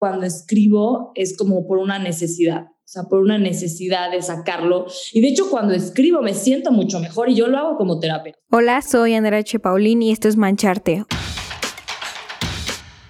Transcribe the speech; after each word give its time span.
cuando 0.00 0.24
escribo 0.24 1.12
es 1.14 1.36
como 1.36 1.68
por 1.68 1.76
una 1.76 1.98
necesidad, 1.98 2.62
o 2.62 2.86
sea, 2.86 3.02
por 3.02 3.20
una 3.20 3.36
necesidad 3.36 4.10
de 4.10 4.22
sacarlo. 4.22 4.86
Y 5.12 5.20
de 5.20 5.28
hecho, 5.28 5.50
cuando 5.50 5.74
escribo 5.74 6.22
me 6.22 6.32
siento 6.32 6.72
mucho 6.72 7.00
mejor 7.00 7.28
y 7.28 7.34
yo 7.34 7.48
lo 7.48 7.58
hago 7.58 7.76
como 7.76 8.00
terapia. 8.00 8.32
Hola, 8.50 8.80
soy 8.80 9.12
Andrea 9.12 9.40
H. 9.40 9.58
Paulín 9.58 10.00
y 10.00 10.10
esto 10.10 10.26
es 10.26 10.38
Mancharte, 10.38 11.04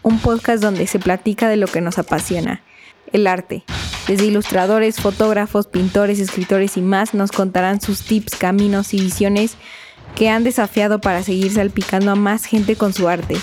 un 0.03 0.19
podcast 0.19 0.61
donde 0.61 0.89
se 0.89 0.99
platica 0.99 1.49
de 1.49 1.57
lo 1.57 1.69
que 1.69 1.81
nos 1.81 1.99
apasiona, 1.99 2.65
el 3.13 3.29
arte. 3.29 3.63
Desde 4.09 4.27
ilustradores, 4.27 4.97
fotógrafos, 4.97 5.69
pintores, 5.69 6.19
escritores 6.19 6.77
y 6.77 6.81
más 6.81 7.15
nos 7.15 7.31
contarán 7.31 7.81
sus 7.81 8.03
tips, 8.03 8.35
caminos 8.35 8.95
y 8.95 9.01
visiones 9.01 9.55
que 10.17 10.29
han 10.29 10.43
desafiado 10.43 11.01
para 11.01 11.23
seguir 11.23 11.53
salpicando 11.53 12.11
a 12.11 12.17
más 12.17 12.47
gente 12.47 12.75
con 12.75 12.93
su 12.93 13.07
arte 13.07 13.37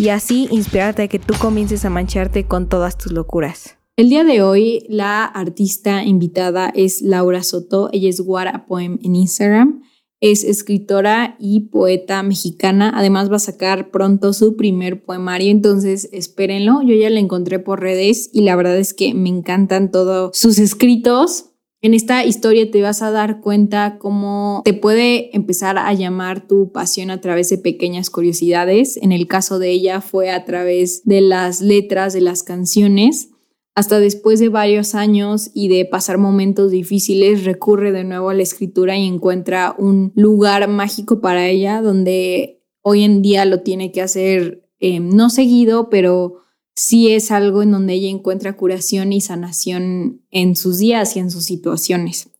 y 0.00 0.08
así 0.08 0.48
inspirarte 0.50 1.02
a 1.02 1.08
que 1.08 1.18
tú 1.18 1.34
comiences 1.38 1.84
a 1.84 1.90
mancharte 1.90 2.46
con 2.46 2.70
todas 2.70 2.96
tus 2.96 3.12
locuras. 3.12 3.76
El 3.98 4.08
día 4.08 4.24
de 4.24 4.40
hoy 4.40 4.86
la 4.88 5.26
artista 5.26 6.04
invitada 6.04 6.72
es 6.74 7.02
Laura 7.02 7.42
Soto, 7.42 7.90
ella 7.92 8.08
es 8.08 8.22
Guara 8.22 8.64
Poem 8.66 8.98
en 9.02 9.14
Instagram, 9.14 9.82
es 10.22 10.42
escritora 10.42 11.36
y 11.38 11.68
poeta 11.68 12.22
mexicana, 12.22 12.90
además 12.94 13.30
va 13.30 13.36
a 13.36 13.40
sacar 13.40 13.90
pronto 13.90 14.32
su 14.32 14.56
primer 14.56 15.04
poemario, 15.04 15.50
entonces 15.50 16.08
espérenlo, 16.12 16.80
yo 16.80 16.94
ya 16.94 17.10
la 17.10 17.20
encontré 17.20 17.58
por 17.58 17.80
redes 17.80 18.30
y 18.32 18.40
la 18.40 18.56
verdad 18.56 18.78
es 18.78 18.94
que 18.94 19.12
me 19.12 19.28
encantan 19.28 19.90
todos 19.90 20.30
sus 20.32 20.58
escritos, 20.58 21.49
en 21.82 21.94
esta 21.94 22.24
historia 22.24 22.70
te 22.70 22.82
vas 22.82 23.00
a 23.00 23.10
dar 23.10 23.40
cuenta 23.40 23.96
cómo 23.98 24.60
te 24.64 24.74
puede 24.74 25.34
empezar 25.34 25.78
a 25.78 25.92
llamar 25.94 26.46
tu 26.46 26.72
pasión 26.72 27.10
a 27.10 27.20
través 27.20 27.48
de 27.48 27.56
pequeñas 27.56 28.10
curiosidades. 28.10 28.98
En 28.98 29.12
el 29.12 29.26
caso 29.26 29.58
de 29.58 29.70
ella 29.70 30.02
fue 30.02 30.30
a 30.30 30.44
través 30.44 31.02
de 31.04 31.22
las 31.22 31.62
letras 31.62 32.12
de 32.12 32.20
las 32.20 32.42
canciones. 32.42 33.30
Hasta 33.74 33.98
después 33.98 34.40
de 34.40 34.50
varios 34.50 34.94
años 34.94 35.50
y 35.54 35.68
de 35.68 35.86
pasar 35.86 36.18
momentos 36.18 36.70
difíciles, 36.70 37.44
recurre 37.44 37.92
de 37.92 38.04
nuevo 38.04 38.28
a 38.28 38.34
la 38.34 38.42
escritura 38.42 38.98
y 38.98 39.06
encuentra 39.06 39.74
un 39.78 40.12
lugar 40.14 40.68
mágico 40.68 41.22
para 41.22 41.48
ella 41.48 41.80
donde 41.80 42.62
hoy 42.82 43.04
en 43.04 43.22
día 43.22 43.46
lo 43.46 43.62
tiene 43.62 43.90
que 43.90 44.02
hacer 44.02 44.68
eh, 44.80 45.00
no 45.00 45.30
seguido, 45.30 45.88
pero 45.88 46.40
sí 46.80 47.12
es 47.12 47.30
algo 47.30 47.62
en 47.62 47.70
donde 47.70 47.94
ella 47.94 48.08
encuentra 48.08 48.56
curación 48.56 49.12
y 49.12 49.20
sanación 49.20 50.22
en 50.30 50.56
sus 50.56 50.78
días 50.78 51.14
y 51.16 51.18
en 51.18 51.30
sus 51.30 51.44
situaciones. 51.44 52.30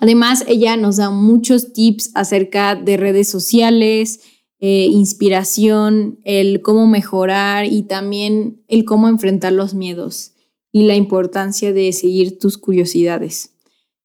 Además, 0.00 0.44
ella 0.48 0.76
nos 0.76 0.96
da 0.96 1.10
muchos 1.10 1.72
tips 1.72 2.10
acerca 2.14 2.74
de 2.74 2.96
redes 2.96 3.28
sociales, 3.28 4.20
eh, 4.60 4.86
inspiración, 4.90 6.18
el 6.24 6.62
cómo 6.62 6.86
mejorar 6.86 7.66
y 7.66 7.82
también 7.82 8.62
el 8.68 8.84
cómo 8.84 9.08
enfrentar 9.08 9.52
los 9.52 9.74
miedos 9.74 10.32
y 10.72 10.84
la 10.84 10.96
importancia 10.96 11.72
de 11.72 11.92
seguir 11.92 12.38
tus 12.38 12.58
curiosidades. 12.58 13.50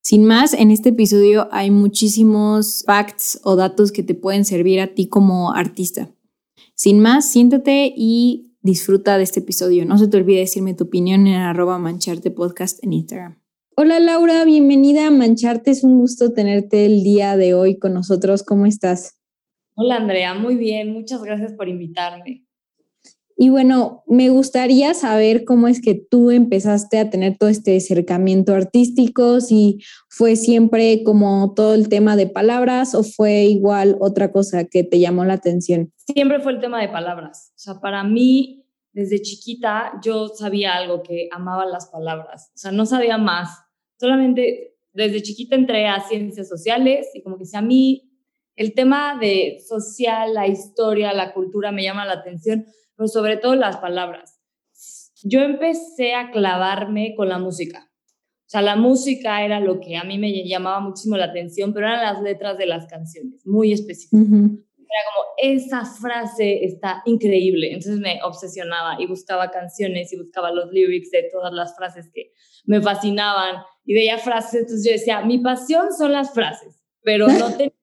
Sin 0.02 0.26
más, 0.26 0.54
en 0.54 0.72
este 0.72 0.90
episodio 0.90 1.48
hay 1.52 1.72
muchísimos 1.72 2.84
facts 2.86 3.40
o 3.44 3.56
datos 3.56 3.92
que 3.92 4.04
te 4.04 4.16
pueden 4.16 4.46
servir 4.46 4.80
a 4.80 4.88
ti 4.88 5.08
como 5.08 5.54
artista. 5.54 6.10
Sin 6.76 7.00
más, 7.00 7.30
siéntate 7.30 7.94
y 7.96 8.47
disfruta 8.68 9.18
de 9.18 9.24
este 9.24 9.40
episodio. 9.40 9.86
No 9.86 9.98
se 9.98 10.08
te 10.08 10.18
olvide 10.18 10.40
decirme 10.40 10.76
tu 10.76 10.84
opinión 10.84 11.26
en 11.26 11.36
arroba 11.36 11.80
mancharte 11.80 12.30
podcast 12.30 12.84
en 12.84 12.94
Instagram. 12.94 13.42
Hola 13.78 14.00
Laura, 14.00 14.44
bienvenida 14.44 15.08
a 15.08 15.12
Mancharte. 15.12 15.72
Es 15.72 15.84
un 15.84 16.00
gusto 16.00 16.34
tenerte 16.34 16.86
el 16.86 17.04
día 17.04 17.38
de 17.38 17.54
hoy 17.54 17.80
con 17.80 17.94
nosotros. 17.94 18.44
¿Cómo 18.44 18.66
estás? 18.66 19.20
Hola 19.76 19.96
Andrea, 19.96 20.34
muy 20.34 20.56
bien. 20.56 20.92
Muchas 20.92 21.24
gracias 21.24 21.54
por 21.54 21.70
invitarme. 21.70 22.47
Y 23.40 23.50
bueno, 23.50 24.04
me 24.08 24.30
gustaría 24.30 24.96
saber 24.96 25.46
cómo 25.46 25.68
es 25.68 25.80
que 25.80 25.94
tú 25.94 26.32
empezaste 26.32 26.98
a 26.98 27.12
tener 27.12 27.38
todo 27.38 27.50
este 27.50 27.78
acercamiento 27.78 28.56
artístico, 28.56 29.42
si 29.42 29.78
fue 30.10 30.36
siempre 30.36 31.04
como 31.04 31.54
todo 31.56 31.76
el 31.76 31.88
tema 31.88 32.16
de 32.16 32.26
palabras 32.26 32.96
o 32.96 33.04
fue 33.04 33.44
igual 33.44 33.96
otra 34.00 34.32
cosa 34.32 34.66
que 34.66 34.84
te 34.84 35.00
llamó 35.00 35.24
la 35.24 35.34
atención. 35.34 35.94
Siempre 35.98 36.40
fue 36.40 36.54
el 36.54 36.60
tema 36.60 36.82
de 36.82 36.90
palabras. 36.90 37.52
O 37.56 37.60
sea, 37.60 37.80
para 37.80 38.04
mí, 38.04 38.66
desde 38.92 39.22
chiquita, 39.22 39.94
yo 40.04 40.30
sabía 40.30 40.74
algo 40.74 41.04
que 41.04 41.30
amaba 41.32 41.68
las 41.68 41.86
palabras. 41.90 42.52
O 42.56 42.58
sea, 42.58 42.72
no 42.72 42.88
sabía 42.88 43.20
más. 43.20 43.50
Solamente 44.00 44.78
desde 44.94 45.22
chiquita 45.22 45.56
entré 45.56 45.88
a 45.88 46.02
ciencias 46.02 46.50
sociales 46.50 47.10
y 47.14 47.22
como 47.22 47.38
que 47.38 47.46
si 47.46 47.56
a 47.56 47.62
mí 47.62 48.10
el 48.56 48.74
tema 48.74 49.16
de 49.20 49.60
social, 49.64 50.34
la 50.34 50.48
historia, 50.48 51.14
la 51.14 51.36
cultura 51.36 51.72
me 51.72 51.84
llama 51.84 52.04
la 52.04 52.14
atención 52.14 52.66
pero 52.98 53.08
sobre 53.08 53.38
todo 53.38 53.56
las 53.56 53.78
palabras. 53.78 54.42
Yo 55.24 55.42
empecé 55.42 56.16
a 56.16 56.32
clavarme 56.32 57.14
con 57.16 57.30
la 57.30 57.38
música. 57.40 57.90
O 58.48 58.50
sea, 58.50 58.62
la 58.62 58.76
música 58.76 59.44
era 59.44 59.60
lo 59.60 59.80
que 59.80 59.98
a 59.98 60.04
mí 60.04 60.18
me 60.18 60.48
llamaba 60.48 60.80
muchísimo 60.80 61.18
la 61.18 61.26
atención, 61.26 61.74
pero 61.74 61.88
eran 61.88 62.02
las 62.02 62.22
letras 62.22 62.58
de 62.58 62.66
las 62.66 62.88
canciones, 62.88 63.46
muy 63.46 63.74
específicas. 63.74 64.26
Era 64.26 65.02
como, 65.14 65.28
esa 65.38 65.84
frase 65.84 66.64
está 66.64 67.02
increíble. 67.06 67.74
Entonces 67.74 68.00
me 68.00 68.22
obsesionaba 68.24 69.02
y 69.02 69.06
buscaba 69.06 69.52
canciones 69.52 70.14
y 70.14 70.18
buscaba 70.18 70.52
los 70.52 70.72
lyrics 70.72 71.12
de 71.12 71.30
todas 71.30 71.52
las 71.52 71.76
frases 71.76 72.10
que 72.14 72.32
me 72.66 72.82
fascinaban 72.82 73.64
y 73.84 73.96
veía 73.96 74.18
frases. 74.18 74.62
Entonces 74.62 74.86
yo 74.86 74.94
decía, 74.94 75.22
mi 75.22 75.40
pasión 75.40 75.92
son 75.92 76.14
las 76.14 76.34
frases, 76.34 76.82
pero 77.02 77.28
no 77.28 77.52
tenía 77.58 77.74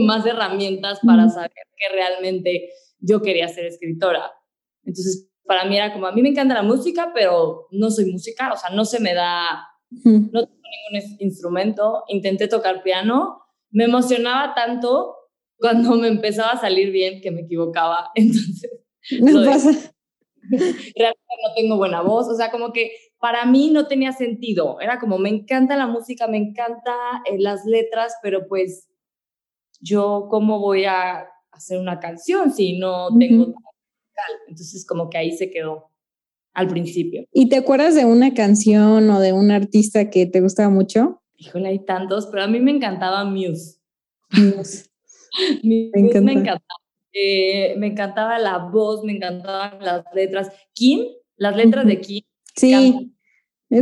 más 0.00 0.26
herramientas 0.26 1.00
para 1.00 1.30
saber 1.30 1.52
que 1.52 1.94
realmente 1.94 2.68
yo 2.98 3.22
quería 3.22 3.48
ser 3.48 3.64
escritora. 3.64 4.30
Entonces, 4.84 5.30
para 5.44 5.64
mí 5.64 5.76
era 5.76 5.92
como, 5.92 6.06
a 6.06 6.12
mí 6.12 6.22
me 6.22 6.30
encanta 6.30 6.54
la 6.54 6.62
música, 6.62 7.12
pero 7.14 7.66
no 7.70 7.90
soy 7.90 8.06
música, 8.06 8.52
o 8.52 8.56
sea, 8.56 8.70
no 8.70 8.84
se 8.84 9.00
me 9.00 9.14
da, 9.14 9.66
no 9.90 10.46
tengo 10.46 10.62
ningún 10.90 11.16
instrumento. 11.20 12.04
Intenté 12.08 12.48
tocar 12.48 12.82
piano, 12.82 13.42
me 13.70 13.84
emocionaba 13.84 14.54
tanto 14.54 15.16
cuando 15.58 15.94
me 15.96 16.08
empezaba 16.08 16.52
a 16.52 16.60
salir 16.60 16.90
bien 16.90 17.20
que 17.20 17.30
me 17.30 17.42
equivocaba. 17.42 18.10
Entonces, 18.14 18.70
no 19.20 19.44
pasa. 19.44 19.70
realmente 20.50 21.34
no 21.42 21.54
tengo 21.54 21.76
buena 21.76 22.02
voz, 22.02 22.28
o 22.28 22.34
sea, 22.34 22.50
como 22.50 22.72
que 22.72 22.92
para 23.18 23.46
mí 23.46 23.70
no 23.70 23.86
tenía 23.86 24.12
sentido. 24.12 24.80
Era 24.80 24.98
como, 24.98 25.18
me 25.18 25.28
encanta 25.28 25.76
la 25.76 25.86
música, 25.86 26.26
me 26.26 26.38
encanta 26.38 26.92
eh, 27.24 27.38
las 27.38 27.64
letras, 27.64 28.16
pero 28.22 28.48
pues 28.48 28.88
yo, 29.80 30.26
¿cómo 30.28 30.58
voy 30.58 30.84
a 30.84 31.28
hacer 31.52 31.78
una 31.78 32.00
canción 32.00 32.50
si 32.50 32.78
no 32.78 33.08
tengo 33.18 33.54
entonces 34.48 34.86
como 34.86 35.10
que 35.10 35.18
ahí 35.18 35.32
se 35.36 35.50
quedó 35.50 35.90
al 36.54 36.68
principio. 36.68 37.24
¿Y 37.32 37.48
te 37.48 37.56
acuerdas 37.56 37.94
de 37.94 38.04
una 38.04 38.34
canción 38.34 39.08
o 39.10 39.20
de 39.20 39.32
un 39.32 39.50
artista 39.50 40.10
que 40.10 40.26
te 40.26 40.40
gustaba 40.40 40.68
mucho? 40.68 41.22
Híjole, 41.36 41.68
hay 41.68 41.84
tantos, 41.84 42.26
pero 42.26 42.44
a 42.44 42.46
mí 42.46 42.60
me 42.60 42.70
encantaba 42.70 43.24
Muse. 43.24 43.78
Muse. 44.30 44.86
me, 45.62 45.90
encantaba. 45.94 46.60
Eh, 47.12 47.74
me 47.78 47.88
encantaba 47.88 48.38
la 48.38 48.58
voz, 48.58 49.02
me 49.04 49.12
encantaban 49.12 49.78
las 49.80 50.04
letras. 50.14 50.50
King, 50.74 51.06
las 51.36 51.56
letras 51.56 51.86
de 51.86 52.00
King. 52.00 52.22
Sí. 52.54 53.12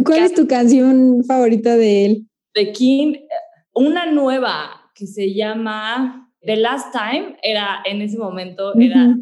¿Cuál 0.05 0.21
es 0.21 0.35
tu 0.35 0.47
canción 0.47 1.25
favorita 1.25 1.77
de 1.77 2.07
él? 2.07 2.29
De 2.55 2.73
King, 2.73 3.15
una 3.75 4.11
nueva 4.11 4.91
que 4.95 5.07
se 5.07 5.35
llama 5.35 6.33
The 6.43 6.57
Last 6.57 6.93
Time, 6.93 7.37
era 7.43 7.83
en 7.85 8.01
ese 8.01 8.17
momento, 8.17 8.73
era 8.79 9.17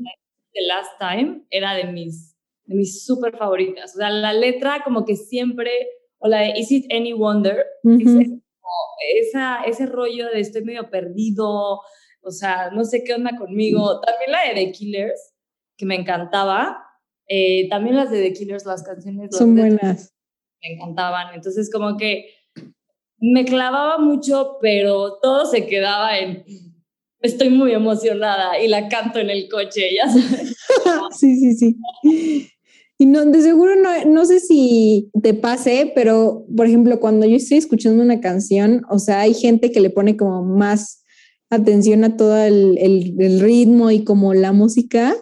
The 0.59 0.67
Last 0.67 0.99
Time 0.99 1.43
era 1.51 1.75
de 1.75 1.85
mis, 1.85 2.37
de 2.65 2.75
mis 2.75 3.05
súper 3.05 3.37
favoritas. 3.37 3.95
O 3.95 3.99
sea, 3.99 4.11
la 4.11 4.33
letra 4.33 4.83
como 4.85 5.05
que 5.05 5.17
siempre, 5.17 5.71
o 6.19 6.29
la 6.29 6.41
de 6.41 6.55
Is 6.57 6.71
It 6.73 6.93
Any 6.93 7.13
Wonder, 7.13 7.65
esa, 9.21 9.63
ese 9.65 9.87
rollo 9.87 10.27
de 10.27 10.41
estoy 10.41 10.65
medio 10.65 10.91
perdido, 10.91 11.81
o 12.21 12.31
sea, 12.31 12.71
no 12.71 12.85
sé 12.85 13.05
qué 13.05 13.15
onda 13.15 13.37
conmigo. 13.39 14.01
También 14.01 14.33
la 14.33 14.49
de 14.49 14.55
The 14.55 14.73
Killers, 14.73 15.35
que 15.77 15.87
me 15.87 15.95
encantaba. 15.95 16.85
Eh, 17.29 17.69
también 17.69 17.97
las 17.97 18.11
de 18.11 18.23
The 18.23 18.33
Killers, 18.33 18.67
las 18.67 18.83
canciones. 18.83 19.37
Son 19.37 19.55
buenas. 19.55 20.15
Me 20.63 20.75
encantaban. 20.75 21.35
Entonces, 21.35 21.71
como 21.71 21.97
que 21.97 22.35
me 23.19 23.45
clavaba 23.45 23.99
mucho, 23.99 24.59
pero 24.61 25.19
todo 25.21 25.47
se 25.47 25.67
quedaba 25.67 26.19
en 26.19 26.45
estoy 27.21 27.51
muy 27.51 27.73
emocionada 27.73 28.61
y 28.61 28.69
la 28.69 28.89
canto 28.89 29.19
en 29.19 29.31
el 29.31 29.49
coche, 29.49 29.95
ya 29.95 30.09
sabes. 30.09 30.57
sí, 31.19 31.37
sí, 31.37 31.55
sí. 31.55 32.49
Y 33.01 33.07
no, 33.07 33.25
de 33.25 33.43
seguro 33.43 33.77
no, 33.77 34.05
no 34.07 34.25
sé 34.27 34.41
si 34.41 35.11
te 35.23 35.33
pase, 35.33 35.93
pero 35.95 36.45
por 36.57 36.67
ejemplo, 36.67 36.99
cuando 36.99 37.27
yo 37.27 37.37
estoy 37.37 37.59
escuchando 37.59 38.03
una 38.03 38.21
canción, 38.21 38.83
o 38.91 38.99
sea, 38.99 39.21
hay 39.21 39.35
gente 39.35 39.71
que 39.71 39.81
le 39.81 39.91
pone 39.91 40.17
como 40.17 40.43
más 40.43 41.05
atención 41.49 42.05
a 42.05 42.17
todo 42.17 42.37
el, 42.37 42.77
el, 42.79 43.41
ritmo 43.41 43.91
y 43.91 44.05
como 44.05 44.35
la 44.35 44.53
música. 44.53 45.15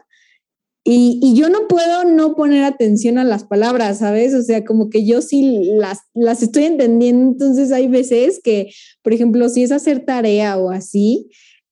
Y, 0.85 1.19
y, 1.23 1.35
yo 1.35 1.49
no 1.51 1.67
puedo 1.69 2.05
no 2.05 2.37
poner 2.37 2.63
atención 2.63 3.19
a 3.19 3.25
las 3.25 3.45
palabras, 3.45 3.99
¿sabes? 3.99 4.35
O 4.35 4.43
sea, 4.43 4.65
como 4.65 4.89
que 4.89 5.05
yo 5.05 5.21
sí 5.21 5.73
las, 5.77 5.99
las 6.15 6.43
estoy 6.43 6.65
entendiendo. 6.65 7.33
Entonces 7.33 7.73
hay 7.73 7.89
veces 7.89 8.41
que, 8.43 8.71
por 9.03 9.13
ejemplo, 9.13 9.49
si 9.49 9.65
es 9.65 9.73
hacer 9.73 10.05
tarea 10.05 10.57
o 10.57 10.71
así, 10.71 11.29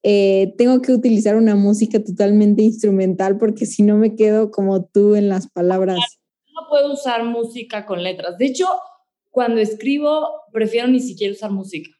eh, 0.06 0.54
tengo 0.58 0.82
que 0.82 0.92
utilizar 0.92 1.34
una 1.34 1.56
música 1.56 1.98
totalmente 2.04 2.62
instrumental 2.62 3.38
porque 3.38 3.64
si 3.64 3.82
no 3.82 3.96
me 3.96 4.14
quedo 4.14 4.50
como 4.50 4.84
tú 4.84 5.14
en 5.14 5.30
las 5.30 5.50
palabras. 5.50 5.98
No 6.54 6.68
puedo 6.68 6.92
usar 6.92 7.24
música 7.24 7.86
con 7.86 8.02
letras. 8.02 8.36
De 8.36 8.44
hecho, 8.44 8.66
cuando 9.30 9.62
escribo, 9.62 10.28
prefiero 10.52 10.88
ni 10.88 11.00
siquiera 11.00 11.32
usar 11.32 11.50
música. 11.50 11.90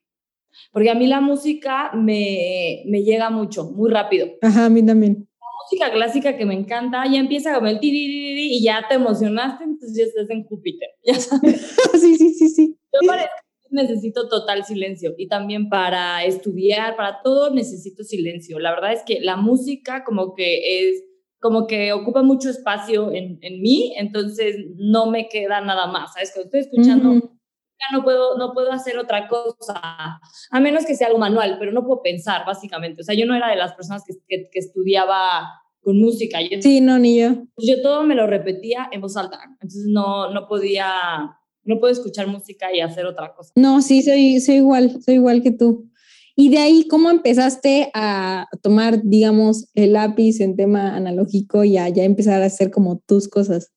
Porque 0.71 0.91
a 0.91 0.95
mí 0.95 1.06
la 1.06 1.23
música 1.23 1.93
me, 1.95 2.83
me 2.87 3.03
llega 3.03 3.31
mucho, 3.31 3.71
muy 3.71 3.91
rápido. 3.91 4.29
Ajá, 4.43 4.67
a 4.67 4.69
mí 4.69 4.85
también. 4.85 5.27
La 5.41 5.47
música 5.65 5.91
clásica 5.91 6.37
que 6.37 6.45
me 6.45 6.55
encanta, 6.55 7.05
ya 7.11 7.19
empieza 7.19 7.55
como 7.55 7.69
el 7.69 7.81
ti 7.81 7.91
y 7.91 8.62
ya 8.62 8.85
te 8.87 8.97
emocionaste, 8.97 9.65
entonces 9.65 9.97
ya 9.97 10.05
estás 10.05 10.29
en 10.29 10.45
Júpiter, 10.45 10.91
ya 11.03 11.15
sabes. 11.15 11.75
sí, 12.01 12.17
sí, 12.17 12.35
sí, 12.35 12.49
sí. 12.51 12.77
Yo 12.93 13.09
para 13.09 13.31
necesito 13.75 14.29
total 14.29 14.65
silencio 14.65 15.15
y 15.19 15.29
también 15.29 15.69
para 15.69 16.25
estudiar, 16.25 16.97
para 16.97 17.21
todo 17.23 17.53
necesito 17.53 18.05
silencio. 18.05 18.59
La 18.59 18.71
verdad 18.71 18.93
es 18.93 19.03
que 19.05 19.21
la 19.21 19.37
música 19.37 20.05
como 20.05 20.35
que 20.35 20.88
es 20.91 21.05
como 21.44 21.67
que 21.67 21.93
ocupa 21.93 22.23
mucho 22.23 22.49
espacio 22.49 23.12
en, 23.12 23.38
en 23.43 23.61
mí, 23.61 23.93
entonces 23.99 24.56
no 24.76 25.11
me 25.11 25.29
queda 25.29 25.61
nada 25.61 25.87
más, 25.88 26.15
¿sabes? 26.15 26.32
Cuando 26.32 26.47
estoy 26.47 26.61
escuchando, 26.61 27.12
ya 27.12 27.97
no 27.97 28.03
puedo, 28.03 28.38
no 28.38 28.55
puedo 28.55 28.73
hacer 28.73 28.97
otra 28.97 29.29
cosa, 29.29 30.20
a 30.50 30.61
menos 30.61 30.87
que 30.87 30.94
sea 30.94 31.09
algo 31.09 31.19
manual, 31.19 31.56
pero 31.59 31.70
no 31.73 31.85
puedo 31.85 32.00
pensar, 32.00 32.47
básicamente. 32.47 33.03
O 33.03 33.05
sea, 33.05 33.15
yo 33.15 33.27
no 33.27 33.35
era 33.35 33.50
de 33.50 33.56
las 33.56 33.75
personas 33.75 34.05
que, 34.06 34.15
que, 34.27 34.49
que 34.50 34.59
estudiaba 34.59 35.50
con 35.82 36.00
música. 36.00 36.41
Yo, 36.41 36.62
sí, 36.62 36.81
no, 36.81 36.99
ni 36.99 37.20
yo. 37.20 37.44
Yo 37.59 37.82
todo 37.82 38.05
me 38.05 38.15
lo 38.15 38.27
repetía 38.27 38.88
en 38.91 39.03
voz 39.03 39.17
alta, 39.17 39.38
entonces 39.61 39.85
no, 39.87 40.31
no 40.31 40.49
podía, 40.49 41.37
no 41.65 41.81
puedo 41.81 41.93
escuchar 41.93 42.27
música 42.27 42.75
y 42.75 42.81
hacer 42.81 43.07
otra 43.07 43.35
cosa. 43.35 43.53
No, 43.57 43.83
sí, 43.83 44.03
soy, 44.03 44.41
soy 44.41 44.57
igual, 44.57 45.03
soy 45.03 45.15
igual 45.15 45.43
que 45.43 45.53
tú. 45.53 45.91
Y 46.37 46.51
de 46.51 46.59
ahí, 46.59 46.89
¿cómo 46.89 47.11
empezaste 47.11 47.91
a 47.95 48.49
tomar, 48.63 49.03
digamos, 49.05 49.71
el 49.75 49.93
lápiz 49.93 50.41
en 50.41 50.57
tema 50.57 50.97
analógico 50.97 51.63
y 51.63 51.79
a 51.79 51.89
ya 51.89 52.03
empezar 52.03 52.43
a 52.43 52.47
hacer 52.47 52.71
como 52.71 52.99
tus 53.07 53.29
cosas? 53.29 53.73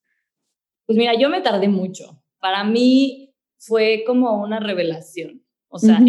Pues 0.86 0.98
mira, 0.98 1.12
yo 1.18 1.28
me 1.28 1.40
tardé 1.40 1.68
mucho. 1.68 2.20
Para 2.40 2.64
mí 2.64 3.32
fue 3.58 4.02
como 4.06 4.42
una 4.42 4.58
revelación. 4.58 5.44
O 5.68 5.78
sea, 5.78 6.00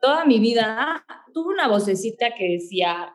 toda 0.00 0.24
mi 0.26 0.38
vida 0.38 1.04
tuve 1.32 1.54
una 1.54 1.68
vocecita 1.68 2.34
que 2.36 2.52
decía, 2.52 3.14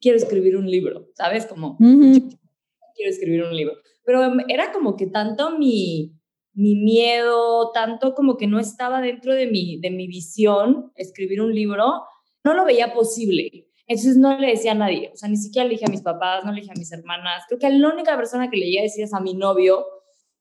quiero 0.00 0.16
escribir 0.16 0.56
un 0.56 0.68
libro, 0.68 1.08
¿sabes? 1.14 1.46
Como, 1.46 1.76
quiero 1.78 3.10
escribir 3.10 3.44
un 3.44 3.54
libro. 3.54 3.74
Pero 4.04 4.20
era 4.48 4.72
como 4.72 4.96
que 4.96 5.06
tanto 5.06 5.58
mi, 5.58 6.12
mi 6.54 6.76
miedo, 6.76 7.70
tanto 7.72 8.14
como 8.14 8.36
que 8.36 8.46
no 8.46 8.58
estaba 8.58 9.00
dentro 9.00 9.34
de 9.34 9.46
mi, 9.46 9.78
de 9.80 9.90
mi 9.90 10.06
visión 10.06 10.92
escribir 10.94 11.42
un 11.42 11.54
libro, 11.54 12.04
no 12.44 12.54
lo 12.54 12.64
veía 12.64 12.92
posible. 12.92 13.68
Entonces 13.86 14.16
no 14.16 14.38
le 14.38 14.48
decía 14.48 14.72
a 14.72 14.76
nadie, 14.76 15.10
o 15.12 15.16
sea, 15.16 15.28
ni 15.28 15.36
siquiera 15.36 15.66
le 15.66 15.74
dije 15.74 15.84
a 15.86 15.90
mis 15.90 16.02
papás, 16.02 16.44
no 16.44 16.52
le 16.52 16.60
dije 16.60 16.72
a 16.72 16.78
mis 16.78 16.90
hermanas. 16.92 17.44
Creo 17.48 17.58
que 17.58 17.68
la 17.70 17.92
única 17.92 18.16
persona 18.16 18.48
que 18.48 18.56
le 18.56 18.66
llegué 18.66 18.80
a 18.80 18.84
decir 18.84 19.04
es 19.04 19.12
a 19.12 19.20
mi 19.20 19.34
novio. 19.34 19.84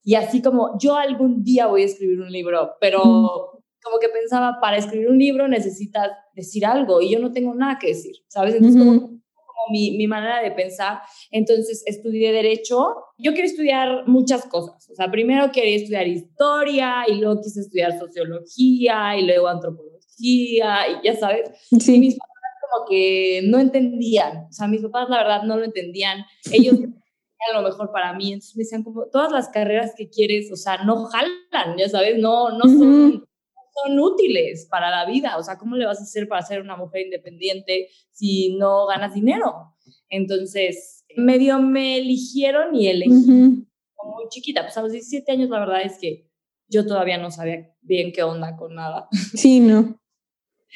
Y 0.04 0.16
así 0.16 0.42
como 0.42 0.78
yo 0.80 0.96
algún 0.96 1.44
día 1.44 1.68
voy 1.68 1.82
a 1.82 1.86
escribir 1.86 2.22
un 2.22 2.32
libro, 2.32 2.74
pero 2.80 3.02
como 3.84 4.00
que 4.00 4.10
pensaba, 4.10 4.60
para 4.62 4.78
escribir 4.78 5.10
un 5.10 5.18
libro 5.18 5.48
necesitas 5.48 6.10
decir 6.34 6.66
algo 6.66 7.02
y 7.02 7.12
yo 7.12 7.20
no 7.20 7.32
tengo 7.32 7.54
nada 7.54 7.78
que 7.80 7.88
decir, 7.88 8.16
¿sabes? 8.28 8.56
Entonces 8.56 8.82
como 8.82 9.23
mi, 9.72 9.98
mi, 9.98 10.08
manera 10.08 10.42
de 10.42 10.52
pensar. 10.52 11.00
Entonces 11.32 11.84
estudié 11.86 12.32
derecho. 12.32 12.96
Yo 13.18 13.32
quería 13.32 13.46
estudiar 13.46 14.08
muchas 14.08 14.46
cosas. 14.46 14.90
O 14.90 14.96
sea, 14.96 15.10
primero 15.10 15.52
quería 15.52 15.78
estudiar 15.78 16.08
historia 16.08 17.04
y 17.08 17.16
luego 17.16 17.42
quise 17.42 17.62
estudiar 17.62 17.98
sociología 18.00 19.18
y 19.18 19.26
luego 19.26 19.48
antropología 19.48 20.88
y 20.90 21.06
ya 21.06 21.16
sabes. 21.16 21.52
Sí. 21.80 22.00
mis 22.00 22.16
papás 22.16 22.32
como 22.72 22.86
que 22.90 23.42
no 23.46 23.60
entendían. 23.60 24.46
O 24.50 24.52
sea, 24.52 24.68
mis 24.68 24.82
papás 24.82 25.10
la 25.10 25.18
verdad 25.18 25.44
no 25.44 25.58
lo 25.58 25.66
entendían. 25.66 26.26
Ellos 26.52 26.76
a 27.52 27.60
lo 27.60 27.68
mejor 27.68 27.92
para 27.92 28.14
mí. 28.14 28.34
Entonces 28.34 28.56
me 28.56 28.64
decían 28.64 28.84
como 28.84 29.06
todas 29.08 29.32
las 29.32 29.50
carreras 29.50 29.94
que 29.98 30.10
quieres, 30.10 30.52
o 30.52 30.56
sea, 30.56 30.84
no 30.84 31.06
jalan, 31.06 31.78
ya 31.78 31.90
sabes, 31.90 32.18
no, 32.18 32.52
no 32.52 32.64
son 32.64 33.26
son 33.74 34.00
útiles 34.00 34.68
para 34.70 34.90
la 34.90 35.06
vida. 35.06 35.38
O 35.38 35.44
sea, 35.44 35.58
¿cómo 35.58 35.76
le 35.76 35.86
vas 35.86 36.00
a 36.00 36.04
hacer 36.04 36.28
para 36.28 36.42
ser 36.42 36.62
una 36.62 36.76
mujer 36.76 37.06
independiente 37.06 37.90
si 38.12 38.56
no 38.58 38.86
ganas 38.88 39.14
dinero? 39.14 39.76
Entonces, 40.10 41.06
medio 41.16 41.60
me 41.60 41.98
eligieron 41.98 42.76
y 42.76 42.88
elegí 42.88 43.66
como 43.96 44.16
muy 44.16 44.30
chiquita. 44.30 44.62
Pues 44.62 44.78
a 44.78 44.82
los 44.82 44.92
17 44.92 45.32
años 45.32 45.50
la 45.50 45.60
verdad 45.60 45.82
es 45.84 45.98
que 46.00 46.30
yo 46.68 46.86
todavía 46.86 47.18
no 47.18 47.32
sabía 47.32 47.72
bien 47.82 48.12
qué 48.12 48.24
onda 48.24 48.56
con 48.56 48.76
nada. 48.76 49.08
Sí, 49.34 49.60
no. 49.60 50.00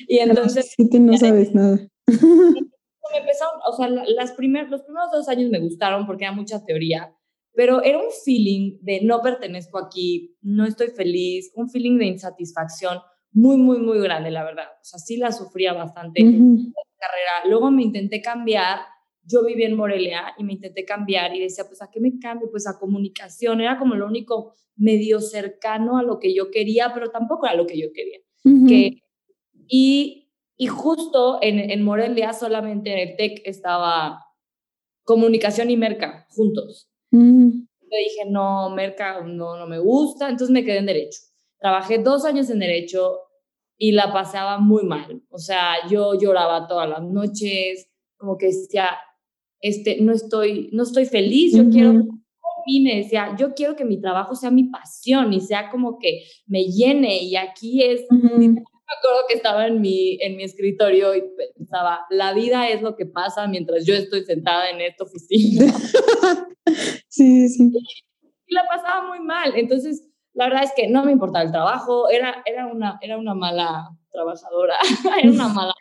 Y 0.07 0.19
entonces... 0.19 0.73
Sí, 0.75 0.99
no 0.99 1.17
sabes 1.17 1.53
nada. 1.53 1.79
Me 2.07 3.19
empezaron, 3.19 3.59
o 3.65 3.75
sea, 3.75 3.87
las 3.87 4.33
primer, 4.33 4.69
los 4.69 4.81
primeros 4.81 5.11
dos 5.11 5.29
años 5.29 5.49
me 5.49 5.61
gustaron 5.61 6.05
porque 6.05 6.25
era 6.25 6.33
mucha 6.33 6.65
teoría, 6.65 7.16
pero 7.57 7.81
era 7.81 7.97
un 7.97 8.11
feeling 8.23 8.77
de 8.81 9.01
no 9.01 9.19
pertenezco 9.19 9.79
aquí, 9.79 10.37
no 10.43 10.63
estoy 10.63 10.89
feliz, 10.89 11.51
un 11.55 11.67
feeling 11.71 11.97
de 11.97 12.05
insatisfacción 12.05 12.99
muy, 13.31 13.57
muy, 13.57 13.79
muy 13.79 13.99
grande, 13.99 14.29
la 14.29 14.43
verdad. 14.43 14.67
O 14.79 14.83
sea, 14.83 14.99
sí 14.99 15.17
la 15.17 15.31
sufría 15.31 15.73
bastante 15.73 16.21
en 16.21 16.55
la 16.67 16.83
carrera. 16.99 17.49
Luego 17.49 17.71
me 17.71 17.81
intenté 17.81 18.21
cambiar, 18.21 18.81
yo 19.23 19.43
vivía 19.43 19.65
en 19.65 19.75
Morelia 19.75 20.35
y 20.37 20.43
me 20.43 20.53
intenté 20.53 20.85
cambiar 20.85 21.35
y 21.35 21.39
decía, 21.39 21.65
pues, 21.67 21.81
¿a 21.81 21.89
qué 21.89 21.99
me 21.99 22.19
cambio? 22.19 22.47
Pues 22.51 22.67
a 22.67 22.77
comunicación, 22.77 23.59
era 23.59 23.79
como 23.79 23.95
lo 23.95 24.05
único 24.05 24.53
medio 24.75 25.19
cercano 25.19 25.97
a 25.97 26.03
lo 26.03 26.19
que 26.19 26.35
yo 26.35 26.51
quería, 26.51 26.91
pero 26.93 27.09
tampoco 27.09 27.47
era 27.47 27.55
lo 27.55 27.65
que 27.65 27.79
yo 27.79 27.87
quería. 27.91 28.19
que, 28.67 29.01
y, 29.67 30.31
y 30.57 30.67
justo 30.67 31.39
en, 31.41 31.71
en 31.71 31.81
Morelia 31.81 32.33
solamente 32.33 32.93
en 32.93 33.09
el 33.09 33.17
TEC 33.17 33.41
estaba 33.45 34.23
comunicación 35.05 35.71
y 35.71 35.77
merca 35.77 36.27
juntos. 36.29 36.91
Mm. 37.11 37.49
Yo 37.49 37.97
dije, 37.97 38.29
no, 38.29 38.69
Merca, 38.71 39.21
no, 39.21 39.57
no 39.57 39.67
me 39.67 39.79
gusta, 39.79 40.29
entonces 40.29 40.53
me 40.53 40.65
quedé 40.65 40.79
en 40.79 40.87
Derecho. 40.87 41.19
Trabajé 41.59 41.99
dos 41.99 42.25
años 42.25 42.49
en 42.49 42.59
Derecho 42.59 43.19
y 43.77 43.93
la 43.93 44.11
pasaba 44.11 44.57
muy 44.59 44.83
mal. 44.83 45.23
O 45.29 45.37
sea, 45.37 45.87
yo 45.89 46.19
lloraba 46.19 46.67
todas 46.67 46.89
las 46.89 47.03
noches, 47.03 47.89
como 48.17 48.37
que 48.37 48.47
decía, 48.47 48.89
este, 49.61 50.01
no 50.01 50.11
estoy, 50.11 50.69
no 50.73 50.83
estoy 50.83 51.05
feliz, 51.05 51.55
yo 51.55 51.69
quiero 51.69 52.03
y 52.67 52.81
me 52.81 52.97
decía, 52.97 53.33
yo 53.39 53.53
quiero 53.53 53.75
que 53.75 53.85
mi 53.85 53.99
trabajo 53.99 54.35
sea 54.35 54.51
mi 54.51 54.65
pasión 54.65 55.31
y 55.31 55.39
sea 55.39 55.69
como 55.71 55.97
que 55.97 56.23
me 56.45 56.65
llene 56.65 57.23
y 57.23 57.37
aquí 57.37 57.81
es, 57.81 58.05
me 58.87 58.93
acuerdo 58.97 59.27
que 59.27 59.35
estaba 59.35 59.67
en 59.67 59.81
mi, 59.81 60.17
en 60.21 60.37
mi 60.37 60.43
escritorio 60.43 61.13
y 61.13 61.23
pensaba, 61.57 62.05
la 62.09 62.33
vida 62.33 62.69
es 62.69 62.81
lo 62.81 62.95
que 62.95 63.05
pasa 63.05 63.47
mientras 63.47 63.85
yo 63.85 63.93
estoy 63.93 64.23
sentada 64.23 64.69
en 64.69 64.79
esta 64.79 65.03
oficina. 65.03 65.65
sí, 67.09 67.49
sí. 67.49 67.71
Y 68.45 68.53
la 68.55 68.65
pasaba 68.67 69.07
muy 69.07 69.19
mal. 69.19 69.53
Entonces, 69.55 70.07
la 70.33 70.45
verdad 70.45 70.63
es 70.63 70.71
que 70.75 70.87
no 70.87 71.03
me 71.03 71.11
importaba 71.11 71.43
el 71.43 71.51
trabajo, 71.51 72.09
era, 72.09 72.43
era, 72.45 72.67
una, 72.67 72.97
era 73.01 73.17
una 73.17 73.33
mala 73.33 73.89
trabajadora, 74.11 74.75
era 75.21 75.31
una 75.31 75.49
mala 75.49 75.73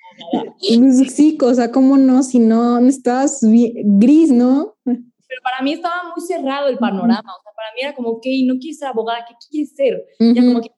pues 0.58 1.14
Sí, 1.14 1.36
o 1.40 1.54
sea, 1.54 1.70
¿cómo 1.70 1.96
no? 1.96 2.22
Si 2.22 2.38
no, 2.38 2.78
estabas 2.78 3.40
gris, 3.42 4.30
¿no? 4.30 4.76
Pero 4.84 5.42
para 5.42 5.62
mí 5.62 5.74
estaba 5.74 6.04
muy 6.14 6.24
cerrado 6.26 6.68
el 6.68 6.78
panorama, 6.78 7.20
o 7.20 7.42
sea, 7.42 7.52
para 7.54 7.72
mí 7.74 7.80
era 7.82 7.94
como, 7.94 8.10
ok, 8.10 8.26
no 8.46 8.54
quieres 8.58 8.78
ser 8.78 8.88
abogada, 8.88 9.26
¿qué 9.28 9.34
quieres 9.50 9.74
ser? 9.74 10.02
Ya 10.18 10.42
como 10.42 10.60
que 10.60 10.70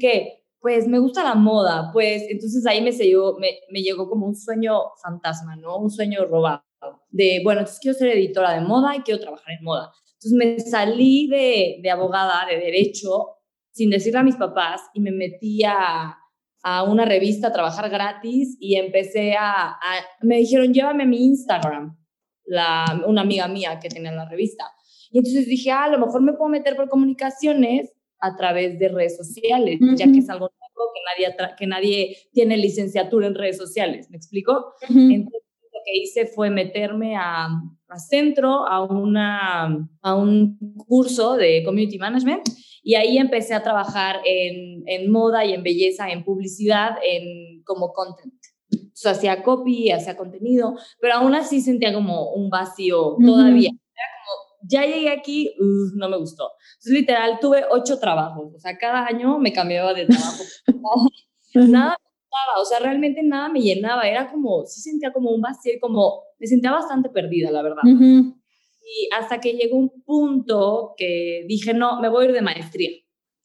qué, 0.00 0.37
pues 0.60 0.88
me 0.88 0.98
gusta 0.98 1.22
la 1.22 1.34
moda, 1.34 1.90
pues 1.92 2.24
entonces 2.28 2.66
ahí 2.66 2.80
me, 2.82 2.90
me, 2.90 3.60
me 3.70 3.82
llegó 3.82 4.08
como 4.08 4.26
un 4.26 4.34
sueño 4.34 4.80
fantasma, 5.02 5.56
¿no? 5.56 5.76
Un 5.78 5.90
sueño 5.90 6.24
robado. 6.26 6.62
De, 7.10 7.40
bueno, 7.44 7.60
entonces 7.60 7.80
quiero 7.80 7.98
ser 7.98 8.08
editora 8.08 8.54
de 8.54 8.60
moda 8.60 8.94
y 8.96 9.00
quiero 9.00 9.20
trabajar 9.20 9.54
en 9.58 9.64
moda. 9.64 9.92
Entonces 10.14 10.32
me 10.32 10.58
salí 10.58 11.28
de, 11.28 11.78
de 11.82 11.90
abogada, 11.90 12.46
de 12.46 12.58
derecho, 12.58 13.36
sin 13.70 13.90
decirle 13.90 14.18
a 14.18 14.24
mis 14.24 14.36
papás 14.36 14.82
y 14.94 15.00
me 15.00 15.12
metí 15.12 15.62
a, 15.64 16.16
a 16.62 16.82
una 16.82 17.04
revista 17.04 17.48
a 17.48 17.52
trabajar 17.52 17.88
gratis 17.88 18.56
y 18.58 18.76
empecé 18.76 19.34
a, 19.34 19.68
a, 19.68 20.04
me 20.22 20.38
dijeron, 20.38 20.72
llévame 20.72 21.06
mi 21.06 21.24
Instagram, 21.24 21.96
la, 22.44 23.02
una 23.06 23.20
amiga 23.20 23.46
mía 23.46 23.78
que 23.80 23.88
tenía 23.88 24.10
la 24.12 24.28
revista. 24.28 24.64
Y 25.10 25.18
entonces 25.18 25.46
dije, 25.46 25.70
ah, 25.70 25.84
a 25.84 25.88
lo 25.88 25.98
mejor 25.98 26.22
me 26.22 26.32
puedo 26.32 26.50
meter 26.50 26.74
por 26.74 26.88
comunicaciones 26.88 27.92
a 28.20 28.36
través 28.36 28.78
de 28.78 28.88
redes 28.88 29.16
sociales, 29.16 29.78
ya 29.96 30.10
que 30.10 30.18
es 30.18 30.28
algo 30.28 30.50
nuevo 30.50 30.92
que 30.94 31.00
nadie, 31.26 31.36
que 31.56 31.66
nadie 31.66 32.16
tiene 32.32 32.56
licenciatura 32.56 33.26
en 33.26 33.34
redes 33.34 33.56
sociales, 33.56 34.08
¿me 34.10 34.16
explico? 34.16 34.72
Entonces 34.88 35.42
lo 35.72 35.80
que 35.84 35.96
hice 35.96 36.26
fue 36.26 36.50
meterme 36.50 37.16
a, 37.16 37.48
a 37.88 37.98
centro, 37.98 38.66
a, 38.66 38.84
una, 38.84 39.88
a 40.02 40.14
un 40.14 40.58
curso 40.86 41.36
de 41.36 41.62
Community 41.64 41.98
Management 41.98 42.48
y 42.82 42.94
ahí 42.94 43.18
empecé 43.18 43.54
a 43.54 43.62
trabajar 43.62 44.16
en, 44.24 44.82
en 44.86 45.10
moda 45.10 45.44
y 45.44 45.52
en 45.52 45.62
belleza, 45.62 46.10
en 46.10 46.24
publicidad, 46.24 46.96
en 47.04 47.62
como 47.64 47.92
content. 47.92 48.34
O 48.72 49.00
sea, 49.00 49.12
hacía 49.12 49.42
copy, 49.42 49.90
hacía 49.90 50.16
contenido, 50.16 50.74
pero 51.00 51.14
aún 51.14 51.34
así 51.34 51.60
sentía 51.60 51.92
como 51.94 52.32
un 52.32 52.50
vacío 52.50 53.16
todavía. 53.24 53.70
Era 53.70 54.06
como, 54.24 54.58
ya 54.68 54.86
llegué 54.86 55.10
aquí, 55.10 55.54
no 55.94 56.08
me 56.08 56.18
gustó. 56.18 56.50
Literal, 56.88 57.38
tuve 57.40 57.64
ocho 57.70 57.98
trabajos. 57.98 58.54
O 58.54 58.58
sea, 58.58 58.76
cada 58.78 59.06
año 59.06 59.38
me 59.38 59.52
cambiaba 59.52 59.94
de 59.94 60.06
trabajo. 60.06 60.44
nada 61.54 61.96
me 61.98 62.10
gustaba, 62.10 62.60
o 62.60 62.64
sea, 62.64 62.78
realmente 62.80 63.22
nada 63.22 63.48
me 63.48 63.60
llenaba. 63.60 64.08
Era 64.08 64.30
como, 64.30 64.64
sí 64.66 64.80
sentía 64.80 65.12
como 65.12 65.30
un 65.30 65.40
vacío, 65.40 65.72
como, 65.80 66.22
me 66.38 66.46
sentía 66.46 66.72
bastante 66.72 67.08
perdida, 67.08 67.50
la 67.50 67.62
verdad. 67.62 67.82
Y 67.84 69.08
hasta 69.14 69.40
que 69.40 69.52
llegó 69.52 69.76
un 69.76 70.02
punto 70.04 70.94
que 70.96 71.44
dije, 71.46 71.74
no, 71.74 72.00
me 72.00 72.08
voy 72.08 72.24
a 72.24 72.28
ir 72.28 72.34
de 72.34 72.42
maestría. 72.42 72.90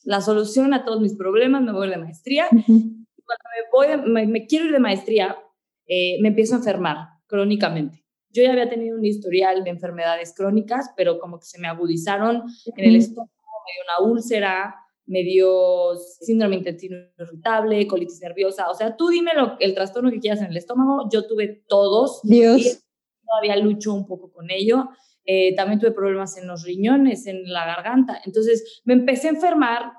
La 0.03 0.21
solución 0.21 0.73
a 0.73 0.85
todos 0.85 1.01
mis 1.01 1.15
problemas, 1.15 1.61
me 1.61 1.71
voy 1.71 1.83
a 1.83 1.85
ir 1.87 1.95
de 1.95 2.01
maestría. 2.01 2.47
Cuando 2.49 4.05
me, 4.05 4.13
voy 4.13 4.27
me, 4.27 4.45
quiero 4.47 4.65
ir 4.65 4.71
de 4.71 4.79
maestría, 4.79 5.37
eh, 5.85 6.17
me 6.21 6.29
empiezo 6.29 6.55
a 6.55 6.57
enfermar 6.59 6.97
crónicamente. 7.27 8.02
Yo 8.33 8.43
ya 8.43 8.51
había 8.51 8.69
tenido 8.69 8.97
un 8.97 9.05
historial 9.05 9.63
de 9.63 9.69
enfermedades 9.69 10.33
crónicas, 10.35 10.91
pero 10.97 11.19
como 11.19 11.39
que 11.39 11.45
se 11.45 11.59
me 11.59 11.67
agudizaron 11.67 12.43
en 12.75 12.85
el 12.85 12.95
estómago, 12.95 13.31
me 13.31 13.73
dio 13.73 13.83
una 13.85 14.11
úlcera, 14.11 14.75
me 15.05 15.23
dio 15.23 15.95
síndrome 16.19 16.55
intestino 16.55 16.97
irritable, 17.19 17.87
colitis 17.87 18.21
nerviosa. 18.21 18.69
O 18.69 18.73
sea, 18.73 18.95
tú 18.95 19.09
dime 19.09 19.31
lo, 19.35 19.57
el 19.59 19.73
trastorno 19.73 20.09
que 20.09 20.19
quieras 20.19 20.41
en 20.41 20.47
el 20.47 20.57
estómago. 20.57 21.09
Yo 21.11 21.27
tuve 21.27 21.63
todos. 21.67 22.21
Dios. 22.23 22.59
Y 22.59 23.25
todavía 23.25 23.55
lucho 23.57 23.93
un 23.93 24.05
poco 24.05 24.31
con 24.31 24.49
ello. 24.49 24.89
Eh, 25.25 25.55
también 25.55 25.79
tuve 25.79 25.91
problemas 25.91 26.37
en 26.37 26.47
los 26.47 26.63
riñones, 26.63 27.27
en 27.27 27.51
la 27.51 27.65
garganta. 27.65 28.21
Entonces 28.25 28.81
me 28.83 28.93
empecé 28.93 29.27
a 29.27 29.31
enfermar 29.31 29.93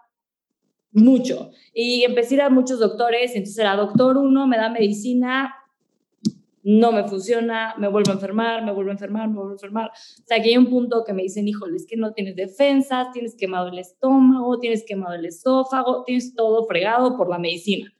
mucho 0.90 1.50
y 1.72 2.04
empecé 2.04 2.34
a 2.34 2.36
ir 2.36 2.42
a 2.42 2.50
muchos 2.50 2.78
doctores. 2.78 3.34
Entonces 3.34 3.58
era 3.58 3.76
doctor 3.76 4.16
uno, 4.16 4.46
me 4.46 4.56
da 4.56 4.70
medicina, 4.70 5.54
no 6.64 6.92
me 6.92 7.04
funciona, 7.04 7.74
me 7.76 7.88
vuelvo 7.88 8.10
a 8.10 8.14
enfermar, 8.14 8.64
me 8.64 8.72
vuelvo 8.72 8.90
a 8.90 8.94
enfermar, 8.94 9.28
me 9.28 9.34
vuelvo 9.34 9.50
a 9.50 9.54
enfermar. 9.54 9.90
O 9.90 10.26
sea, 10.26 10.42
que 10.42 10.48
hay 10.48 10.56
un 10.56 10.70
punto 10.70 11.04
que 11.06 11.12
me 11.12 11.22
dicen, 11.22 11.46
híjole, 11.46 11.76
es 11.76 11.86
que 11.86 11.98
no 11.98 12.14
tienes 12.14 12.36
defensas, 12.36 13.12
tienes 13.12 13.36
quemado 13.36 13.68
el 13.68 13.78
estómago, 13.78 14.58
tienes 14.58 14.82
quemado 14.86 15.14
el 15.14 15.26
esófago, 15.26 16.04
tienes 16.04 16.34
todo 16.34 16.64
fregado 16.66 17.18
por 17.18 17.28
la 17.28 17.38
medicina. 17.38 17.92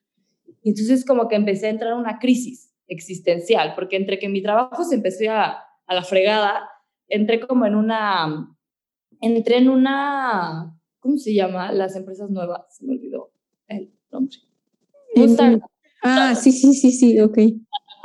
Y 0.62 0.70
entonces 0.70 1.04
como 1.04 1.28
que 1.28 1.36
empecé 1.36 1.66
a 1.66 1.70
entrar 1.70 1.92
en 1.92 1.98
una 1.98 2.18
crisis 2.18 2.74
existencial, 2.88 3.74
porque 3.74 3.96
entre 3.96 4.18
que 4.18 4.30
mi 4.30 4.40
trabajo 4.40 4.82
se 4.82 4.94
empecé 4.94 5.28
a, 5.28 5.58
a 5.86 5.94
la 5.94 6.02
fregada, 6.02 6.66
entré 7.08 7.40
como 7.40 7.66
en 7.66 7.74
una, 7.74 8.56
entré 9.20 9.58
en 9.58 9.68
una, 9.68 10.74
¿cómo 11.00 11.18
se 11.18 11.34
llama? 11.34 11.70
Las 11.70 11.96
empresas 11.96 12.30
nuevas, 12.30 12.62
se 12.70 12.86
me 12.86 12.94
olvidó 12.94 13.30
el 13.68 13.92
nombre. 14.10 14.38
Ah, 16.02 16.34
sí, 16.34 16.50
sí, 16.50 16.72
sí, 16.72 16.92
sí, 16.92 17.20
ok 17.20 17.38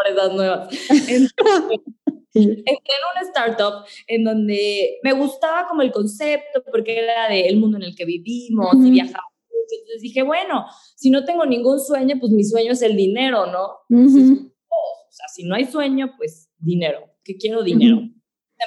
empresas 0.07 0.33
nuevas. 0.33 0.69
Entonces, 0.89 1.33
entré 2.33 2.63
en 2.63 3.03
una 3.13 3.27
startup 3.29 3.85
en 4.07 4.23
donde 4.23 4.99
me 5.03 5.13
gustaba 5.13 5.67
como 5.67 5.81
el 5.81 5.91
concepto 5.91 6.63
porque 6.71 6.99
era 6.99 7.29
del 7.29 7.57
mundo 7.57 7.77
en 7.77 7.83
el 7.83 7.95
que 7.95 8.05
vivimos 8.05 8.75
y 8.85 8.91
viajamos. 8.91 9.33
Entonces 9.71 10.01
dije, 10.01 10.23
bueno, 10.23 10.65
si 10.95 11.09
no 11.09 11.25
tengo 11.25 11.45
ningún 11.45 11.79
sueño, 11.79 12.15
pues 12.19 12.31
mi 12.31 12.43
sueño 12.43 12.71
es 12.71 12.81
el 12.81 12.95
dinero, 12.95 13.45
¿no? 13.47 13.65
o 13.89 15.11
sea, 15.11 15.27
si 15.33 15.43
no 15.43 15.55
hay 15.55 15.65
sueño, 15.65 16.13
pues 16.17 16.49
dinero. 16.57 16.99
¿Qué 17.23 17.37
quiero? 17.37 17.63
Dinero. 17.63 18.01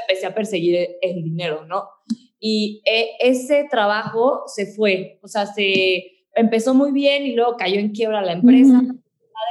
Empecé 0.02 0.26
a 0.26 0.34
perseguir 0.34 0.88
el 1.00 1.22
dinero, 1.22 1.66
¿no? 1.66 1.84
Y 2.38 2.82
e, 2.84 3.10
ese 3.20 3.66
trabajo 3.70 4.42
se 4.46 4.66
fue, 4.66 5.20
o 5.22 5.28
sea, 5.28 5.46
se 5.46 6.26
empezó 6.34 6.74
muy 6.74 6.92
bien 6.92 7.26
y 7.26 7.34
luego 7.34 7.56
cayó 7.56 7.78
en 7.78 7.90
quiebra 7.90 8.22
la 8.22 8.32
empresa. 8.32 8.82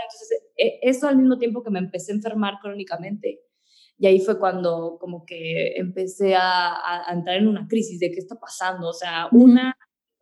Entonces 0.03 0.43
e, 0.57 0.79
eso 0.81 1.07
al 1.07 1.17
mismo 1.17 1.37
tiempo 1.37 1.63
que 1.63 1.69
me 1.69 1.79
empecé 1.79 2.11
a 2.11 2.15
enfermar 2.15 2.55
crónicamente. 2.61 3.41
Y 3.97 4.07
ahí 4.07 4.19
fue 4.19 4.39
cuando 4.39 4.97
como 4.99 5.25
que 5.25 5.75
empecé 5.75 6.35
a, 6.35 7.03
entrar 7.11 7.37
en 7.37 7.47
una 7.47 7.67
crisis 7.67 7.99
de 7.99 8.11
qué 8.11 8.19
está 8.19 8.35
pasando. 8.35 8.89
O 8.89 8.93
sea, 8.93 9.27
una, 9.31 9.77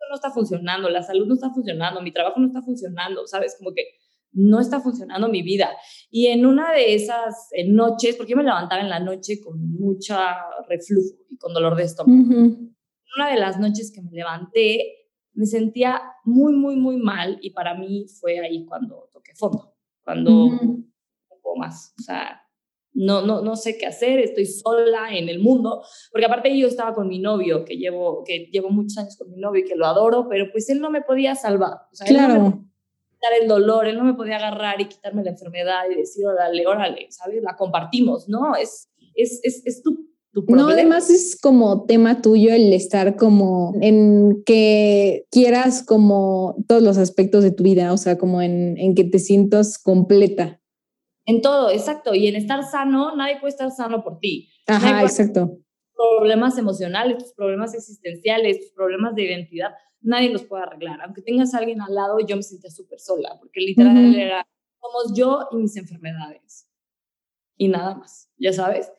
no 0.10 0.16
está 0.16 0.32
funcionando, 0.32 0.90
la 0.90 1.02
salud 1.02 1.28
no 1.28 1.36
está 1.36 1.50
funcionando, 1.50 2.02
mi 2.02 2.12
trabajo 2.12 2.40
no 2.40 2.48
está 2.48 2.62
funcionando, 2.62 3.26
¿sabes? 3.26 3.56
Como 3.58 3.74
que 3.74 3.86
no 4.32 4.60
está 4.60 4.82
funcionando 4.82 5.30
mi 5.30 5.44
vida. 5.44 5.70
Y 6.10 6.28
en 6.28 6.46
una 6.46 6.74
de 6.74 6.94
esas 6.94 7.50
noches, 7.68 8.16
porque 8.16 8.32
yo 8.32 8.38
me 8.38 8.44
levantaba 8.44 8.82
en 8.82 8.90
la 8.90 9.00
noche 9.00 9.40
con 9.42 9.60
mucha 9.72 10.36
reflujo 10.68 11.16
y 11.30 11.38
con 11.38 11.54
dolor 11.54 11.76
de 11.76 11.84
estómago. 11.84 12.30
Una 13.18 13.30
de 13.30 13.40
las 13.40 13.60
noches 13.60 13.92
que 13.94 14.02
me 14.02 14.12
levanté, 14.12 15.09
me 15.34 15.46
sentía 15.46 16.02
muy, 16.24 16.54
muy, 16.54 16.76
muy 16.76 16.98
mal 16.98 17.38
y 17.42 17.52
para 17.52 17.76
mí 17.76 18.06
fue 18.20 18.40
ahí 18.40 18.66
cuando 18.66 19.10
toqué 19.12 19.34
fondo 19.36 19.76
cuando 20.10 20.32
no 20.32 21.38
puedo 21.44 21.56
más. 21.58 21.94
O 22.00 22.02
sea, 22.02 22.42
no, 22.94 23.22
no, 23.22 23.42
no 23.42 23.56
sé 23.56 23.78
qué 23.78 23.86
hacer, 23.86 24.20
estoy 24.20 24.48
sola 24.48 25.16
en 25.16 25.30
el 25.30 25.40
mundo, 25.40 25.84
porque 26.12 26.26
aparte 26.26 26.58
yo 26.58 26.68
estaba 26.68 26.96
con 26.96 27.08
mi 27.08 27.20
novio, 27.20 27.64
que 27.64 27.78
llevo, 27.78 28.24
que 28.24 28.50
llevo 28.52 28.72
muchos 28.72 28.98
años 28.98 29.16
con 29.18 29.30
mi 29.30 29.38
novio 29.38 29.64
y 29.64 29.68
que 29.68 29.76
lo 29.76 29.86
adoro, 29.86 30.28
pero 30.28 30.52
pues 30.52 30.68
él 30.72 30.82
no 30.82 30.90
me 30.90 31.02
podía 31.02 31.36
salvar. 31.36 31.74
O 31.92 31.96
sea, 31.96 32.08
claro. 32.08 32.34
Él 32.34 32.40
no 32.40 32.44
me 32.46 32.52
podía 32.52 32.70
quitar 33.12 33.34
el 33.40 33.48
dolor, 33.48 33.88
él 33.88 33.98
no 33.98 34.04
me 34.04 34.16
podía 34.16 34.38
agarrar 34.38 34.82
y 34.82 34.86
quitarme 34.86 35.24
la 35.24 35.30
enfermedad 35.30 35.84
y 35.92 35.96
decir, 35.96 36.26
órale, 36.26 36.66
órale, 36.66 37.08
¿sabes? 37.12 37.44
La 37.44 37.56
compartimos, 37.56 38.28
¿no? 38.28 38.56
Es, 38.56 38.90
es, 39.14 39.40
es, 39.44 39.62
es 39.64 39.84
tu 39.84 40.10
no, 40.34 40.70
además 40.70 41.10
es 41.10 41.40
como 41.40 41.86
tema 41.86 42.22
tuyo 42.22 42.54
el 42.54 42.72
estar 42.74 43.16
como 43.16 43.74
en 43.82 44.44
que 44.46 45.26
quieras 45.32 45.84
como 45.84 46.56
todos 46.68 46.84
los 46.84 46.98
aspectos 46.98 47.44
de 47.44 47.52
tu 47.52 47.64
vida, 47.64 47.92
o 47.94 47.98
sea, 47.98 48.18
como 48.18 48.42
en, 48.42 48.78
en 48.78 48.96
que 48.96 49.04
te 49.04 49.20
sientas 49.20 49.82
completa. 49.82 50.62
En 51.26 51.42
todo, 51.42 51.70
exacto. 51.70 52.14
Y 52.14 52.28
en 52.28 52.36
estar 52.36 52.64
sano, 52.64 53.16
nadie 53.16 53.40
puede 53.40 53.52
estar 53.52 53.72
sano 53.72 54.04
por 54.04 54.20
ti. 54.20 54.50
Ajá, 54.68 55.02
exacto. 55.02 55.60
Problemas 55.94 56.58
emocionales, 56.58 57.18
tus 57.18 57.34
problemas 57.34 57.74
existenciales, 57.74 58.60
tus 58.60 58.72
problemas 58.72 59.16
de 59.16 59.24
identidad, 59.24 59.72
nadie 60.02 60.30
los 60.30 60.44
puede 60.44 60.64
arreglar. 60.64 61.02
Aunque 61.02 61.22
tengas 61.22 61.54
a 61.54 61.58
alguien 61.58 61.82
al 61.82 61.94
lado, 61.94 62.18
yo 62.20 62.36
me 62.36 62.44
sentía 62.44 62.70
súper 62.70 63.00
sola, 63.00 63.36
porque 63.40 63.62
literal 63.62 64.16
era, 64.16 64.48
somos 64.80 65.18
yo 65.18 65.48
y 65.52 65.58
mis 65.58 65.76
enfermedades. 65.76 66.68
Y 67.58 67.68
nada 67.68 67.96
más, 67.96 68.32
ya 68.38 68.54
sabes 68.54 68.92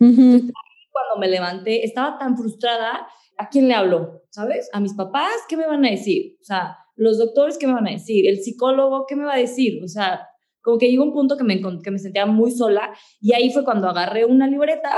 cuando 0.91 1.21
me 1.21 1.29
levanté, 1.29 1.85
estaba 1.85 2.19
tan 2.19 2.37
frustrada, 2.37 3.07
¿a 3.37 3.49
quién 3.49 3.69
le 3.69 3.75
hablo? 3.75 4.23
¿Sabes? 4.31 4.69
¿A 4.73 4.81
mis 4.81 4.95
papás? 4.95 5.35
¿Qué 5.49 5.57
me 5.57 5.67
van 5.67 5.85
a 5.85 5.91
decir? 5.91 6.37
O 6.41 6.45
sea, 6.45 6.77
los 6.97 7.19
doctores, 7.19 7.59
¿qué 7.59 7.67
me 7.67 7.75
van 7.75 7.89
a 7.89 7.93
decir? 7.93 8.29
¿El 8.29 8.39
psicólogo, 8.43 9.07
qué 9.07 9.17
me 9.17 9.25
va 9.25 9.35
a 9.35 9.39
decir? 9.39 9.83
O 9.83 9.89
sea, 9.89 10.27
como 10.63 10.79
que 10.79 10.91
llegó 10.91 11.05
un 11.05 11.13
punto 11.13 11.37
que 11.37 11.45
me, 11.45 11.61
que 11.83 11.91
me 11.91 11.99
sentía 11.99 12.27
muy 12.27 12.51
sola 12.51 12.93
y 13.21 13.33
ahí 13.33 13.51
fue 13.51 13.65
cuando 13.65 13.89
agarré 13.89 14.25
una 14.25 14.47
libreta 14.47 14.91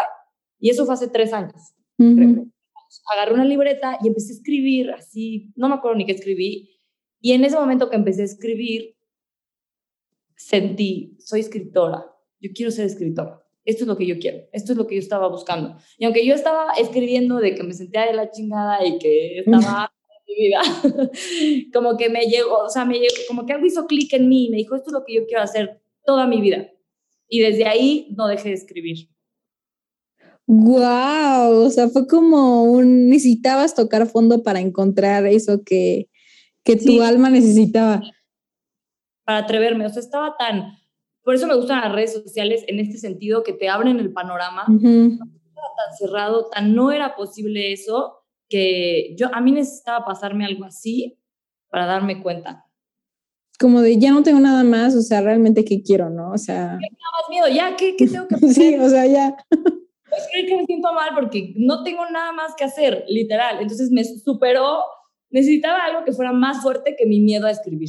y 0.59 0.71
eso 0.71 0.85
fue 0.85 0.95
hace 0.95 1.09
tres 1.09 1.33
años. 1.33 1.75
Agarré 3.13 3.35
una 3.35 3.45
libreta 3.45 3.99
y 4.03 4.09
empecé 4.09 4.33
a 4.33 4.37
escribir 4.37 4.91
así, 4.91 5.53
no 5.57 5.69
me 5.69 5.77
acuerdo 5.77 5.99
ni 5.99 6.07
qué 6.07 6.13
escribí. 6.13 6.81
Y 7.21 7.33
en 7.33 7.45
ese 7.45 7.57
momento 7.57 7.89
que 7.89 7.97
empecé 7.97 8.23
a 8.23 8.27
escribir, 8.27 8.97
sentí, 10.37 11.17
soy 11.21 11.41
escritora, 11.41 12.05
yo 12.41 12.51
quiero 12.53 12.73
ser 12.73 12.87
escritora 12.87 13.42
esto 13.65 13.85
es 13.85 13.89
lo 13.89 13.97
que 13.97 14.07
yo 14.07 14.19
quiero, 14.19 14.49
esto 14.53 14.73
es 14.73 14.79
lo 14.79 14.87
que 14.87 14.97
yo 14.97 15.01
estaba 15.01 15.29
buscando. 15.29 15.77
Y 15.99 16.05
aunque 16.05 16.27
yo 16.27 16.35
estaba 16.35 16.73
escribiendo 16.73 17.37
de 17.37 17.55
que 17.55 17.63
me 17.63 17.75
sentía 17.75 18.07
de 18.07 18.15
la 18.15 18.31
chingada 18.31 18.85
y 18.85 18.99
que 18.99 19.39
estaba 19.39 19.93
mi 20.27 20.35
vida, 20.35 20.61
como 21.73 21.97
que 21.97 22.09
me 22.09 22.27
llegó, 22.27 22.65
o 22.65 22.69
sea, 22.69 22.85
me 22.85 22.95
llegó, 22.95 23.15
como 23.29 23.47
que 23.47 23.53
algo 23.53 23.67
hizo 23.67 23.87
clic 23.87 24.13
en 24.15 24.29
mí 24.29 24.47
y 24.47 24.51
me 24.51 24.57
dijo, 24.57 24.75
esto 24.75 24.91
es 24.91 24.95
lo 24.95 25.05
que 25.05 25.15
yo 25.15 25.27
quiero 25.27 25.43
hacer 25.43 25.81
toda 26.05 26.27
mi 26.27 26.41
vida. 26.41 26.69
Y 27.29 27.41
desde 27.41 27.67
ahí 27.67 28.09
no 28.17 28.27
dejé 28.27 28.51
de 28.51 28.55
escribir. 28.57 29.09
Wow, 30.47 31.65
o 31.65 31.71
sea, 31.71 31.89
fue 31.89 32.07
como 32.07 32.65
un 32.65 33.09
necesitabas 33.09 33.75
tocar 33.75 34.07
fondo 34.07 34.43
para 34.43 34.61
encontrar 34.61 35.27
eso 35.27 35.63
que, 35.65 36.11
que 36.65 36.77
tu 36.77 37.01
alma 37.01 37.31
necesitaba. 37.31 38.03
Para 39.25 39.39
atreverme, 39.39 39.87
o 39.87 39.89
sea, 39.89 40.03
estaba 40.03 40.37
tan 40.37 40.82
por 41.25 41.35
eso 41.35 41.47
me 41.47 41.55
gustan 41.55 41.81
las 41.81 41.93
redes 41.93 42.13
sociales 42.13 42.65
en 42.67 42.81
este 42.81 42.99
sentido, 42.99 43.43
que 43.43 43.53
te 43.53 43.69
abren 43.69 44.01
el 44.01 44.13
panorama. 44.13 44.65
tan 44.67 45.97
cerrado, 45.97 46.49
tan 46.51 46.75
no 46.75 46.91
era 46.91 47.15
posible 47.15 47.73
eso, 47.73 48.23
que 48.49 49.15
yo 49.17 49.29
a 49.33 49.41
mí 49.41 49.53
necesitaba 49.53 50.05
pasarme 50.05 50.45
algo 50.45 50.65
así 50.65 51.19
para 51.71 51.87
darme 51.87 52.23
cuenta. 52.23 52.67
Como 53.59 53.81
de 53.81 53.99
ya 53.99 54.11
no 54.11 54.23
tengo 54.23 54.41
nada 54.41 54.65
más, 54.65 54.95
o 54.97 55.03
sea, 55.03 55.21
realmente 55.21 55.65
qué 55.65 55.83
quiero, 55.83 56.11
¿no? 56.11 56.33
O 56.33 56.39
sea. 56.39 56.67
Nada 56.67 56.79
más 56.81 57.31
miedo, 57.31 57.49
ya, 57.49 57.77
¿qué, 57.77 57.97
qué 57.97 58.09
tengo 58.09 58.27
que 58.27 58.35
hacer? 58.35 58.53
sí, 58.53 58.75
o 58.79 58.89
sea, 58.89 59.07
ya. 59.07 59.37
Pues 59.49 60.29
creo 60.31 60.47
que 60.47 60.57
me 60.57 60.65
siento 60.67 60.93
mal 60.93 61.11
porque 61.15 61.55
no 61.57 61.83
tengo 61.85 62.05
nada 62.11 62.33
más 62.33 62.55
que 62.55 62.65
hacer, 62.65 63.05
literal. 63.09 63.63
Entonces 63.63 63.91
me 63.91 64.05
superó, 64.05 64.83
necesitaba 65.31 65.85
algo 65.85 66.05
que 66.05 66.13
fuera 66.13 66.33
más 66.33 66.61
fuerte 66.61 66.97
que 66.99 67.07
mi 67.07 67.21
miedo 67.21 67.47
a 67.47 67.51
escribir. 67.51 67.89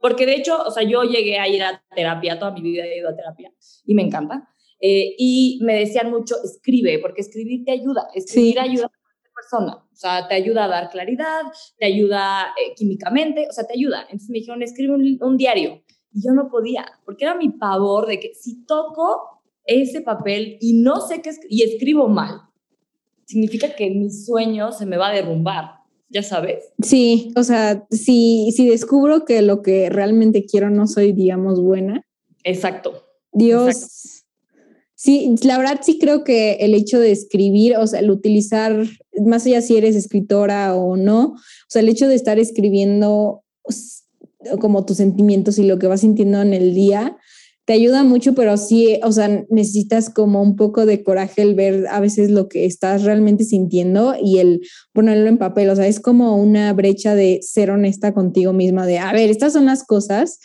Porque 0.00 0.26
de 0.26 0.34
hecho, 0.34 0.62
o 0.62 0.70
sea, 0.70 0.82
yo 0.82 1.02
llegué 1.02 1.38
a 1.38 1.46
ir 1.46 1.62
a 1.62 1.82
terapia, 1.94 2.38
toda 2.38 2.52
mi 2.52 2.62
vida 2.62 2.84
he 2.84 2.98
ido 2.98 3.10
a 3.10 3.14
terapia 3.14 3.52
y 3.84 3.94
me 3.94 4.02
encanta. 4.02 4.48
Eh, 4.80 5.14
y 5.18 5.58
me 5.62 5.74
decían 5.74 6.10
mucho, 6.10 6.36
escribe, 6.42 6.98
porque 7.00 7.20
escribir 7.20 7.64
te 7.64 7.72
ayuda, 7.72 8.08
escribir 8.14 8.58
ayuda 8.60 8.86
a 8.86 8.88
la 8.88 9.30
persona, 9.34 9.74
o 9.74 9.96
sea, 9.96 10.26
te 10.26 10.34
ayuda 10.34 10.64
a 10.64 10.68
dar 10.68 10.88
claridad, 10.88 11.42
te 11.78 11.84
ayuda 11.84 12.54
eh, 12.56 12.72
químicamente, 12.74 13.46
o 13.50 13.52
sea, 13.52 13.66
te 13.66 13.74
ayuda. 13.74 14.02
Entonces 14.04 14.30
me 14.30 14.38
dijeron, 14.38 14.62
escribe 14.62 14.94
un, 14.94 15.36
diario. 15.36 15.82
Y 16.12 16.22
yo 16.24 16.32
no 16.32 16.48
podía, 16.48 16.86
porque 17.04 17.24
era 17.24 17.34
mi 17.34 17.50
pavor 17.50 18.06
de 18.06 18.18
que 18.18 18.32
si 18.34 18.64
toco 18.64 19.42
ese 19.64 20.00
papel 20.00 20.56
y 20.60 20.80
no 20.80 21.00
sé 21.00 21.20
qué, 21.20 21.30
y 21.50 21.62
escribo 21.62 22.08
mal, 22.08 22.40
significa 23.26 23.76
que 23.76 23.90
mi 23.90 24.10
sueño 24.10 24.72
se 24.72 24.86
me 24.86 24.96
va 24.96 25.08
a 25.08 25.12
derrumbar 25.12 25.79
ya 26.10 26.22
sabes. 26.22 26.64
Sí, 26.82 27.32
o 27.36 27.44
sea, 27.44 27.86
si, 27.90 28.52
si 28.54 28.68
descubro 28.68 29.24
que 29.24 29.40
lo 29.42 29.62
que 29.62 29.88
realmente 29.88 30.44
quiero 30.44 30.68
no 30.68 30.86
soy, 30.86 31.12
digamos, 31.12 31.62
buena. 31.62 32.04
Exacto. 32.44 33.04
Dios. 33.32 34.24
Sí, 34.96 35.34
la 35.44 35.56
verdad 35.56 35.80
sí 35.82 35.98
creo 35.98 36.24
que 36.24 36.54
el 36.60 36.74
hecho 36.74 36.98
de 36.98 37.10
escribir, 37.10 37.76
o 37.76 37.86
sea, 37.86 38.00
el 38.00 38.10
utilizar, 38.10 38.84
más 39.24 39.46
allá 39.46 39.62
si 39.62 39.76
eres 39.76 39.96
escritora 39.96 40.74
o 40.74 40.96
no, 40.96 41.28
o 41.28 41.68
sea, 41.68 41.80
el 41.80 41.88
hecho 41.88 42.06
de 42.06 42.16
estar 42.16 42.38
escribiendo 42.38 43.42
como 44.60 44.84
tus 44.84 44.98
sentimientos 44.98 45.58
y 45.58 45.62
lo 45.62 45.78
que 45.78 45.86
vas 45.86 46.00
sintiendo 46.00 46.42
en 46.42 46.52
el 46.52 46.74
día, 46.74 47.16
te 47.70 47.74
ayuda 47.74 48.02
mucho, 48.02 48.34
pero 48.34 48.56
sí, 48.56 48.98
o 49.04 49.12
sea, 49.12 49.28
necesitas 49.48 50.10
como 50.10 50.42
un 50.42 50.56
poco 50.56 50.86
de 50.86 51.04
coraje 51.04 51.42
el 51.42 51.54
ver 51.54 51.86
a 51.88 52.00
veces 52.00 52.28
lo 52.28 52.48
que 52.48 52.64
estás 52.64 53.04
realmente 53.04 53.44
sintiendo 53.44 54.16
y 54.20 54.40
el 54.40 54.62
ponerlo 54.92 55.28
en 55.28 55.38
papel, 55.38 55.70
o 55.70 55.76
sea, 55.76 55.86
es 55.86 56.00
como 56.00 56.34
una 56.34 56.72
brecha 56.72 57.14
de 57.14 57.38
ser 57.42 57.70
honesta 57.70 58.12
contigo 58.12 58.52
misma, 58.52 58.86
de, 58.86 58.98
a 58.98 59.12
ver, 59.12 59.30
estas 59.30 59.52
son 59.52 59.66
las 59.66 59.86
cosas 59.86 60.40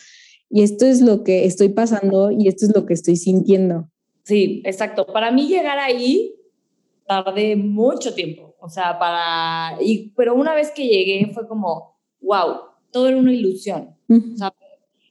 y 0.51 0.62
esto 0.62 0.86
es 0.86 1.01
lo 1.01 1.24
que 1.24 1.46
estoy 1.46 1.70
pasando 1.70 2.29
y 2.29 2.48
esto 2.48 2.67
es 2.67 2.75
lo 2.75 2.86
que 2.86 2.94
estoy 2.94 3.15
sintiendo. 3.15 3.89
Sí, 4.22 4.62
exacto. 4.63 5.08
Para 5.08 5.32
mí 5.32 5.48
llegar 5.48 5.79
ahí 5.79 6.36
tardé 7.08 7.55
mucho 7.55 8.13
tiempo, 8.13 8.55
o 8.60 8.70
sea, 8.70 9.00
para, 9.00 9.82
y, 9.82 10.12
pero 10.15 10.36
una 10.36 10.53
vez 10.53 10.70
que 10.70 10.88
llegué 10.88 11.32
fue 11.34 11.48
como, 11.48 11.98
wow, 12.22 12.58
todo 12.91 13.08
era 13.08 13.17
una 13.17 13.34
ilusión, 13.34 13.98
o 14.08 14.38
sea, 14.38 14.53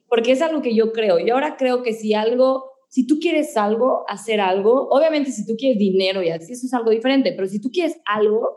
porque 0.07 0.31
es 0.31 0.41
algo 0.41 0.61
que 0.61 0.75
yo 0.75 0.91
creo. 0.91 1.19
Y 1.19 1.29
ahora 1.29 1.57
creo 1.57 1.83
que 1.83 1.93
si 1.93 2.13
algo, 2.13 2.65
si 2.89 3.05
tú 3.07 3.19
quieres 3.19 3.55
algo, 3.57 4.05
hacer 4.07 4.39
algo, 4.39 4.87
obviamente 4.89 5.31
si 5.31 5.45
tú 5.45 5.55
quieres 5.57 5.77
dinero 5.77 6.23
y 6.23 6.29
así, 6.29 6.53
eso 6.53 6.65
es 6.65 6.73
algo 6.73 6.91
diferente, 6.91 7.33
pero 7.33 7.47
si 7.47 7.59
tú 7.59 7.69
quieres 7.71 7.97
algo, 8.05 8.49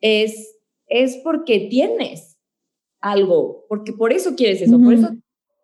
es, 0.00 0.56
es 0.86 1.16
porque 1.24 1.68
tienes 1.70 2.38
algo, 3.00 3.64
porque 3.68 3.92
por 3.92 4.12
eso 4.12 4.34
quieres 4.34 4.62
eso, 4.62 4.78
por 4.78 4.92
eso 4.94 5.08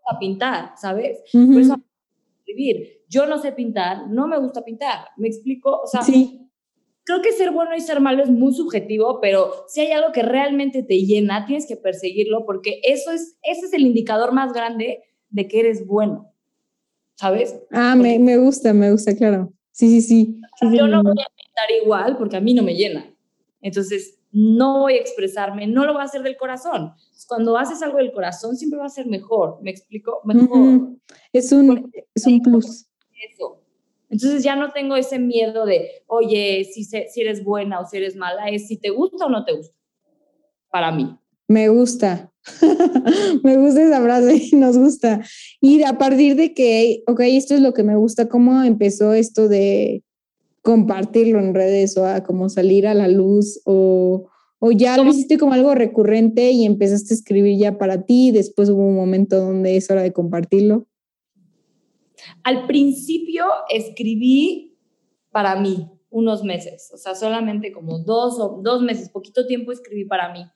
a 0.07 0.19
pintar, 0.19 0.73
¿sabes? 0.77 1.23
Por 1.33 1.61
eso 1.61 1.77
escribir. 2.39 3.03
Yo 3.09 3.27
no 3.27 3.39
sé 3.39 3.53
pintar, 3.53 4.09
no 4.09 4.27
me 4.27 4.39
gusta 4.39 4.63
pintar, 4.63 5.09
¿me 5.17 5.29
explico? 5.29 5.81
O 5.83 5.87
sea, 5.87 6.03
sí. 6.03 6.44
Creo 7.05 7.23
que 7.23 7.33
ser 7.33 7.51
bueno 7.51 7.77
y 7.77 7.81
ser 7.81 8.01
malo 8.01 8.23
es 8.23 8.31
muy 8.31 8.55
subjetivo, 8.55 9.21
pero 9.21 9.65
si 9.69 9.83
hay 9.83 9.93
algo 9.93 10.13
que 10.13 10.23
realmente 10.23 10.83
te 10.83 10.99
llena, 11.05 11.47
tienes 11.47 11.67
que 11.67 11.77
perseguirlo 11.77 12.45
porque 12.47 12.81
eso 12.83 13.13
es, 13.13 13.37
ese 13.43 13.67
es 13.67 13.73
el 13.73 13.83
indicador 13.83 14.33
más 14.33 14.53
grande 14.53 15.03
de 15.29 15.49
que 15.49 15.61
eres 15.61 15.87
bueno, 15.87 16.33
¿sabes? 17.15 17.61
Ah, 17.71 17.95
me, 17.95 18.19
me, 18.19 18.37
gusta, 18.39 18.73
me 18.73 18.91
gusta, 18.91 19.15
claro. 19.15 19.53
Sí, 19.71 19.89
sí, 19.89 20.01
sí. 20.01 20.41
yo 20.63 20.87
no 20.87 21.03
voy 21.03 21.13
a 21.13 21.33
pintar 21.37 21.71
igual 21.83 22.17
porque 22.17 22.37
a 22.37 22.41
mí 22.41 22.55
no 22.55 22.63
me 22.63 22.75
llena. 22.75 23.13
Entonces, 23.61 24.21
no 24.31 24.81
voy 24.81 24.95
a 24.95 25.01
expresarme, 25.01 25.67
no 25.67 25.85
lo 25.85 25.93
voy 25.93 26.03
a 26.03 26.05
hacer 26.05 26.23
del 26.23 26.37
corazón. 26.37 26.93
Cuando 27.29 27.57
haces 27.57 27.83
algo 27.83 27.99
del 27.99 28.13
corazón, 28.13 28.57
siempre 28.57 28.79
va 28.79 28.87
a 28.87 28.91
ser 28.91 29.07
mejor. 29.07 29.59
¿Me 29.63 29.71
explico? 29.71 30.21
Mejor. 30.25 30.91
Es 31.33 31.51
un, 31.53 31.91
es 32.15 32.27
un 32.27 32.41
plus. 32.41 32.87
Eso. 33.31 33.64
Entonces 34.15 34.45
ya 34.45 34.55
no 34.55 34.71
tengo 34.71 34.95
ese 34.95 35.19
miedo 35.19 35.67
de, 35.67 35.91
oye, 36.07 36.65
si, 36.73 36.85
si 36.85 37.21
eres 37.21 37.43
buena 37.43 37.81
o 37.81 37.85
si 37.85 37.97
eres 37.97 38.15
mala, 38.15 38.49
es 38.49 38.69
si 38.69 38.77
te 38.77 38.91
gusta 38.91 39.27
o 39.27 39.29
no 39.29 39.45
te 39.45 39.57
gusta. 39.57 39.75
Para 40.71 40.93
mí. 40.93 41.19
Me 41.49 41.69
gusta. 41.69 42.33
me 43.43 43.57
gusta 43.57 43.83
esa 43.83 44.01
frase, 44.01 44.51
nos 44.57 44.79
gusta. 44.79 45.21
Y 45.61 45.83
a 45.83 45.99
partir 45.99 46.37
de 46.37 46.55
que, 46.55 47.03
ok, 47.09 47.23
esto 47.25 47.55
es 47.55 47.61
lo 47.61 47.75
que 47.75 47.83
me 47.83 47.97
gusta, 47.97 48.29
¿cómo 48.29 48.63
empezó 48.63 49.15
esto 49.15 49.49
de 49.49 50.05
compartirlo 50.63 51.41
en 51.41 51.53
redes 51.53 51.97
o 51.97 52.07
a 52.07 52.23
como 52.23 52.49
salir 52.49 52.87
a 52.87 52.95
la 52.95 53.09
luz 53.09 53.61
o, 53.65 54.29
o 54.61 54.71
ya 54.71 54.97
lo 54.97 55.11
hiciste 55.11 55.39
como 55.39 55.55
algo 55.55 55.75
recurrente 55.75 56.53
y 56.53 56.67
empezaste 56.67 57.15
a 57.15 57.17
escribir 57.17 57.59
ya 57.59 57.79
para 57.79 58.05
ti 58.05 58.29
y 58.29 58.31
después 58.31 58.71
hubo 58.71 58.87
un 58.87 58.95
momento 58.95 59.41
donde 59.41 59.77
es 59.77 59.91
hora 59.91 60.03
de 60.03 60.13
compartirlo? 60.13 60.87
Al 62.43 62.67
principio 62.67 63.47
escribí 63.69 64.79
para 65.31 65.57
mí 65.57 65.91
unos 66.11 66.45
meses, 66.45 66.91
o 66.95 66.97
sea, 66.97 67.15
solamente 67.15 67.73
como 67.73 67.99
dos 67.99 68.39
o 68.39 68.61
dos 68.63 68.83
meses, 68.83 69.11
poquito 69.11 69.47
tiempo 69.47 69.73
escribí 69.73 70.05
para 70.05 70.33
mí. 70.33 70.47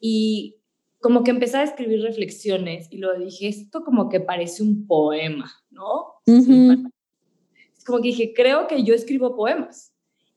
Y 0.00 0.56
como 1.00 1.22
que 1.22 1.32
empecé 1.32 1.58
a 1.58 1.64
escribir 1.64 2.00
reflexiones 2.00 2.88
y 2.90 2.96
lo 2.96 3.18
dije, 3.18 3.48
esto 3.48 3.84
como 3.84 4.08
que 4.08 4.20
parece 4.20 4.62
un 4.62 4.86
poema, 4.86 5.52
¿no? 5.70 6.14
es 7.82 7.84
como 7.84 8.00
que 8.00 8.08
dije, 8.08 8.32
creo 8.34 8.68
que 8.68 8.84
yo 8.84 8.94
escribo 8.94 9.36
poemas. 9.36 9.92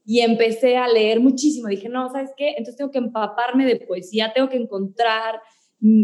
Y 0.08 0.20
empecé 0.20 0.78
a 0.78 0.88
leer 0.88 1.20
muchísimo. 1.20 1.68
Dije, 1.68 1.90
no, 1.90 2.10
¿sabes 2.10 2.32
qué? 2.38 2.50
Entonces 2.50 2.76
tengo 2.76 2.92
que 2.92 3.00
empaparme 3.00 3.66
de 3.66 3.78
poesía, 3.78 4.34
tengo 4.34 4.50
que 4.50 4.58
encontrar 4.58 5.42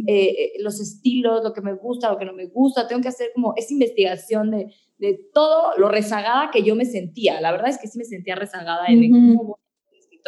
eh, 0.07 0.29
eh, 0.29 0.51
los 0.59 0.79
estilos, 0.79 1.43
lo 1.43 1.53
que 1.53 1.61
me 1.61 1.73
gusta, 1.73 2.11
lo 2.11 2.17
que 2.17 2.25
no 2.25 2.33
me 2.33 2.45
gusta, 2.45 2.87
tengo 2.87 3.01
que 3.01 3.07
hacer 3.07 3.31
como 3.33 3.53
esa 3.55 3.73
investigación 3.73 4.51
de, 4.51 4.73
de 4.97 5.19
todo 5.33 5.77
lo 5.77 5.89
rezagada 5.89 6.51
que 6.51 6.63
yo 6.63 6.75
me 6.75 6.85
sentía. 6.85 7.41
La 7.41 7.51
verdad 7.51 7.69
es 7.69 7.79
que 7.79 7.87
sí 7.87 7.97
me 7.97 8.05
sentía 8.05 8.35
rezagada 8.35 8.87
en 8.87 9.03
el 9.03 9.11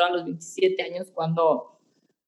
a 0.02 0.10
los 0.10 0.24
27 0.26 0.82
años 0.82 1.12
cuando 1.14 1.70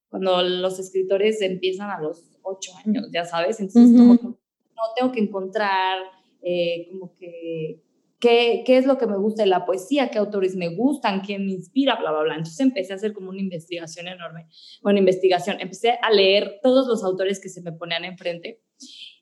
cuando 0.09 0.43
los 0.43 0.79
escritores 0.79 1.41
empiezan 1.41 1.89
a 1.89 1.99
los 1.99 2.37
ocho 2.43 2.71
años, 2.85 3.09
ya 3.11 3.25
sabes, 3.25 3.59
entonces 3.59 3.99
como 3.99 4.13
no 4.13 4.81
tengo 4.95 5.11
que 5.11 5.19
encontrar 5.19 5.97
eh, 6.41 6.87
como 6.91 7.13
que 7.15 7.81
qué, 8.25 8.63
qué 8.65 8.77
es 8.77 8.87
lo 8.87 8.97
que 8.97 9.05
me 9.05 9.17
gusta 9.17 9.43
de 9.43 9.49
la 9.49 9.65
poesía, 9.65 10.09
qué 10.09 10.17
autores 10.17 10.55
me 10.55 10.75
gustan, 10.75 11.21
quién 11.21 11.45
me 11.45 11.51
inspira, 11.51 11.95
bla, 11.97 12.11
bla, 12.11 12.23
bla. 12.23 12.35
Entonces 12.35 12.59
empecé 12.59 12.93
a 12.93 12.95
hacer 12.95 13.13
como 13.13 13.29
una 13.29 13.39
investigación 13.39 14.07
enorme, 14.07 14.47
bueno, 14.81 14.97
investigación, 14.97 15.57
empecé 15.59 15.99
a 16.01 16.11
leer 16.11 16.59
todos 16.63 16.87
los 16.87 17.03
autores 17.03 17.39
que 17.39 17.49
se 17.49 17.61
me 17.61 17.71
ponían 17.71 18.03
enfrente 18.03 18.63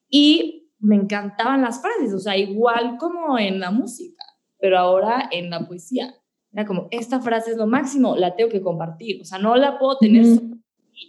y 0.10 0.72
me 0.80 0.96
encantaban 0.96 1.62
las 1.62 1.82
frases, 1.82 2.14
o 2.14 2.20
sea, 2.20 2.38
igual 2.38 2.98
como 2.98 3.38
en 3.38 3.60
la 3.60 3.72
música, 3.72 4.24
pero 4.58 4.78
ahora 4.78 5.28
en 5.32 5.50
la 5.50 5.68
poesía. 5.68 6.16
Era 6.54 6.66
como, 6.66 6.88
esta 6.92 7.20
frase 7.20 7.52
es 7.52 7.58
lo 7.58 7.68
máximo, 7.68 8.16
la 8.16 8.36
tengo 8.36 8.50
que 8.50 8.62
compartir, 8.62 9.20
o 9.22 9.26
sea, 9.26 9.38
no 9.38 9.56
la 9.56 9.80
puedo 9.80 9.98
tener 9.98 10.26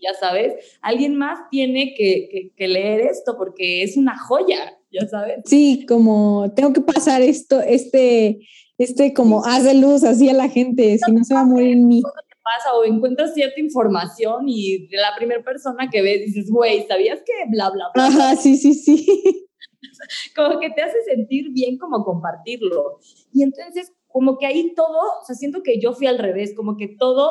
ya 0.02 0.14
sabes, 0.18 0.78
alguien 0.82 1.16
más 1.16 1.38
tiene 1.50 1.94
que, 1.94 2.52
que, 2.56 2.68
leer 2.68 3.00
esto 3.02 3.36
porque 3.36 3.82
es 3.82 3.96
una 3.96 4.18
joya, 4.18 4.76
ya 4.98 5.08
sabes. 5.08 5.42
Sí, 5.44 5.84
como 5.86 6.52
tengo 6.54 6.72
que 6.72 6.80
pasar 6.80 7.22
esto, 7.22 7.60
este, 7.60 8.40
este 8.78 9.12
como 9.12 9.44
haz 9.44 9.64
de 9.64 9.74
luz 9.74 10.04
así 10.04 10.28
a 10.28 10.34
la 10.34 10.48
gente, 10.48 10.98
si 10.98 11.12
no 11.12 11.24
se 11.24 11.34
va 11.34 11.40
a 11.40 11.44
morir 11.44 11.72
en 11.72 11.88
mí. 11.88 12.02
pasa 12.42 12.74
o 12.74 12.84
encuentras 12.84 13.34
cierta 13.34 13.60
información 13.60 14.44
y 14.48 14.86
de 14.88 14.96
la 14.98 15.16
primera 15.16 15.42
persona 15.42 15.88
que 15.90 16.02
ves 16.02 16.20
dices, 16.20 16.50
güey, 16.50 16.86
¿sabías 16.86 17.20
que 17.20 17.32
bla, 17.50 17.70
bla, 17.70 17.86
bla? 17.94 18.06
Ajá, 18.06 18.36
sí, 18.36 18.56
sí, 18.56 18.74
sí. 18.74 19.48
como 20.36 20.60
que 20.60 20.70
te 20.70 20.82
hace 20.82 21.02
sentir 21.04 21.50
bien 21.52 21.78
como 21.78 22.04
compartirlo. 22.04 22.98
Y 23.32 23.42
entonces, 23.42 23.92
como 24.08 24.38
que 24.38 24.46
ahí 24.46 24.74
todo, 24.74 24.98
o 25.20 25.24
sea, 25.26 25.34
siento 25.34 25.62
que 25.62 25.80
yo 25.80 25.92
fui 25.92 26.06
al 26.06 26.18
revés, 26.18 26.54
como 26.54 26.76
que 26.76 26.88
todo 26.88 27.30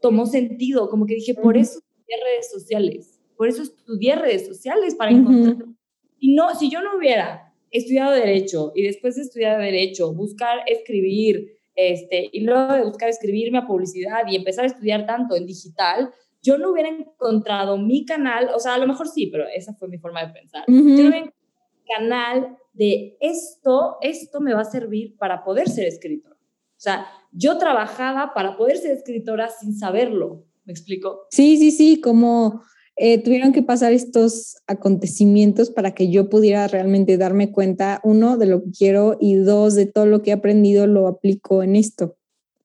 tomó 0.00 0.26
sentido, 0.26 0.88
como 0.88 1.06
que 1.06 1.14
dije, 1.14 1.34
por 1.34 1.56
eso 1.56 1.78
estudié 1.78 2.16
redes 2.22 2.50
sociales, 2.50 3.20
por 3.36 3.48
eso 3.48 3.62
estudié 3.62 4.16
redes 4.16 4.46
sociales 4.46 4.94
para 4.94 5.12
encontrar. 5.12 5.66
Y 6.22 6.34
no, 6.36 6.54
si 6.54 6.70
yo 6.70 6.80
no 6.82 6.96
hubiera 6.96 7.52
estudiado 7.72 8.12
Derecho 8.12 8.70
y 8.76 8.84
después 8.84 9.16
de 9.16 9.22
estudiar 9.22 9.60
Derecho, 9.60 10.14
buscar 10.14 10.60
escribir, 10.68 11.58
este, 11.74 12.30
y 12.30 12.42
luego 12.42 12.74
de 12.74 12.84
buscar 12.84 13.08
escribirme 13.08 13.58
a 13.58 13.66
publicidad 13.66 14.22
y 14.28 14.36
empezar 14.36 14.62
a 14.62 14.68
estudiar 14.68 15.04
tanto 15.04 15.34
en 15.34 15.46
digital, 15.46 16.10
yo 16.40 16.58
no 16.58 16.70
hubiera 16.70 16.90
encontrado 16.90 17.76
mi 17.76 18.04
canal, 18.04 18.50
o 18.54 18.60
sea, 18.60 18.74
a 18.74 18.78
lo 18.78 18.86
mejor 18.86 19.08
sí, 19.08 19.26
pero 19.26 19.46
esa 19.52 19.74
fue 19.74 19.88
mi 19.88 19.98
forma 19.98 20.24
de 20.24 20.32
pensar. 20.32 20.62
Yo 20.68 20.74
no 20.74 20.92
hubiera 20.92 21.16
encontrado 21.16 21.42
canal 21.98 22.56
de 22.72 23.16
esto, 23.20 23.96
esto 24.00 24.40
me 24.40 24.54
va 24.54 24.60
a 24.60 24.64
servir 24.64 25.16
para 25.16 25.42
poder 25.42 25.68
ser 25.68 25.88
escritor. 25.88 26.34
O 26.34 26.80
sea, 26.82 27.04
yo 27.32 27.58
trabajaba 27.58 28.32
para 28.32 28.56
poder 28.56 28.76
ser 28.76 28.92
escritora 28.92 29.48
sin 29.48 29.74
saberlo. 29.74 30.44
¿Me 30.64 30.72
explico? 30.72 31.26
Sí, 31.30 31.56
sí, 31.56 31.72
sí, 31.72 32.00
como 32.00 32.62
eh, 33.04 33.18
tuvieron 33.18 33.52
que 33.52 33.64
pasar 33.64 33.92
estos 33.92 34.58
acontecimientos 34.68 35.70
para 35.70 35.92
que 35.92 36.08
yo 36.08 36.30
pudiera 36.30 36.68
realmente 36.68 37.16
darme 37.18 37.50
cuenta, 37.50 38.00
uno, 38.04 38.36
de 38.36 38.46
lo 38.46 38.62
que 38.62 38.70
quiero 38.70 39.16
y 39.20 39.34
dos, 39.34 39.74
de 39.74 39.86
todo 39.86 40.06
lo 40.06 40.22
que 40.22 40.30
he 40.30 40.32
aprendido 40.32 40.86
lo 40.86 41.08
aplico 41.08 41.64
en 41.64 41.74
esto. 41.74 42.14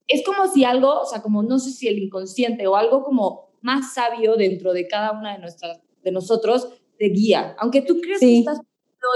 Es 0.07 0.23
como 0.23 0.47
si 0.53 0.63
algo, 0.63 1.01
o 1.01 1.05
sea, 1.07 1.23
como 1.23 1.41
no 1.41 1.57
sé 1.57 1.71
si 1.71 1.87
el 1.87 1.97
inconsciente 1.97 2.67
o 2.67 2.75
algo 2.75 3.03
como 3.03 3.49
más 3.61 3.95
sabio 3.95 4.35
dentro 4.35 4.73
de 4.73 4.87
cada 4.87 5.11
una 5.11 5.33
de 5.33 5.39
nuestras, 5.39 5.79
de 6.03 6.11
nosotros, 6.11 6.67
te 6.99 7.05
guía. 7.05 7.55
Aunque 7.57 7.81
tú 7.81 7.99
creas 7.99 8.19
que 8.19 8.37
estás 8.37 8.59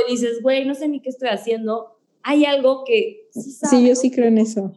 y 0.07 0.11
dices, 0.13 0.41
güey, 0.41 0.65
no 0.65 0.73
sé 0.73 0.87
ni 0.87 1.01
qué 1.01 1.09
estoy 1.09 1.29
haciendo, 1.29 1.99
hay 2.23 2.45
algo 2.45 2.83
que 2.83 3.27
sí 3.29 3.51
Sí, 3.51 3.87
yo 3.87 3.93
sí 3.93 4.09
creo 4.09 4.25
en 4.25 4.39
eso. 4.39 4.73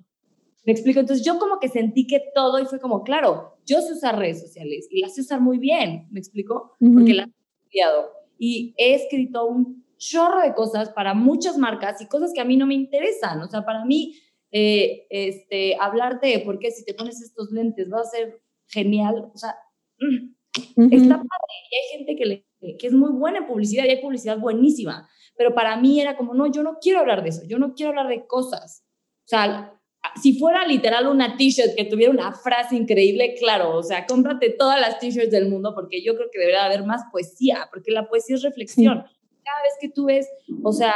Me 0.67 0.75
explico. 0.75 1.01
Entonces 1.01 1.25
yo 1.25 1.39
como 1.39 1.59
que 1.59 1.71
sentí 1.71 2.07
que 2.07 2.21
todo 2.35 2.59
y 2.59 2.67
fue 2.67 2.81
como, 2.81 3.03
claro, 3.03 3.54
yo 3.67 3.81
sé 3.81 3.93
usar 3.93 4.19
redes 4.19 4.41
sociales 4.41 4.87
y 4.91 5.01
las 5.01 5.15
sé 5.15 5.23
usar 5.23 5.41
muy 5.41 5.59
bien. 5.59 6.09
¿Me 6.11 6.21
explico? 6.21 6.77
Porque 6.79 7.15
las 7.15 7.29
he 7.29 7.65
estudiado. 7.65 8.11
Y 8.39 8.75
he 8.77 8.95
escrito 8.95 9.47
un 9.47 9.85
chorro 9.97 10.41
de 10.41 10.55
cosas 10.55 10.91
para 10.91 11.15
muchas 11.15 11.57
marcas 11.57 12.01
y 12.01 12.07
cosas 12.07 12.33
que 12.35 12.41
a 12.41 12.45
mí 12.45 12.57
no 12.57 12.67
me 12.67 12.75
interesan. 12.75 13.41
O 13.41 13.49
sea, 13.49 13.65
para 13.65 13.85
mí, 13.85 14.17
eh, 14.51 15.07
este, 15.11 15.77
hablarte 15.81 16.29
de 16.29 16.41
por 16.41 16.59
qué 16.59 16.71
si 16.71 16.85
te 16.85 16.95
pones 16.95 17.21
estos 17.23 17.51
lentes 17.51 17.93
va 17.93 18.01
a 18.01 18.05
ser 18.05 18.43
genial. 18.67 19.31
O 19.33 19.39
sea, 19.39 19.57
mm, 19.99 20.93
está 20.93 21.17
padre. 21.17 21.55
Y 21.71 21.77
hay 21.77 21.99
gente 21.99 22.17
que, 22.17 22.27
le, 22.27 22.47
que 22.79 22.87
es 22.87 22.93
muy 22.93 23.13
buena 23.13 23.39
en 23.39 23.47
publicidad 23.47 23.85
y 23.85 23.91
hay 23.91 24.03
publicidad 24.03 24.39
buenísima. 24.39 25.09
Pero 25.37 25.55
para 25.55 25.77
mí 25.77 26.01
era 26.01 26.17
como, 26.17 26.35
no, 26.35 26.51
yo 26.51 26.63
no 26.63 26.79
quiero 26.81 27.01
hablar 27.01 27.23
de 27.23 27.31
eso. 27.31 27.43
Yo 27.47 27.59
no 27.59 27.75
quiero 27.75 27.91
hablar 27.91 28.09
de 28.09 28.27
cosas 28.27 28.85
O 29.25 29.29
sea, 29.29 29.81
si 30.21 30.39
fuera 30.39 30.67
literal 30.67 31.07
una 31.07 31.37
t-shirt 31.37 31.75
que 31.77 31.85
tuviera 31.85 32.13
una 32.13 32.33
frase 32.33 32.77
increíble, 32.77 33.35
claro, 33.39 33.77
o 33.77 33.83
sea, 33.83 34.07
cómprate 34.07 34.51
todas 34.51 34.81
las 34.81 34.99
t-shirts 34.99 35.31
del 35.31 35.49
mundo 35.49 35.75
porque 35.75 36.03
yo 36.03 36.15
creo 36.15 36.29
que 36.33 36.39
debería 36.39 36.65
haber 36.65 36.85
más 36.85 37.03
poesía, 37.11 37.69
porque 37.73 37.91
la 37.91 38.09
poesía 38.09 38.37
es 38.37 38.43
reflexión. 38.43 38.99
Cada 39.45 39.63
vez 39.63 39.73
que 39.81 39.89
tú 39.89 40.07
ves, 40.07 40.29
o 40.63 40.73
sea, 40.73 40.95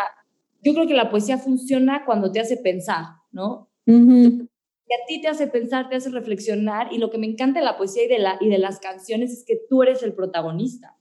yo 0.63 0.75
creo 0.75 0.87
que 0.87 0.95
la 0.95 1.11
poesía 1.11 1.39
funciona 1.39 2.05
cuando 2.05 2.31
te 2.33 2.41
hace 2.41 2.57
pensar, 2.57 3.05
¿no? 3.33 3.71
Y 3.87 4.95
a 4.95 5.07
ti 5.07 5.21
te 5.21 5.29
hace 5.29 5.47
pensar, 5.49 5.89
te 5.89 5.97
hace 5.97 6.11
reflexionar 6.11 6.93
y 6.93 6.99
lo 6.99 7.11
que 7.11 7.19
me 7.19 7.27
encanta 7.27 7.61
de 7.61 7.65
la 7.65 7.77
poesía 7.77 8.05
y 8.05 8.09
de, 8.09 8.19
la, 8.19 8.39
y 8.41 8.49
de 8.49 8.59
las 8.59 8.79
canciones 8.79 9.33
es 9.33 9.45
que 9.45 9.61
tú 9.69 9.83
eres 9.83 10.03
el 10.03 10.15
protagonista. 10.15 10.97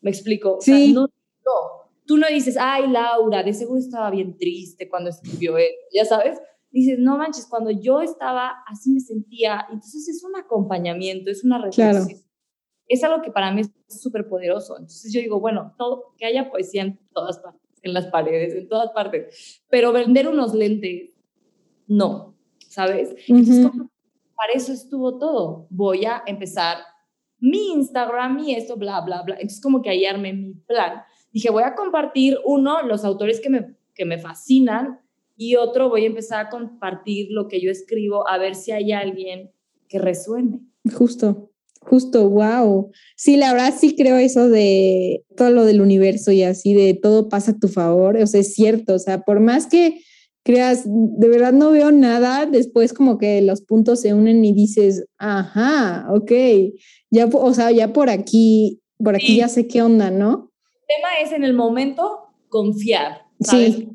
¿Me 0.00 0.10
explico? 0.10 0.58
Sí. 0.60 0.92
no, 0.92 1.08
tú 2.06 2.16
no 2.16 2.26
dices, 2.28 2.56
ay, 2.58 2.88
Laura, 2.88 3.42
de 3.42 3.52
seguro 3.52 3.78
estaba 3.78 4.10
bien 4.10 4.36
triste 4.36 4.88
cuando 4.88 5.10
escribió 5.10 5.58
él, 5.58 5.70
ya 5.92 6.04
sabes 6.04 6.40
dices, 6.70 6.98
no 6.98 7.16
manches, 7.16 7.46
cuando 7.46 7.70
yo 7.70 8.00
estaba 8.00 8.62
así 8.66 8.90
me 8.90 9.00
sentía, 9.00 9.66
entonces 9.70 10.08
es 10.08 10.22
un 10.24 10.36
acompañamiento, 10.36 11.30
es 11.30 11.44
una 11.44 11.58
reflexión. 11.58 12.08
Es 12.86 13.04
algo 13.04 13.22
que 13.22 13.30
para 13.30 13.52
mí 13.52 13.60
es 13.60 13.70
súper 13.88 14.28
poderoso. 14.28 14.76
Entonces 14.76 15.12
yo 15.12 15.20
digo, 15.20 15.40
bueno, 15.40 15.74
todo, 15.78 16.14
que 16.16 16.26
haya 16.26 16.50
poesía 16.50 16.82
en 16.82 16.98
todas 17.12 17.38
partes, 17.38 17.62
en 17.82 17.94
las 17.94 18.06
paredes, 18.06 18.54
en 18.54 18.68
todas 18.68 18.90
partes, 18.90 19.62
pero 19.68 19.92
vender 19.92 20.28
unos 20.28 20.54
lentes, 20.54 21.10
no, 21.86 22.36
¿sabes? 22.68 23.14
Entonces, 23.28 23.70
para 24.34 24.52
eso 24.54 24.72
estuvo 24.72 25.18
todo. 25.18 25.66
Voy 25.70 26.04
a 26.04 26.22
empezar 26.26 26.78
mi 27.38 27.72
Instagram 27.72 28.38
y 28.40 28.54
esto, 28.54 28.76
bla, 28.76 29.00
bla, 29.00 29.22
bla. 29.22 29.34
Entonces 29.34 29.60
como 29.60 29.82
que 29.82 29.90
ahí 29.90 30.04
armé 30.04 30.32
mi 30.32 30.54
plan. 30.54 31.02
Dije, 31.32 31.50
voy 31.50 31.62
a 31.62 31.74
compartir, 31.74 32.38
uno, 32.44 32.82
los 32.82 33.04
autores 33.04 33.40
que 33.40 33.50
me, 33.50 33.76
que 33.94 34.04
me 34.04 34.18
fascinan, 34.18 35.00
y 35.40 35.56
otro 35.56 35.88
voy 35.88 36.04
a 36.04 36.08
empezar 36.08 36.44
a 36.44 36.50
compartir 36.50 37.28
lo 37.30 37.48
que 37.48 37.62
yo 37.62 37.70
escribo 37.70 38.28
a 38.28 38.36
ver 38.36 38.54
si 38.54 38.72
hay 38.72 38.92
alguien 38.92 39.50
que 39.88 39.98
resuene. 39.98 40.60
Justo, 40.92 41.50
justo, 41.80 42.28
wow. 42.28 42.90
Sí, 43.16 43.38
la 43.38 43.54
verdad 43.54 43.72
sí 43.74 43.96
creo 43.96 44.18
eso 44.18 44.50
de 44.50 45.24
todo 45.38 45.50
lo 45.50 45.64
del 45.64 45.80
universo 45.80 46.30
y 46.30 46.42
así, 46.42 46.74
de 46.74 46.92
todo 46.92 47.30
pasa 47.30 47.52
a 47.52 47.58
tu 47.58 47.68
favor, 47.68 48.18
o 48.18 48.26
sea, 48.26 48.40
es 48.40 48.52
cierto, 48.52 48.92
o 48.92 48.98
sea, 48.98 49.22
por 49.22 49.40
más 49.40 49.66
que 49.66 50.02
creas, 50.42 50.82
de 50.84 51.28
verdad 51.28 51.54
no 51.54 51.70
veo 51.70 51.90
nada, 51.90 52.44
después 52.44 52.92
como 52.92 53.16
que 53.16 53.40
los 53.40 53.62
puntos 53.62 54.02
se 54.02 54.12
unen 54.12 54.44
y 54.44 54.52
dices, 54.52 55.06
ajá, 55.16 56.06
ok, 56.12 56.32
ya, 57.08 57.30
o 57.32 57.54
sea, 57.54 57.70
ya 57.70 57.94
por 57.94 58.10
aquí, 58.10 58.82
por 59.02 59.14
aquí 59.16 59.36
ya 59.36 59.48
sé 59.48 59.66
qué 59.66 59.80
onda, 59.80 60.10
¿no? 60.10 60.52
El 60.86 60.96
tema 60.96 61.08
es 61.24 61.32
en 61.32 61.44
el 61.44 61.54
momento 61.54 62.26
confiar, 62.50 63.22
¿sabes? 63.40 63.76
Sí 63.76 63.88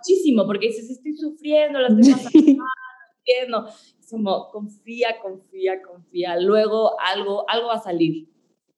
muchísimo, 0.00 0.46
porque 0.46 0.68
dices, 0.68 0.90
estoy 0.90 1.14
sufriendo, 1.16 1.78
las 1.78 1.98
estoy 1.98 2.56
pasando 2.56 3.68
Es 4.00 4.10
como, 4.10 4.48
confía, 4.50 5.16
confía, 5.22 5.82
confía. 5.82 6.40
Luego 6.40 6.98
algo, 7.00 7.44
algo 7.48 7.68
va 7.68 7.74
a 7.74 7.82
salir. 7.82 8.28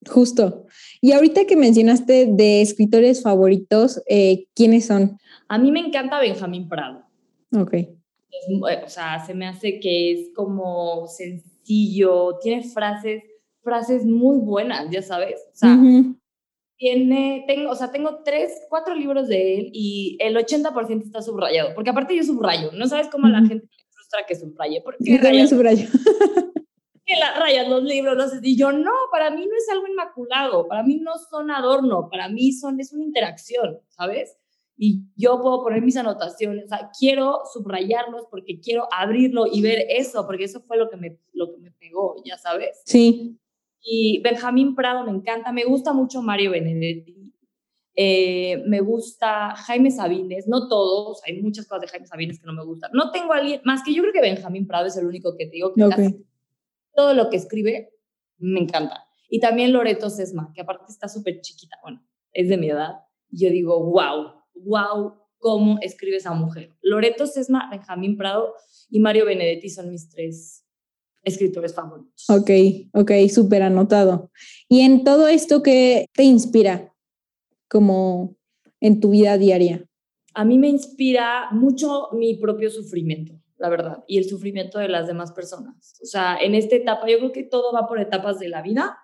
Justo. 0.09 0.67
Y 1.01 1.13
ahorita 1.13 1.47
que 1.47 1.57
mencionaste 1.57 2.27
de 2.27 2.61
escritores 2.61 3.23
favoritos, 3.23 4.03
eh, 4.09 4.47
¿quiénes 4.55 4.87
son? 4.87 5.19
A 5.49 5.59
mí 5.59 5.71
me 5.71 5.81
encanta 5.81 6.21
Benjamín 6.21 6.69
Prado. 6.69 7.05
Ok. 7.57 7.75
o 8.61 8.89
sea, 8.89 9.25
se 9.25 9.35
me 9.35 9.47
hace 9.47 9.79
que 9.79 10.13
es 10.13 10.31
como 10.35 11.07
sencillo, 11.07 12.39
tiene 12.43 12.65
frases, 12.65 13.23
frases 13.63 14.05
muy 14.05 14.39
buenas, 14.39 14.91
ya 14.91 15.03
sabes. 15.03 15.41
O 15.53 15.57
sea, 15.57 15.79
tiene, 16.83 17.45
tengo, 17.47 17.71
o 17.71 17.77
sea, 17.77 17.93
tengo 17.93 18.25
tres, 18.25 18.61
cuatro 18.69 18.93
libros 18.97 19.29
de 19.29 19.55
él 19.55 19.71
y 19.73 20.17
el 20.19 20.35
80% 20.35 21.05
está 21.05 21.23
subrayado, 21.23 21.77
porque 21.77 21.91
aparte 21.91 22.17
yo 22.17 22.25
subrayo, 22.25 22.73
no 22.73 22.89
sabes 22.89 23.07
cómo 23.07 23.29
a 23.29 23.31
la 23.31 23.39
gente 23.39 23.69
le 23.71 23.85
frustra 23.93 24.27
que 24.27 24.35
subraye, 24.35 24.81
porque 24.83 24.99
yo 25.05 25.21
también 25.23 25.47
subrayo. 25.47 25.87
que 27.07 27.15
la 27.21 27.39
rayan 27.39 27.71
los 27.71 27.85
libros, 27.85 28.17
no 28.17 28.29
sé, 28.29 28.41
y 28.43 28.57
yo 28.57 28.73
no, 28.73 28.91
para 29.13 29.31
mí 29.31 29.47
no 29.47 29.57
es 29.57 29.69
algo 29.71 29.87
inmaculado, 29.87 30.67
para 30.67 30.83
mí 30.83 30.97
no 30.97 31.13
son 31.31 31.53
adorno, 31.53 32.09
para 32.11 32.29
mí 32.29 32.51
son, 32.51 32.81
es 32.81 32.93
una 32.93 33.05
interacción, 33.05 33.79
¿sabes? 33.87 34.37
Y 34.77 35.05
yo 35.15 35.41
puedo 35.41 35.63
poner 35.63 35.83
mis 35.83 35.97
anotaciones, 35.97 36.65
o 36.65 36.69
sea, 36.69 36.91
quiero 36.99 37.43
subrayarlos 37.53 38.25
porque 38.29 38.59
quiero 38.59 38.89
abrirlo 38.91 39.45
y 39.47 39.63
ver 39.63 39.87
eso, 39.89 40.27
porque 40.27 40.45
eso 40.45 40.61
fue 40.63 40.79
lo 40.79 40.91
que 40.91 40.97
me, 40.97 41.17
lo 41.33 41.53
que 41.53 41.59
me 41.59 41.71
pegó, 41.71 42.17
ya 42.25 42.37
sabes. 42.39 42.83
Sí. 42.87 43.39
Y 43.83 44.21
Benjamín 44.23 44.75
Prado 44.75 45.05
me 45.05 45.11
encanta, 45.11 45.53
me 45.53 45.65
gusta 45.65 45.93
mucho 45.93 46.23
Mario 46.23 46.53
Benedetti, 46.53 47.33
eh, 47.95 48.63
me 48.67 48.81
gusta 48.81 49.55
Jaime 49.57 49.91
Sabines, 49.91 50.47
no 50.49 50.69
todos, 50.69 51.21
hay 51.27 51.43
muchas 51.43 51.67
cosas 51.67 51.83
de 51.83 51.89
Jaime 51.89 52.07
Sabines 52.07 52.41
que 52.41 52.47
no 52.47 52.55
me 52.55 52.65
gustan. 52.65 52.91
No 52.95 53.11
tengo 53.11 53.33
a 53.33 53.39
alguien, 53.39 53.61
más 53.65 53.83
que 53.85 53.93
yo 53.93 54.03
creo 54.03 54.13
que 54.13 54.21
Benjamín 54.21 54.67
Prado 54.67 54.87
es 54.87 54.97
el 54.97 55.07
único 55.07 55.37
que 55.37 55.47
te 55.47 55.53
digo 55.53 55.73
que 55.75 56.25
todo 56.95 57.15
lo 57.15 57.29
que 57.29 57.37
escribe 57.37 57.91
me 58.39 58.61
encanta. 58.61 59.05
Y 59.29 59.41
también 59.41 59.73
Loreto 59.73 60.11
Sesma, 60.11 60.53
que 60.55 60.61
aparte 60.61 60.85
está 60.89 61.09
súper 61.09 61.41
chiquita, 61.41 61.77
bueno, 61.83 62.03
es 62.33 62.49
de 62.49 62.57
mi 62.57 62.71
edad. 62.71 63.01
Y 63.31 63.45
yo 63.45 63.51
digo, 63.51 63.83
wow, 63.83 64.43
wow, 64.55 65.15
cómo 65.39 65.79
escribe 65.81 66.17
esa 66.17 66.35
mujer. 66.35 66.77
Loreto 66.83 67.27
Sesma, 67.27 67.69
Benjamín 67.71 68.17
Prado 68.17 68.55
y 68.91 69.01
Mario 69.01 69.25
Benedetti 69.25 69.69
son 69.71 69.91
mis 69.91 70.09
tres 70.09 70.62
escritores 71.23 71.75
favoritos. 71.75 72.29
Ok, 72.29 72.51
ok, 72.93 73.13
súper 73.33 73.63
anotado. 73.63 74.31
¿Y 74.69 74.81
en 74.81 75.05
todo 75.05 75.29
esto 75.29 75.63
qué 75.63 76.07
te 76.13 76.25
inspira 76.25 76.93
como 77.69 78.37
en 78.81 79.01
tu 79.01 79.11
vida 79.11 79.39
diaria? 79.39 79.87
A 80.35 80.45
mí 80.45 80.59
me 80.59 80.69
inspira 80.69 81.51
mucho 81.53 82.09
mi 82.13 82.37
propio 82.37 82.71
sufrimiento, 82.71 83.35
la 83.59 83.69
verdad, 83.69 84.05
y 84.07 84.19
el 84.19 84.25
sufrimiento 84.25 84.79
de 84.79 84.89
las 84.89 85.07
demás 85.07 85.33
personas. 85.33 85.95
O 86.03 86.07
sea, 86.07 86.39
en 86.41 86.55
esta 86.55 86.77
etapa, 86.77 87.09
yo 87.09 87.19
creo 87.19 87.33
que 87.33 87.45
todo 87.45 87.73
va 87.73 87.87
por 87.87 88.01
etapas 88.01 88.39
de 88.39 88.49
la 88.49 88.63
vida, 88.63 88.99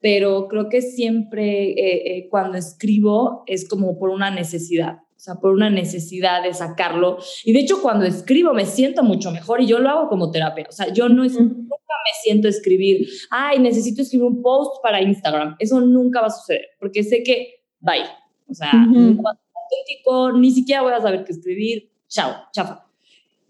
pero 0.00 0.48
creo 0.48 0.68
que 0.68 0.82
siempre 0.82 1.70
eh, 1.72 2.16
eh, 2.18 2.28
cuando 2.30 2.58
escribo 2.58 3.42
es 3.46 3.68
como 3.68 3.98
por 3.98 4.10
una 4.10 4.30
necesidad 4.30 4.98
o 5.20 5.22
sea, 5.22 5.34
por 5.34 5.52
una 5.52 5.68
necesidad 5.68 6.42
de 6.42 6.54
sacarlo. 6.54 7.18
Y 7.44 7.52
de 7.52 7.60
hecho, 7.60 7.82
cuando 7.82 8.06
escribo 8.06 8.54
me 8.54 8.64
siento 8.64 9.02
mucho 9.02 9.30
mejor 9.30 9.60
y 9.60 9.66
yo 9.66 9.78
lo 9.78 9.90
hago 9.90 10.08
como 10.08 10.30
terapia. 10.30 10.64
O 10.66 10.72
sea, 10.72 10.90
yo 10.94 11.10
no 11.10 11.24
es, 11.24 11.38
nunca 11.38 11.54
me 11.68 12.22
siento 12.22 12.48
escribir, 12.48 13.06
ay, 13.30 13.58
necesito 13.58 14.00
escribir 14.00 14.28
un 14.28 14.40
post 14.40 14.82
para 14.82 15.02
Instagram. 15.02 15.56
Eso 15.58 15.78
nunca 15.82 16.22
va 16.22 16.28
a 16.28 16.30
suceder, 16.30 16.68
porque 16.78 17.02
sé 17.04 17.22
que, 17.22 17.64
bye. 17.80 18.06
O 18.48 18.54
sea, 18.54 18.72
auténtico, 18.72 20.32
ni 20.38 20.52
siquiera 20.52 20.80
voy 20.80 20.94
a 20.94 21.02
saber 21.02 21.24
qué 21.24 21.32
escribir. 21.32 21.90
Chao, 22.08 22.34
chafa. 22.50 22.86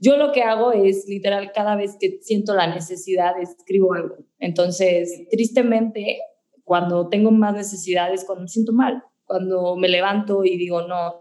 Yo 0.01 0.17
lo 0.17 0.33
que 0.33 0.43
hago 0.43 0.73
es, 0.73 1.07
literal, 1.07 1.53
cada 1.55 1.77
vez 1.77 1.97
que 2.01 2.19
siento 2.21 2.53
la 2.53 2.67
necesidad, 2.67 3.41
escribo 3.41 3.95
algo. 3.95 4.17
Entonces, 4.41 5.29
tristemente, 5.31 6.19
cuando 6.65 7.09
tengo 7.09 7.31
más 7.31 7.55
necesidades, 7.55 8.25
cuando 8.25 8.43
me 8.43 8.49
siento 8.49 8.73
mal, 8.73 9.05
cuando 9.25 9.77
me 9.77 9.89
levanto 9.89 10.45
y 10.45 10.57
digo, 10.57 10.83
no, 10.89 11.20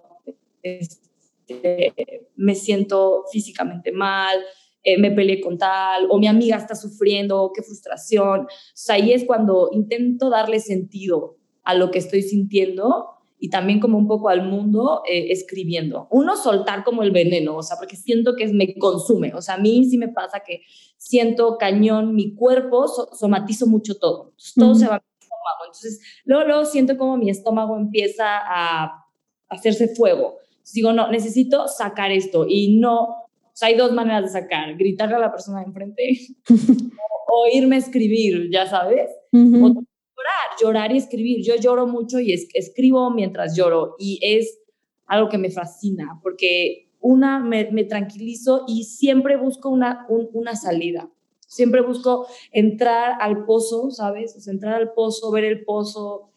este, 0.62 2.28
me 2.36 2.56
siento 2.56 3.26
físicamente 3.32 3.92
mal, 3.92 4.40
eh, 4.84 4.98
me 4.98 5.12
peleé 5.12 5.42
con 5.42 5.58
tal, 5.58 6.08
o 6.10 6.20
mi 6.20 6.28
amiga 6.28 6.56
está 6.56 6.76
sufriendo, 6.76 7.52
qué 7.54 7.62
frustración. 7.62 8.42
O 8.42 8.48
sea, 8.74 8.96
ahí 8.96 9.12
es 9.12 9.26
cuando 9.26 9.70
intento 9.74 10.30
darle 10.30 10.60
sentido 10.60 11.38
a 11.64 11.74
lo 11.74 11.92
que 11.92 12.00
estoy 12.00 12.22
sintiendo 12.22 13.08
y 13.38 13.50
también 13.50 13.80
como 13.80 13.98
un 13.98 14.08
poco 14.08 14.30
al 14.30 14.44
mundo 14.44 15.02
eh, 15.10 15.32
escribiendo. 15.32 16.08
Uno, 16.12 16.36
soltar 16.36 16.84
como 16.84 17.04
el 17.04 17.12
veneno, 17.12 17.58
o 17.58 17.64
sea, 17.64 17.78
porque 17.78 17.96
siento 17.96 18.36
que 18.36 18.48
me 18.48 18.76
consume. 18.76 19.34
O 19.34 19.42
sea, 19.42 19.56
a 19.56 19.60
mí 19.60 19.86
sí 19.86 19.98
me 19.98 20.10
pasa 20.10 20.42
que 20.46 20.62
siento 20.98 21.58
cañón 21.58 22.16
mi 22.16 22.34
cuerpo, 22.36 22.88
somatizo 22.88 23.68
mucho 23.68 23.98
todo. 23.98 24.34
todo 24.56 24.76
se 24.76 24.88
va 24.88 24.96
a 24.96 25.00
mi 25.00 25.20
estómago. 25.20 25.66
Entonces, 25.66 26.00
luego, 26.26 26.44
luego 26.46 26.66
siento 26.66 26.98
como 26.98 27.18
mi 27.18 27.30
estómago 27.30 27.78
empieza 27.78 28.40
a 28.40 29.06
hacerse 29.50 29.94
fuego 29.96 30.40
digo, 30.74 30.94
no, 30.94 31.10
necesito 31.10 31.68
sacar 31.68 32.12
esto 32.12 32.46
y 32.48 32.78
no, 32.78 33.02
o 33.04 33.52
sea, 33.54 33.70
hay 33.70 33.76
dos 33.76 33.92
maneras 33.92 34.24
de 34.24 34.40
sacar, 34.40 34.76
gritarle 34.78 35.16
a 35.16 35.20
la 35.20 35.32
persona 35.32 35.60
de 35.60 35.66
enfrente 35.66 36.20
o, 37.28 37.48
irme 37.54 37.76
a 37.76 37.80
escribir, 37.80 38.50
ya 38.52 38.66
sabes, 38.68 39.10
o 39.32 39.38
llorar, 39.38 40.50
llorar 40.62 40.92
y 40.92 40.98
escribir. 40.98 41.44
Yo 41.44 41.56
lloro 41.56 41.88
mucho 41.88 42.20
y 42.20 42.34
escribo 42.34 43.10
mientras 43.12 43.56
lloro 43.56 43.96
y 44.00 44.20
es 44.22 44.60
algo 45.06 45.30
que 45.30 45.38
me 45.38 45.50
fascina 45.50 46.20
porque 46.22 46.90
una, 47.00 47.40
me, 47.40 47.72
me 47.72 47.84
tranquilizo 47.84 48.66
y 48.68 48.84
siempre 48.84 49.38
busco 49.38 49.70
una, 49.70 50.06
una 50.10 50.56
salida. 50.56 51.10
Siempre 51.48 51.82
busco 51.82 52.28
entrar 52.52 53.16
al 53.20 53.46
pozo, 53.46 53.90
¿sabes? 53.90 54.36
O 54.38 54.40
sea, 54.40 54.54
entrar 54.54 54.76
al 54.76 54.94
pozo, 54.94 55.32
ver 55.32 55.46
el 55.46 55.64
pozo, 55.64 56.29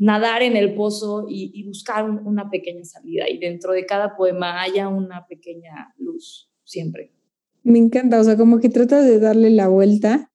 nadar 0.00 0.42
en 0.42 0.56
el 0.56 0.74
pozo 0.74 1.26
y, 1.28 1.62
buscar 1.64 2.08
una 2.08 2.50
pequeña 2.50 2.84
salida 2.84 3.28
y 3.28 3.38
dentro 3.38 3.72
de 3.72 3.84
cada 3.84 4.16
poema 4.16 4.62
haya 4.62 4.88
una 4.88 5.26
pequeña 5.26 5.94
luz, 5.98 6.50
siempre. 6.64 7.12
Me 7.62 7.78
encanta, 7.78 8.18
o 8.18 8.24
sea, 8.24 8.36
como 8.36 8.60
que 8.60 8.70
tratas 8.70 9.04
de 9.04 9.20
darle 9.20 9.50
la 9.50 9.68
vuelta 9.68 10.32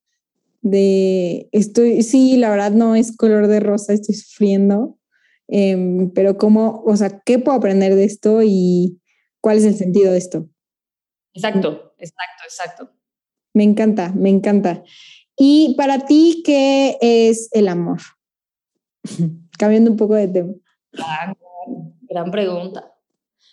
de 0.62 1.50
estoy, 1.52 2.04
sí, 2.04 2.38
la 2.38 2.52
verdad 2.52 2.72
no 2.72 2.96
es 2.96 3.18
color 3.18 3.48
de 3.48 3.60
rosa, 3.60 3.94
estoy 3.94 4.14
sufriendo, 4.14 5.00
em, 5.48 6.12
pero 6.12 6.38
cómo, 6.38 6.84
o 6.86 6.96
sea, 6.96 7.22
¿qué 7.26 7.40
puedo 7.40 7.58
aprender 7.58 7.96
de 7.96 8.06
esto 8.06 8.42
y 8.44 9.02
cuál 9.42 9.58
es 9.58 9.66
el 9.66 9.76
sentido 9.76 10.12
de 10.12 10.20
esto? 10.20 10.48
Exacto, 11.34 11.96
exacto, 11.98 12.44
exacto. 12.46 12.92
Me 13.54 13.64
encanta, 13.64 14.14
me 14.14 14.30
encanta. 14.30 14.84
Y 15.36 15.74
para 15.76 16.06
ti, 16.06 16.44
¿qué 16.46 16.98
es 17.02 17.50
el 17.52 17.68
amor? 17.68 18.00
Cambiando 19.58 19.92
un 19.92 19.98
poco 19.98 20.16
de 20.16 20.28
tema. 20.28 20.54
Gran, 20.92 21.36
gran 22.02 22.32
pregunta. 22.32 22.94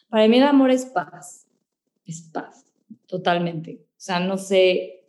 Para 0.08 0.28
mí 0.28 0.36
el 0.36 0.42
amor 0.42 0.70
es 0.70 0.86
paz, 0.86 1.46
es 2.04 2.28
paz, 2.32 2.66
totalmente. 3.06 3.86
O 3.92 4.00
sea, 4.04 4.20
no 4.20 4.36
sé, 4.36 5.06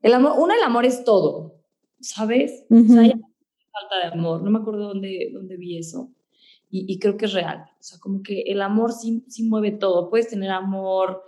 el 0.00 0.14
amor, 0.14 0.34
uno, 0.38 0.54
el 0.54 0.62
amor 0.62 0.86
es 0.86 1.04
todo, 1.04 1.60
¿sabes? 2.00 2.64
O 2.70 2.82
sea, 2.84 3.02
hay 3.02 3.10
falta 3.10 3.98
de 4.02 4.12
amor, 4.12 4.42
no 4.42 4.50
me 4.50 4.60
acuerdo 4.60 4.88
dónde, 4.88 5.30
dónde 5.32 5.56
vi 5.56 5.78
eso. 5.78 6.10
Y, 6.70 6.84
y, 6.92 6.98
creo 6.98 7.16
que 7.16 7.24
es 7.24 7.32
real. 7.32 7.64
O 7.78 7.82
sea, 7.82 7.98
como 7.98 8.22
que 8.22 8.42
el 8.42 8.60
amor 8.60 8.92
sí, 8.92 9.24
sí 9.28 9.42
mueve 9.42 9.70
todo. 9.70 10.10
Puedes 10.10 10.28
tener 10.28 10.50
amor 10.50 11.22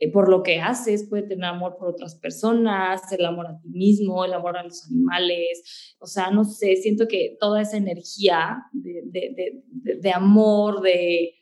eh, 0.00 0.10
por 0.10 0.30
lo 0.30 0.42
que 0.42 0.60
haces, 0.60 1.06
puedes 1.08 1.28
tener 1.28 1.44
amor 1.44 1.76
por 1.76 1.88
otras 1.88 2.14
personas, 2.14 3.02
el 3.12 3.22
amor 3.26 3.46
a 3.48 3.60
ti 3.60 3.68
mismo, 3.68 4.24
el 4.24 4.32
amor 4.32 4.56
a 4.56 4.64
los 4.64 4.86
animales. 4.86 5.94
O 5.98 6.06
sea, 6.06 6.30
no 6.30 6.44
sé, 6.44 6.76
siento 6.76 7.06
que 7.06 7.36
toda 7.38 7.60
esa 7.60 7.76
energía 7.76 8.64
de, 8.72 9.02
de, 9.04 9.62
de, 9.70 9.96
de 9.96 10.10
amor, 10.12 10.80
de, 10.80 11.34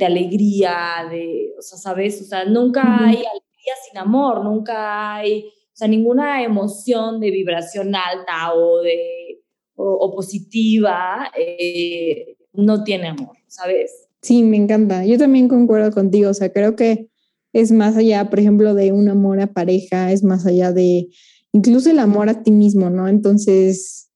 alegría, 0.00 1.08
de, 1.10 1.54
o 1.58 1.62
sea, 1.62 1.78
¿sabes? 1.78 2.22
O 2.22 2.24
sea, 2.24 2.44
nunca 2.44 2.82
hay 2.82 3.16
alegría 3.16 3.74
sin 3.88 3.98
amor, 3.98 4.44
nunca 4.44 5.16
hay, 5.16 5.46
o 5.46 5.74
sea, 5.76 5.88
ninguna 5.88 6.42
emoción 6.44 7.18
de 7.20 7.30
vibración 7.30 7.94
alta 7.94 8.54
o 8.54 8.80
de 8.80 9.42
o, 9.74 10.14
positiva 10.14 11.30
eh, 11.36 12.36
no 12.52 12.84
tiene 12.84 13.08
amor, 13.08 13.36
¿sabes? 13.48 14.08
Sí, 14.20 14.44
me 14.44 14.56
encanta. 14.56 15.04
Yo 15.04 15.18
también 15.18 15.48
concuerdo 15.48 15.90
contigo. 15.90 16.30
O 16.30 16.34
sea, 16.34 16.52
creo 16.52 16.76
que 16.76 17.11
es 17.52 17.72
más 17.72 17.96
allá, 17.96 18.30
por 18.30 18.40
ejemplo, 18.40 18.74
de 18.74 18.92
un 18.92 19.08
amor 19.08 19.40
a 19.40 19.52
pareja, 19.52 20.12
es 20.12 20.22
más 20.22 20.46
allá 20.46 20.72
de 20.72 21.08
incluso 21.52 21.90
el 21.90 21.98
amor 21.98 22.28
a 22.28 22.42
ti 22.42 22.50
mismo, 22.50 22.90
¿no? 22.90 23.08
Entonces, 23.08 24.08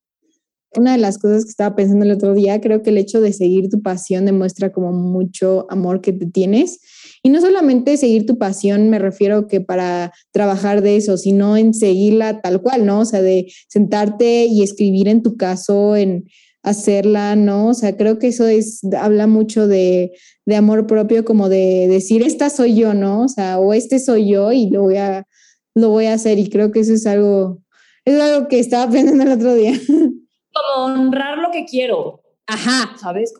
una 0.76 0.92
de 0.92 0.98
las 0.98 1.18
cosas 1.18 1.44
que 1.44 1.50
estaba 1.50 1.74
pensando 1.74 2.04
el 2.04 2.12
otro 2.12 2.34
día, 2.34 2.60
creo 2.60 2.82
que 2.82 2.90
el 2.90 2.98
hecho 2.98 3.20
de 3.20 3.32
seguir 3.32 3.68
tu 3.68 3.82
pasión 3.82 4.26
demuestra 4.26 4.72
como 4.72 4.92
mucho 4.92 5.66
amor 5.70 6.00
que 6.00 6.12
te 6.12 6.26
tienes. 6.26 6.80
Y 7.22 7.30
no 7.30 7.40
solamente 7.40 7.96
seguir 7.96 8.26
tu 8.26 8.38
pasión, 8.38 8.90
me 8.90 8.98
refiero 8.98 9.46
que 9.48 9.60
para 9.60 10.12
trabajar 10.32 10.82
de 10.82 10.96
eso, 10.96 11.16
sino 11.16 11.56
en 11.56 11.74
seguirla 11.74 12.40
tal 12.40 12.62
cual, 12.62 12.86
¿no? 12.86 13.00
O 13.00 13.04
sea, 13.04 13.22
de 13.22 13.52
sentarte 13.68 14.44
y 14.46 14.62
escribir 14.62 15.08
en 15.08 15.22
tu 15.22 15.36
caso, 15.36 15.96
en 15.96 16.24
hacerla, 16.66 17.36
¿no? 17.36 17.68
O 17.68 17.74
sea, 17.74 17.96
creo 17.96 18.18
que 18.18 18.26
eso 18.26 18.46
es, 18.48 18.82
habla 18.98 19.28
mucho 19.28 19.68
de, 19.68 20.18
de 20.46 20.56
amor 20.56 20.88
propio, 20.88 21.24
como 21.24 21.48
de 21.48 21.86
decir, 21.88 22.22
esta 22.22 22.50
soy 22.50 22.74
yo, 22.74 22.92
¿no? 22.92 23.22
O 23.22 23.28
sea, 23.28 23.60
o 23.60 23.72
este 23.72 24.00
soy 24.00 24.28
yo 24.28 24.50
y 24.50 24.68
lo 24.68 24.82
voy 24.82 24.96
a, 24.96 25.28
lo 25.74 25.90
voy 25.90 26.06
a 26.06 26.14
hacer. 26.14 26.40
Y 26.40 26.50
creo 26.50 26.72
que 26.72 26.80
eso 26.80 26.92
es 26.92 27.06
algo, 27.06 27.62
es 28.04 28.20
algo 28.20 28.48
que 28.48 28.58
estaba 28.58 28.90
pensando 28.90 29.22
el 29.22 29.32
otro 29.32 29.54
día. 29.54 29.74
Como 29.86 30.86
honrar 30.86 31.38
lo 31.38 31.52
que 31.52 31.66
quiero. 31.66 32.20
Ajá. 32.48 32.96
¿Sabes? 32.98 33.32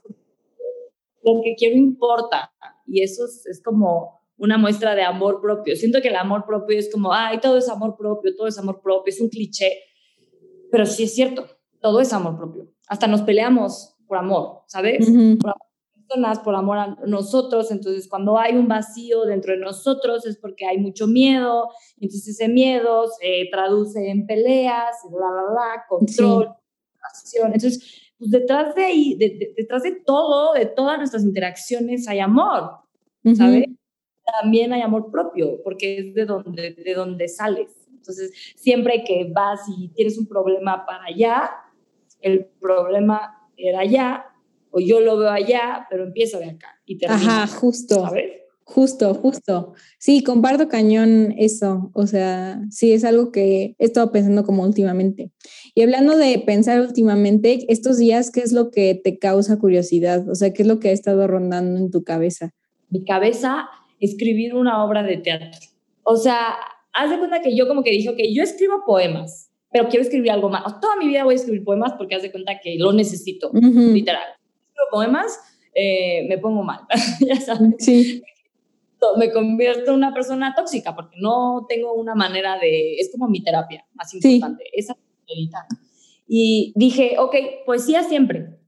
Lo 1.25 1.41
que 1.43 1.57
quiero 1.57 1.77
importa. 1.77 2.53
Y 2.87 3.03
eso 3.03 3.25
es, 3.25 3.45
es 3.47 3.61
como 3.61 4.21
una 4.39 4.57
muestra 4.57 4.95
de 4.95 5.03
amor 5.03 5.41
propio. 5.41 5.75
Siento 5.75 6.01
que 6.01 6.09
el 6.09 6.17
amor 6.17 6.47
propio 6.47 6.79
es 6.79 6.89
como, 6.93 7.13
ay, 7.13 7.41
todo 7.41 7.59
es 7.59 7.69
amor 7.69 7.97
propio, 7.97 8.37
todo 8.37 8.47
es 8.47 8.57
amor 8.57 8.81
propio, 8.81 9.13
es 9.13 9.21
un 9.21 9.31
cliché. 9.31 9.73
Pero 10.71 10.87
sí 10.87 11.05
es 11.05 11.15
cierto, 11.15 11.45
todo 11.81 12.01
es 12.01 12.13
amor 12.13 12.37
propio 12.37 12.76
hasta 12.87 13.07
nos 13.07 13.23
peleamos 13.23 13.97
por 14.07 14.19
amor, 14.19 14.63
¿sabes? 14.67 15.07
Por 15.07 15.51
amor 15.51 15.57
a 15.57 15.95
personas, 15.95 16.39
por 16.39 16.55
amor 16.55 16.79
a 16.79 16.97
nosotros. 17.07 17.71
Entonces, 17.71 18.09
cuando 18.09 18.39
hay 18.39 18.57
un 18.57 18.69
vacío 18.69 19.25
dentro 19.25 19.53
de 19.53 19.59
nosotros 19.59 20.27
es 20.27 20.37
porque 20.37 20.67
hay 20.67 20.79
mucho 20.79 21.07
miedo. 21.07 21.69
Entonces, 22.01 22.29
ese 22.29 22.49
miedo 22.49 23.07
se 23.21 23.49
traduce 23.51 24.09
en 24.09 24.27
peleas, 24.27 24.97
bla, 25.11 25.27
bla, 25.31 25.43
bla, 25.51 25.85
control, 25.89 26.55
acción. 27.03 27.53
Entonces, 27.53 28.13
pues 28.19 28.31
detrás 28.31 28.75
de 28.75 28.85
ahí, 28.85 29.19
detrás 29.57 29.83
de 29.83 29.93
todo, 29.93 30.55
de 30.55 30.67
todas 30.67 30.99
nuestras 30.99 31.23
interacciones 31.25 32.09
hay 32.09 32.21
amor, 32.21 32.79
¿sabes? 33.35 33.67
También 34.41 34.73
hay 34.73 34.81
amor 34.81 35.11
propio, 35.11 35.63
porque 35.63 35.99
es 35.99 36.15
de 36.15 36.25
donde, 36.25 36.73
de 36.73 36.95
donde 36.95 37.29
sales. 37.29 37.87
Entonces, 37.91 38.33
siempre 38.57 39.05
que 39.05 39.31
vas 39.33 39.61
y 39.69 39.89
tienes 39.89 40.17
un 40.19 40.27
problema 40.27 40.87
para 40.87 41.05
allá, 41.05 41.51
el 42.27 42.47
problema 42.61 43.51
era 43.57 43.81
allá, 43.81 44.27
o 44.71 44.81
yo 44.81 45.01
lo 45.01 45.17
veo 45.17 45.31
allá, 45.31 45.87
pero 45.89 46.05
empieza 46.05 46.39
de 46.39 46.51
acá 46.51 46.81
y 46.85 46.99
termina. 46.99 47.43
Ajá, 47.43 47.47
justo. 47.47 48.09
Justo, 48.69 49.15
justo. 49.15 49.75
Sí, 49.99 50.25
comparto 50.25 50.69
cañón 50.69 51.33
eso. 51.39 51.93
O 51.95 52.09
sea, 52.09 52.61
sí, 52.69 52.93
es 52.93 53.05
algo 53.05 53.31
que 53.31 53.77
he 53.79 53.85
estado 53.85 54.11
pensando 54.11 54.43
como 54.43 54.65
últimamente. 54.65 55.31
Y 55.73 55.83
hablando 55.83 56.17
de 56.19 56.37
pensar 56.41 56.81
últimamente, 56.81 57.65
estos 57.69 57.97
días, 57.97 58.33
¿qué 58.33 58.41
es 58.41 58.53
lo 58.53 58.73
que 58.73 59.01
te 59.03 59.19
causa 59.19 59.61
curiosidad? 59.61 60.29
O 60.29 60.35
sea, 60.35 60.53
¿qué 60.53 60.63
es 60.63 60.69
lo 60.69 60.81
que 60.81 60.89
ha 60.89 60.93
estado 60.93 61.29
rondando 61.29 61.79
en 61.79 61.93
tu 61.93 62.03
cabeza? 62.03 62.55
Mi 62.91 63.05
cabeza, 63.05 63.69
escribir 64.01 64.57
una 64.57 64.85
obra 64.85 65.05
de 65.05 65.19
teatro. 65.19 65.49
O 66.03 66.17
sea, 66.17 66.57
haz 66.93 67.11
de 67.11 67.19
cuenta 67.19 67.43
que 67.43 67.57
yo 67.57 67.69
como 67.69 67.85
que 67.85 67.93
dije, 67.93 68.17
que 68.17 68.35
yo 68.35 68.43
escribo 68.43 68.83
poemas 68.85 69.46
pero 69.77 69.91
quiero 69.91 70.05
escribir 70.05 70.31
algo 70.31 70.49
más. 70.49 70.81
Toda 70.81 70.97
mi 70.97 71.07
vida 71.07 71.25
voy 71.25 71.35
a 71.35 71.37
escribir 71.37 71.63
poemas 71.63 71.93
porque 71.99 72.15
haz 72.15 72.23
de 72.23 72.31
cuenta 72.31 72.59
que 72.61 72.77
lo 72.79 72.95
necesito, 72.95 73.51
literal. 73.53 74.25
Escribo 74.69 74.87
poemas, 74.91 75.39
eh, 75.75 76.27
me 76.31 76.39
pongo 76.39 76.63
mal, 76.63 76.81
ya 77.21 77.39
sabes. 77.39 77.75
Sí. 77.79 78.23
Me 79.19 79.31
convierto 79.31 79.91
en 79.91 79.97
una 79.97 80.15
persona 80.15 80.55
tóxica 80.57 80.97
porque 80.97 81.19
no 81.21 81.67
tengo 81.69 81.93
una 81.93 82.15
manera 82.15 82.59
de, 82.59 82.95
es 82.95 83.11
como 83.13 83.29
mi 83.29 83.43
terapia 83.43 83.85
más 83.93 84.15
importante, 84.15 84.65
sí. 84.65 84.71
esa 84.73 84.97
Y 86.27 86.73
dije, 86.75 87.17
ok, 87.19 87.35
poesía 87.67 88.03
siempre, 88.03 88.59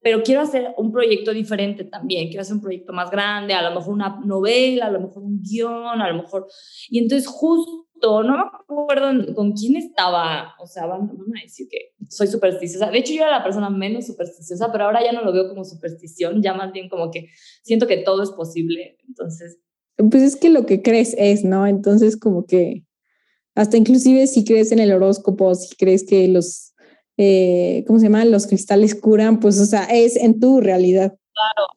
pero 0.00 0.22
quiero 0.22 0.40
hacer 0.40 0.72
un 0.78 0.92
proyecto 0.92 1.34
diferente 1.34 1.84
también, 1.84 2.28
quiero 2.28 2.40
hacer 2.40 2.54
un 2.54 2.62
proyecto 2.62 2.94
más 2.94 3.10
grande, 3.10 3.52
a 3.52 3.68
lo 3.68 3.74
mejor 3.74 3.92
una 3.92 4.18
novela, 4.24 4.86
a 4.86 4.90
lo 4.90 5.00
mejor 5.00 5.24
un 5.24 5.42
guion, 5.42 6.00
a 6.00 6.08
lo 6.08 6.22
mejor... 6.22 6.46
Y 6.88 7.00
entonces 7.00 7.26
justo 7.26 7.83
no 8.02 8.36
me 8.36 8.42
acuerdo 8.42 9.34
con 9.34 9.52
quién 9.52 9.76
estaba, 9.76 10.54
o 10.58 10.66
sea, 10.66 10.86
van, 10.86 11.02
a 11.02 11.42
decir 11.42 11.68
que 11.70 11.92
soy 12.08 12.26
supersticiosa. 12.26 12.90
De 12.90 12.98
hecho, 12.98 13.12
yo 13.12 13.22
era 13.22 13.30
la 13.30 13.44
persona 13.44 13.70
menos 13.70 14.06
supersticiosa, 14.06 14.70
pero 14.72 14.84
ahora 14.84 15.02
ya 15.02 15.12
no 15.12 15.22
lo 15.22 15.32
veo 15.32 15.48
como 15.48 15.64
superstición, 15.64 16.42
ya 16.42 16.54
más 16.54 16.72
bien 16.72 16.88
como 16.88 17.10
que 17.10 17.28
siento 17.62 17.86
que 17.86 17.98
todo 17.98 18.22
es 18.22 18.30
posible, 18.30 18.98
entonces... 19.08 19.58
Pues 19.96 20.22
es 20.22 20.36
que 20.36 20.50
lo 20.50 20.66
que 20.66 20.82
crees 20.82 21.14
es, 21.18 21.44
¿no? 21.44 21.66
Entonces 21.66 22.16
como 22.16 22.46
que 22.46 22.84
hasta 23.54 23.76
inclusive 23.76 24.26
si 24.26 24.44
crees 24.44 24.72
en 24.72 24.80
el 24.80 24.92
horóscopo, 24.92 25.54
si 25.54 25.76
crees 25.76 26.04
que 26.04 26.26
los, 26.26 26.74
eh, 27.16 27.84
¿cómo 27.86 28.00
se 28.00 28.06
llama? 28.06 28.24
Los 28.24 28.46
cristales 28.46 28.94
curan, 28.94 29.38
pues, 29.38 29.60
o 29.60 29.66
sea, 29.66 29.84
es 29.84 30.16
en 30.16 30.40
tu 30.40 30.60
realidad. 30.60 31.16
Claro, 31.32 31.68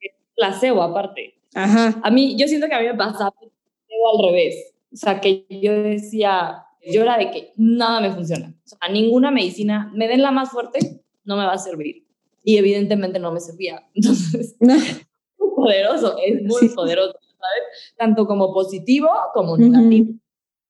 es 0.00 0.12
placebo 0.34 0.82
aparte. 0.82 1.34
Ajá. 1.54 2.00
A 2.02 2.10
mí, 2.10 2.36
yo 2.36 2.48
siento 2.48 2.66
que 2.66 2.74
a 2.74 2.80
mí 2.80 2.86
me 2.86 2.96
pasa 2.96 3.26
al 3.26 4.26
revés. 4.26 4.74
O 4.92 4.96
sea, 4.96 5.20
que 5.20 5.46
yo 5.48 5.72
decía, 5.82 6.64
yo 6.92 7.02
era 7.02 7.18
de 7.18 7.30
que 7.30 7.52
nada 7.56 8.00
me 8.00 8.12
funciona. 8.12 8.54
O 8.64 8.68
sea, 8.68 8.88
ninguna 8.90 9.30
medicina, 9.30 9.90
me 9.94 10.08
den 10.08 10.22
la 10.22 10.30
más 10.30 10.50
fuerte, 10.50 11.02
no 11.24 11.36
me 11.36 11.44
va 11.44 11.52
a 11.52 11.58
servir. 11.58 12.06
Y 12.42 12.56
evidentemente 12.56 13.18
no 13.18 13.32
me 13.32 13.40
servía. 13.40 13.86
Entonces, 13.94 14.56
no. 14.60 14.74
es 14.74 15.06
muy 15.38 15.50
poderoso, 15.54 16.16
es 16.24 16.42
muy 16.42 16.68
poderoso, 16.70 17.18
¿sabes? 17.20 17.94
Tanto 17.96 18.26
como 18.26 18.52
positivo 18.52 19.10
como 19.34 19.56
negativo. 19.56 20.14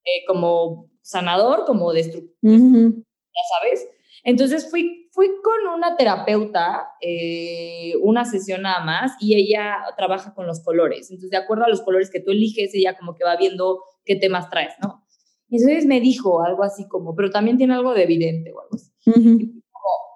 Eh, 0.04 0.24
como 0.26 0.90
sanador, 1.02 1.64
como 1.64 1.92
destructivo. 1.92 2.34
Ya 2.42 3.42
sabes. 3.60 3.88
Entonces 4.24 4.68
fui 4.70 5.08
fui 5.18 5.30
con 5.42 5.74
una 5.74 5.96
terapeuta, 5.96 6.92
eh, 7.00 7.94
una 8.02 8.24
sesión 8.24 8.62
nada 8.62 8.84
más, 8.84 9.16
y 9.18 9.34
ella 9.34 9.78
trabaja 9.96 10.32
con 10.32 10.46
los 10.46 10.62
colores. 10.62 11.10
Entonces, 11.10 11.30
de 11.30 11.36
acuerdo 11.36 11.64
a 11.64 11.68
los 11.68 11.80
colores 11.80 12.08
que 12.08 12.20
tú 12.20 12.30
eliges, 12.30 12.72
ella 12.72 12.96
como 12.96 13.16
que 13.16 13.24
va 13.24 13.36
viendo 13.36 13.82
qué 14.08 14.16
temas 14.16 14.48
traes, 14.48 14.74
¿no? 14.82 15.04
Y 15.48 15.56
entonces 15.56 15.86
me 15.86 16.00
dijo 16.00 16.42
algo 16.42 16.64
así 16.64 16.88
como, 16.88 17.14
pero 17.14 17.30
también 17.30 17.58
tiene 17.58 17.74
algo 17.74 17.94
de 17.94 18.02
evidente 18.02 18.52
o 18.52 18.60
algo 18.60 18.74
así. 18.74 18.90
como, 19.04 19.60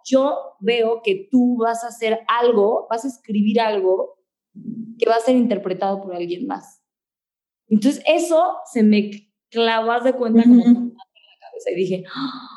yo 0.05 0.57
veo 0.61 1.03
que 1.03 1.29
tú 1.31 1.59
vas 1.59 1.85
a 1.85 1.89
hacer 1.89 2.21
algo, 2.27 2.87
vas 2.91 3.05
a 3.05 3.09
escribir 3.09 3.61
algo 3.61 4.19
que 4.99 5.09
va 5.09 5.17
a 5.17 5.21
ser 5.21 5.37
interpretado 5.37 6.03
por 6.03 6.15
alguien 6.15 6.47
más. 6.47 6.83
Entonces, 7.69 8.03
eso 8.07 8.57
se 8.71 8.83
me 8.83 9.11
clavas 9.51 10.05
de 10.05 10.15
cuenta 10.15 10.43
como 10.43 10.65
en 10.65 10.95
la 10.95 11.49
cabeza 11.49 11.71
y 11.71 11.75
dije, 11.75 12.05
¡Ah! 12.15 12.49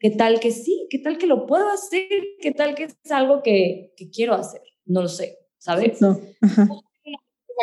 ¿Qué 0.00 0.10
tal 0.10 0.38
que 0.38 0.52
sí? 0.52 0.86
¿Qué 0.90 1.00
tal 1.00 1.18
que 1.18 1.26
lo 1.26 1.46
puedo 1.46 1.68
hacer? 1.70 2.08
¿Qué 2.40 2.52
tal 2.52 2.76
que 2.76 2.84
es 2.84 2.96
algo 3.10 3.42
que, 3.42 3.92
que 3.96 4.08
quiero 4.10 4.34
hacer? 4.34 4.62
No 4.84 5.02
lo 5.02 5.08
sé, 5.08 5.36
¿sabes? 5.58 6.00
No. 6.00 6.16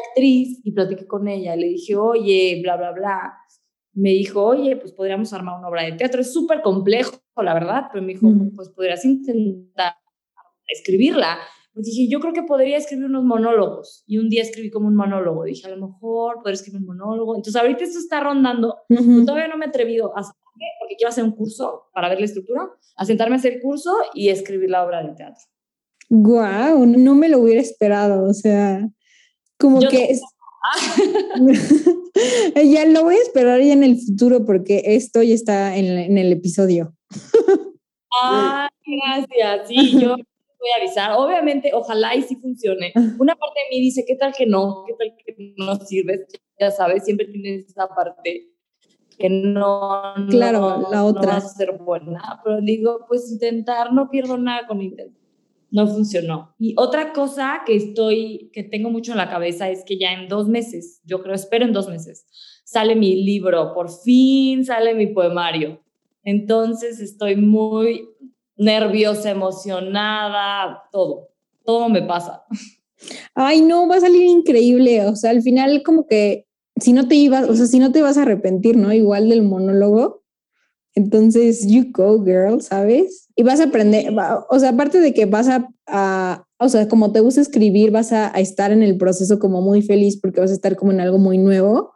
Actriz 0.08 0.62
y 0.64 0.72
platiqué 0.72 1.06
con 1.06 1.28
ella. 1.28 1.56
Le 1.56 1.68
dije, 1.68 1.96
oye, 1.96 2.60
bla, 2.62 2.78
bla, 2.78 2.92
bla. 2.92 3.34
Me 3.94 4.10
dijo, 4.10 4.44
oye, 4.44 4.76
pues 4.76 4.92
podríamos 4.92 5.32
armar 5.34 5.60
una 5.60 5.70
obra 5.70 5.84
de 5.84 5.94
teatro. 5.94 6.22
Es 6.22 6.34
súper 6.34 6.62
complejo, 6.62 7.22
la 7.38 7.54
verdad, 7.54 7.84
pero 7.92 8.04
me 8.04 8.14
dijo, 8.14 8.28
pues 8.56 8.70
podrías 8.70 9.06
intentar 9.06 9.96
escribirla. 10.68 11.38
Porque 11.74 11.90
dije, 11.90 12.08
yo 12.10 12.20
creo 12.20 12.34
que 12.34 12.44
podría 12.44 12.78
escribir 12.78 13.06
unos 13.06 13.24
monólogos. 13.24 14.04
Y 14.08 14.18
un 14.18 14.30
día 14.30 14.42
escribí 14.42 14.70
como 14.70 14.88
un 14.88 14.96
monólogo. 14.96 15.44
Dije, 15.44 15.68
a 15.68 15.76
lo 15.76 15.88
mejor 15.88 16.38
podría 16.38 16.56
escribir 16.56 16.82
un 16.82 16.88
monólogo. 16.88 17.36
Entonces, 17.36 17.62
ahorita 17.62 17.84
esto 17.84 18.00
está 18.00 18.22
rondando. 18.22 18.78
Todavía 19.26 19.48
no 19.48 19.58
me 19.58 19.66
he 19.66 19.70
atrevido 19.70 20.18
a 20.18 20.24
porque 20.80 20.96
quiero 20.96 21.10
hacer 21.10 21.24
un 21.24 21.32
curso 21.32 21.90
para 21.94 22.10
ver 22.10 22.20
la 22.20 22.26
estructura, 22.26 22.70
a 22.96 23.06
sentarme 23.06 23.36
a 23.36 23.40
hacer 23.40 23.54
el 23.54 23.62
curso 23.62 23.92
y 24.14 24.30
escribir 24.30 24.70
la 24.70 24.86
obra 24.86 25.04
de 25.04 25.14
teatro. 25.14 25.44
Guau, 26.10 26.86
no 26.86 27.16
me 27.16 27.30
lo 27.30 27.40
hubiera 27.40 27.62
esperado, 27.62 28.30
o 28.30 28.34
sea, 28.34 28.88
como 29.58 29.82
que 29.82 30.18
ya 32.56 32.86
lo 32.86 33.04
voy 33.04 33.16
a 33.16 33.22
esperar 33.22 33.62
ya 33.62 33.74
en 33.74 33.84
el 33.84 33.98
futuro 33.98 34.46
porque 34.46 34.82
esto 34.86 35.22
ya 35.22 35.36
está 35.36 35.78
en, 35.78 35.86
en 35.86 36.18
el 36.18 36.32
episodio. 36.32 36.96
Ah, 38.22 38.70
gracias. 38.86 39.68
Sí, 39.68 40.00
yo 40.00 40.10
voy 40.66 40.72
a 40.76 40.82
avisar. 40.82 41.12
Obviamente, 41.18 41.72
ojalá 41.74 42.16
y 42.16 42.24
sí 42.24 42.36
funcione. 42.36 42.92
Una 43.20 43.36
parte 43.36 43.60
de 43.64 43.76
mí 43.76 43.82
dice, 43.82 44.04
¿qué 44.08 44.16
tal 44.16 44.34
que 44.34 44.46
no? 44.46 44.84
¿Qué 44.88 44.94
tal 44.94 45.16
que 45.18 45.54
no 45.58 45.76
sirves? 45.76 46.26
Ya 46.60 46.72
sabes, 46.72 47.04
siempre 47.04 47.28
tienes 47.28 47.68
esa 47.68 47.88
parte 47.88 48.52
que 49.18 49.30
no, 49.30 50.14
claro, 50.30 50.90
la 50.92 51.06
otra. 51.06 51.32
va 51.32 51.38
a 51.38 51.42
ser 51.42 51.78
buena, 51.78 52.42
pero 52.44 52.60
digo, 52.60 53.06
pues 53.08 53.32
intentar, 53.32 53.94
no 53.94 54.10
pierdo 54.10 54.38
nada 54.38 54.68
con 54.68 54.82
intentar. 54.82 55.25
No 55.72 55.88
funcionó. 55.88 56.56
Y 56.60 56.74
otra 56.78 57.14
cosa 57.14 57.62
que 57.66 57.76
estoy, 57.76 58.50
que 58.54 58.64
tengo 58.64 58.90
mucho 58.90 59.12
en 59.12 59.18
la 59.18 59.30
cabeza 59.30 59.70
es 59.70 59.84
que 59.84 59.98
ya 59.98 60.14
en 60.14 60.28
dos 60.28 60.48
meses, 60.48 61.02
yo 61.04 61.22
creo, 61.22 61.36
espero 61.36 61.66
en 61.66 61.74
dos 61.74 61.88
meses, 61.90 62.26
sale 62.64 62.96
mi 62.96 63.24
libro, 63.24 63.74
por 63.74 63.90
fin 63.90 64.64
sale 64.66 64.94
mi 64.94 65.08
poemario. 65.08 65.82
Entonces 66.24 67.00
estoy 67.00 67.36
muy 67.36 68.10
nerviosa, 68.58 69.32
emocionada, 69.32 70.84
todo, 70.92 71.30
todo 71.64 71.90
me 71.90 72.02
pasa. 72.02 72.44
Ay, 73.34 73.62
no, 73.62 73.88
va 73.88 73.98
a 73.98 74.02
salir 74.02 74.24
increíble. 74.24 75.06
O 75.06 75.16
sea, 75.16 75.32
al 75.32 75.42
final 75.42 75.84
como 75.84 76.08
que 76.08 76.48
si 76.78 76.94
no 76.94 77.08
te 77.08 77.16
ibas, 77.16 77.50
o 77.50 77.56
sea, 77.56 77.66
si 77.66 77.80
no 77.80 77.92
te 77.92 78.02
vas 78.02 78.18
a 78.18 78.24
arrepentir, 78.24 78.78
¿no? 78.78 78.92
Igual 78.94 79.30
del 79.30 79.44
monólogo. 79.44 80.24
Entonces, 80.96 81.68
you 81.68 81.92
go, 81.92 82.24
girl, 82.24 82.62
¿sabes? 82.62 83.28
Y 83.36 83.44
vas 83.44 83.60
a 83.60 83.66
aprender, 83.66 84.14
o 84.50 84.60
sea, 84.60 84.70
aparte 84.70 85.02
de 85.02 85.14
que 85.14 85.26
vas 85.26 85.50
a, 85.50 86.48
o 86.58 86.70
sea, 86.70 86.88
como 86.88 87.12
te 87.12 87.20
gusta 87.20 87.42
escribir, 87.42 87.92
vas 87.92 88.14
a, 88.14 88.30
estar 88.30 88.72
en 88.72 88.82
el 88.82 88.98
proceso 88.98 89.38
como 89.38 89.62
muy 89.62 89.82
feliz 89.82 90.18
porque 90.20 90.40
vas 90.40 90.52
a 90.52 90.54
estar 90.54 90.78
como 90.78 90.94
en 90.94 91.02
algo 91.02 91.18
muy 91.18 91.38
nuevo. 91.38 91.94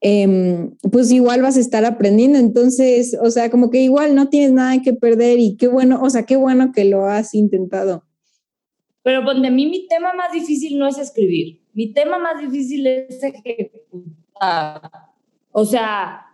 Em, 0.00 0.74
pues 0.90 1.12
igual 1.12 1.42
vas 1.42 1.58
a 1.58 1.60
estar 1.60 1.84
aprendiendo. 1.84 2.38
Entonces, 2.38 3.16
o 3.22 3.30
sea, 3.30 3.50
como 3.50 3.70
que 3.70 3.82
igual 3.82 4.14
no 4.14 4.30
tienes 4.30 4.52
nada 4.52 4.80
que 4.82 4.94
perder 4.94 5.38
y 5.38 5.56
qué 5.56 5.68
bueno, 5.68 6.00
o 6.02 6.08
sea, 6.08 6.24
qué 6.24 6.36
bueno 6.36 6.72
que 6.72 6.86
lo 6.86 7.04
has 7.04 7.34
intentado. 7.34 8.04
Pero 9.02 9.22
pues 9.24 9.42
de 9.42 9.50
mí 9.50 9.66
mi 9.66 9.86
tema 9.88 10.14
más 10.14 10.32
difícil 10.32 10.78
no 10.78 10.88
es 10.88 10.96
escribir. 10.96 11.60
Mi 11.74 11.92
tema 11.92 12.18
más 12.18 12.40
difícil 12.40 12.86
es 12.86 13.22
ejecutar. 13.22 14.90
O 15.52 15.66
sea, 15.66 16.31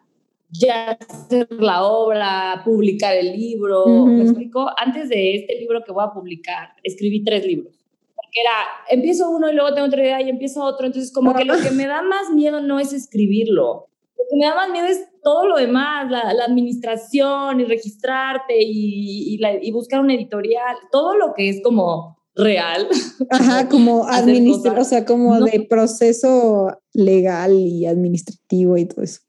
ya 0.51 0.93
hacer 0.93 1.49
la 1.51 1.85
obra, 1.85 2.63
publicar 2.65 3.17
el 3.17 3.33
libro. 3.33 3.87
¿Me 4.07 4.23
explico? 4.23 4.67
Antes 4.77 5.09
de 5.09 5.37
este 5.37 5.59
libro 5.59 5.83
que 5.85 5.93
voy 5.93 6.05
a 6.05 6.13
publicar, 6.13 6.71
escribí 6.83 7.25
tres 7.25 7.47
libros. 7.47 7.75
Porque 8.15 8.41
era, 8.41 8.53
empiezo 8.91 9.31
uno 9.31 9.51
y 9.51 9.55
luego 9.55 9.75
tengo 9.75 9.87
otra 9.87 10.03
idea 10.03 10.23
y 10.23 10.29
empiezo 10.29 10.65
otro. 10.65 10.87
Entonces, 10.87 11.13
como 11.13 11.35
que 11.35 11.45
lo 11.45 11.59
que 11.59 11.71
me 11.71 11.87
da 11.87 12.03
más 12.03 12.31
miedo 12.31 12.61
no 12.61 12.81
es 12.81 12.93
escribirlo. 12.93 13.89
Lo 14.17 14.25
que 14.31 14.37
me 14.37 14.47
da 14.47 14.55
más 14.55 14.71
miedo 14.71 14.87
es 14.87 15.05
todo 15.23 15.47
lo 15.47 15.57
demás, 15.57 16.11
la, 16.11 16.21
administración 16.45 17.61
y 17.61 17.65
registrarte 17.65 18.57
y, 18.59 19.39
y 19.39 19.73
buscar 19.73 20.01
un 20.01 20.11
editorial, 20.11 20.77
todo 20.91 21.17
lo 21.17 21.35
que 21.35 21.49
es 21.49 21.63
como 21.63 22.19
real. 22.39 22.89
Ajá, 23.31 23.69
como 23.71 24.07
administrar, 24.07 24.79
o 24.79 24.85
sea, 24.85 25.05
como 25.05 25.41
de 25.41 25.67
proceso 25.69 26.79
legal 26.95 27.53
y 27.53 27.85
administrativo 27.85 28.79
y 28.79 28.87
todo 28.87 29.03
eso. 29.03 29.21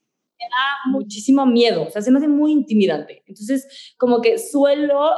Da 0.49 0.91
muchísimo 0.91 1.45
miedo, 1.45 1.83
o 1.87 1.89
sea, 1.89 2.01
se 2.01 2.11
me 2.11 2.17
hace 2.17 2.27
muy 2.27 2.51
intimidante. 2.51 3.23
Entonces, 3.25 3.93
como 3.97 4.21
que 4.21 4.37
suelo 4.37 5.11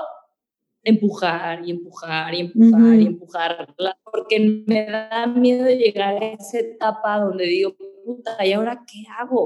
empujar 0.84 1.62
y 1.66 1.72
empujar 1.72 2.34
y 2.34 2.42
empujar 2.42 3.00
y 3.00 3.06
empujar, 3.06 3.76
porque 4.12 4.64
me 4.68 4.86
da 4.86 5.28
miedo 5.28 5.70
llegar 5.70 6.22
a 6.22 6.32
esa 6.34 6.60
etapa 6.60 7.20
donde 7.20 7.46
digo, 7.46 7.76
puta, 8.04 8.46
¿y 8.46 8.54
ahora 8.54 8.84
qué 8.92 9.04
hago? 9.20 9.46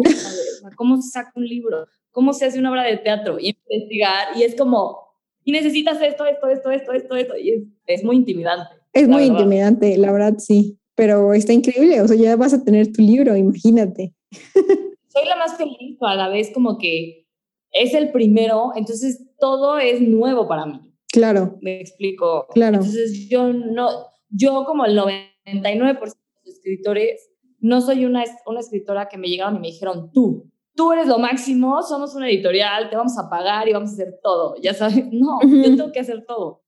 ¿Cómo 0.76 1.02
se 1.02 1.10
saca 1.10 1.32
un 1.36 1.46
libro? 1.46 1.88
¿Cómo 2.12 2.34
se 2.34 2.46
hace 2.46 2.60
una 2.60 2.72
obra 2.72 2.84
de 2.84 2.98
teatro? 2.98 3.38
Y 3.40 3.58
investigar, 3.70 4.38
y 4.38 4.44
es 4.44 4.56
como, 4.56 4.98
y 5.44 5.52
necesitas 5.52 6.02
esto, 6.02 6.26
esto, 6.26 6.48
esto, 6.48 6.72
esto, 6.72 6.94
esto, 6.94 7.16
esto, 7.16 7.38
y 7.38 7.52
es, 7.52 7.64
es 7.88 8.04
muy 8.04 8.16
intimidante. 8.16 8.76
Es 8.94 9.08
muy 9.10 9.24
intimidante, 9.24 9.98
la 9.98 10.12
verdad, 10.14 10.36
sí, 10.38 10.80
pero 10.96 11.34
está 11.34 11.52
increíble, 11.52 12.02
o 12.02 12.08
sea, 12.08 12.16
ya 12.16 12.38
vas 12.38 12.54
a 12.54 12.64
tener 12.64 12.94
tu 12.94 13.02
libro, 13.02 13.36
imagínate. 13.36 14.14
Soy 15.16 15.26
la 15.28 15.38
más 15.38 15.56
feliz, 15.56 15.98
a 16.02 16.16
la 16.16 16.28
vez 16.28 16.52
como 16.54 16.78
que 16.78 17.26
es 17.72 17.94
el 17.94 18.12
primero, 18.12 18.72
entonces 18.76 19.32
todo 19.40 19.78
es 19.78 20.02
nuevo 20.02 20.48
para 20.48 20.66
mí. 20.66 20.82
Claro. 21.12 21.58
Me 21.62 21.80
explico. 21.80 22.48
Claro. 22.54 22.78
Entonces 22.78 23.30
yo 23.30 23.54
no, 23.54 23.90
yo 24.30 24.66
como 24.66 24.86
el 24.86 24.98
99% 24.98 25.34
de 25.46 25.94
los 25.94 26.18
escritores, 26.46 27.30
no 27.60 27.80
soy 27.80 28.06
una, 28.06 28.24
una 28.46 28.60
escritora 28.60 29.08
que 29.08 29.18
me 29.18 29.30
llegaron 29.30 29.56
y 29.56 29.60
me 29.60 29.68
dijeron, 29.68 30.12
tú, 30.12 30.52
tú 30.76 30.92
eres 30.92 31.08
lo 31.08 31.18
máximo, 31.18 31.82
somos 31.82 32.14
una 32.16 32.30
editorial, 32.30 32.90
te 32.90 32.98
vamos 32.98 33.18
a 33.18 33.30
pagar 33.30 33.70
y 33.70 33.74
vamos 33.74 33.92
a 33.92 33.94
hacer 33.94 34.20
todo, 34.22 34.56
ya 34.62 34.74
sabes, 34.74 35.06
no, 35.12 35.40
yo 35.42 35.76
tengo 35.76 35.92
que 35.92 36.02
hacer 36.02 36.26
todo. 36.28 36.62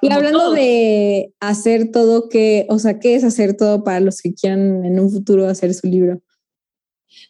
Y 0.00 0.10
hablando 0.10 0.50
de 0.50 1.32
hacer 1.38 1.92
todo, 1.92 2.28
¿qué, 2.28 2.66
o 2.70 2.78
sea, 2.78 2.98
¿qué 2.98 3.14
es 3.14 3.22
hacer 3.22 3.56
todo 3.56 3.84
para 3.84 4.00
los 4.00 4.20
que 4.20 4.34
quieran 4.34 4.84
en 4.84 4.98
un 4.98 5.10
futuro 5.10 5.46
hacer 5.46 5.74
su 5.74 5.86
libro? 5.86 6.20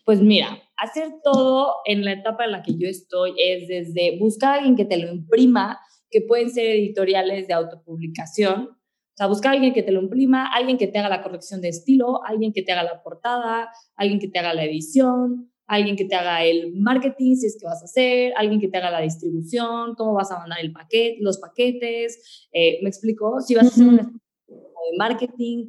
Pues 0.05 0.21
mira, 0.21 0.59
hacer 0.77 1.09
todo 1.23 1.77
en 1.85 2.05
la 2.05 2.13
etapa 2.13 2.45
en 2.45 2.53
la 2.53 2.63
que 2.63 2.77
yo 2.77 2.89
estoy 2.89 3.35
es 3.39 3.69
desde 3.69 4.19
buscar 4.19 4.51
a 4.51 4.55
alguien 4.59 4.77
que 4.77 4.85
te 4.85 4.97
lo 4.97 5.13
imprima, 5.13 5.79
que 6.11 6.21
pueden 6.23 6.51
ser 6.51 6.67
editoriales 6.67 7.47
de 7.47 7.55
autopublicación, 7.55 8.71
o 8.71 9.17
sea, 9.17 9.27
buscar 9.27 9.53
a 9.53 9.55
alguien 9.55 9.75
que 9.75 9.83
te 9.83 9.93
lo 9.93 10.01
imprima, 10.01 10.53
alguien 10.53 10.79
que 10.79 10.87
te 10.87 10.99
haga 10.99 11.09
la 11.09 11.23
corrección 11.23 11.61
de 11.61 11.69
estilo, 11.69 12.25
alguien 12.25 12.53
que 12.53 12.63
te 12.63 12.73
haga 12.73 12.85
la 12.85 13.03
portada, 13.03 13.71
alguien 13.97 14.19
que 14.19 14.29
te 14.29 14.39
haga 14.39 14.55
la 14.55 14.65
edición, 14.65 15.51
alguien 15.67 15.95
que 15.95 16.05
te 16.05 16.17
haga 16.17 16.43
el 16.45 16.75
marketing, 16.75 17.37
si 17.37 17.47
es 17.47 17.57
que 17.57 17.67
vas 17.67 17.81
a 17.81 17.85
hacer, 17.85 18.33
alguien 18.37 18.61
que 18.61 18.69
te 18.69 18.79
haga 18.79 18.91
la 18.91 19.01
distribución, 19.01 19.95
cómo 19.95 20.15
vas 20.15 20.33
a 20.33 20.39
mandar 20.39 20.59
el 20.61 20.73
paquete, 20.73 21.19
los 21.21 21.39
paquetes, 21.39 22.49
eh, 22.53 22.81
me 22.83 22.89
explico, 22.89 23.41
si 23.41 23.55
vas 23.55 23.67
a 23.67 23.69
hacer 23.69 23.87
un 23.87 23.97
de 23.97 24.99
marketing, 24.99 25.67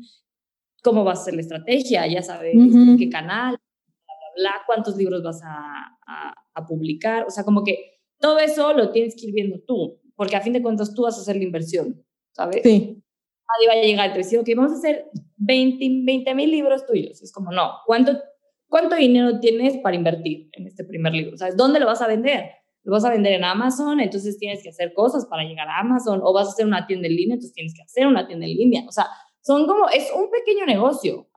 cómo 0.81 1.03
vas 1.03 1.19
a 1.19 1.21
hacer 1.21 1.35
la 1.35 1.41
estrategia, 1.41 2.07
ya 2.07 2.23
sabes, 2.23 2.55
qué 2.97 3.09
canal, 3.09 3.57
bla, 4.35 4.61
cuántos 4.65 4.95
libros 4.97 5.23
vas 5.23 5.41
a, 5.43 5.97
a, 6.53 6.65
publicar, 6.67 7.25
o 7.25 7.29
sea, 7.31 7.43
como 7.43 7.63
que 7.63 7.99
todo 8.19 8.37
eso 8.37 8.73
lo 8.73 8.91
tienes 8.91 9.15
que 9.15 9.27
ir 9.27 9.33
viendo 9.33 9.59
tú, 9.65 9.99
porque 10.15 10.35
a 10.35 10.41
fin 10.41 10.53
de 10.53 10.61
cuentas 10.61 10.93
tú 10.93 11.03
vas 11.03 11.17
a 11.17 11.21
hacer 11.21 11.37
la 11.37 11.43
inversión, 11.43 12.05
¿sabes? 12.31 12.61
Sí. 12.63 13.03
Nadie 13.49 13.67
va 13.67 13.73
a 13.73 13.83
llegar 13.83 14.09
y 14.09 14.13
te 14.13 14.17
decir, 14.19 14.39
ok, 14.39 14.47
vamos 14.55 14.73
a 14.73 14.75
hacer 14.75 15.09
20 15.37 16.35
mil 16.35 16.51
libros 16.51 16.85
tuyos. 16.85 17.21
Es 17.21 17.31
como, 17.33 17.51
no, 17.51 17.71
¿cuánto 17.85 18.13
¿Cuánto 18.71 18.95
dinero 18.95 19.41
tienes 19.41 19.77
para 19.79 19.97
invertir 19.97 20.47
en 20.53 20.65
este 20.65 20.85
primer 20.85 21.11
libro? 21.11 21.35
¿Sabes 21.35 21.57
dónde 21.57 21.77
lo 21.77 21.87
vas 21.87 22.01
a 22.01 22.07
vender? 22.07 22.51
Lo 22.83 22.93
vas 22.93 23.03
a 23.03 23.09
vender 23.09 23.33
en 23.33 23.43
Amazon, 23.43 23.99
entonces 23.99 24.37
tienes 24.37 24.63
que 24.63 24.69
hacer 24.69 24.93
cosas 24.93 25.25
para 25.25 25.43
llegar 25.43 25.67
a 25.67 25.79
Amazon, 25.79 26.21
o 26.23 26.31
vas 26.31 26.47
a 26.47 26.51
hacer 26.51 26.65
una 26.65 26.87
tienda 26.87 27.09
en 27.09 27.17
línea, 27.17 27.33
entonces 27.33 27.53
tienes 27.53 27.73
que 27.75 27.81
hacer 27.81 28.07
una 28.07 28.25
tienda 28.25 28.45
en 28.45 28.53
línea. 28.53 28.85
O 28.87 28.91
sea, 28.93 29.07
son 29.43 29.65
como, 29.65 29.89
es 29.89 30.07
un 30.15 30.29
pequeño 30.29 30.65
negocio. 30.65 31.27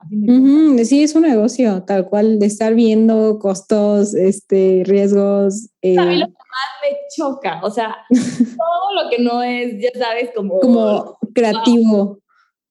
sí, 0.83 1.03
es 1.03 1.15
un 1.15 1.23
negocio, 1.23 1.83
tal 1.83 2.07
cual, 2.07 2.39
de 2.39 2.45
estar 2.45 2.75
viendo 2.75 3.39
costos, 3.39 4.13
este, 4.13 4.83
riesgos. 4.85 5.69
Eh. 5.81 5.97
A 5.97 6.05
mí 6.05 6.17
lo 6.17 6.27
que 6.27 6.33
más 6.33 6.71
me 6.83 6.97
choca, 7.15 7.61
o 7.63 7.71
sea, 7.71 7.95
todo 8.09 9.03
lo 9.03 9.09
que 9.09 9.19
no 9.19 9.41
es, 9.41 9.81
ya 9.81 9.89
sabes, 9.99 10.29
como... 10.35 10.59
Como 10.59 11.17
creativo. 11.33 12.19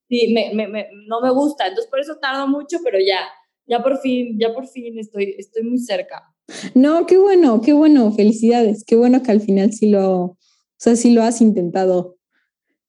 Sí, 0.08 0.32
me, 0.32 0.54
me, 0.68 0.88
no 1.08 1.20
me 1.20 1.30
gusta, 1.30 1.66
entonces 1.66 1.90
por 1.90 1.98
eso 1.98 2.16
tardo 2.20 2.46
mucho, 2.46 2.78
pero 2.84 2.98
ya, 2.98 3.18
ya 3.66 3.82
por 3.82 3.98
fin, 3.98 4.38
ya 4.38 4.54
por 4.54 4.68
fin 4.68 4.98
estoy, 4.98 5.34
estoy 5.38 5.64
muy 5.64 5.78
cerca. 5.78 6.22
No, 6.74 7.06
qué 7.06 7.16
bueno, 7.16 7.60
qué 7.60 7.72
bueno, 7.72 8.12
felicidades, 8.12 8.85
qué 8.87 8.96
bueno 8.96 9.22
que 9.22 9.32
al 9.32 9.40
final 9.40 9.72
sí 9.72 9.88
lo, 9.88 10.22
o 10.22 10.37
sea, 10.76 10.94
sí 10.94 11.10
lo 11.10 11.22
has 11.22 11.40
intentado. 11.40 12.16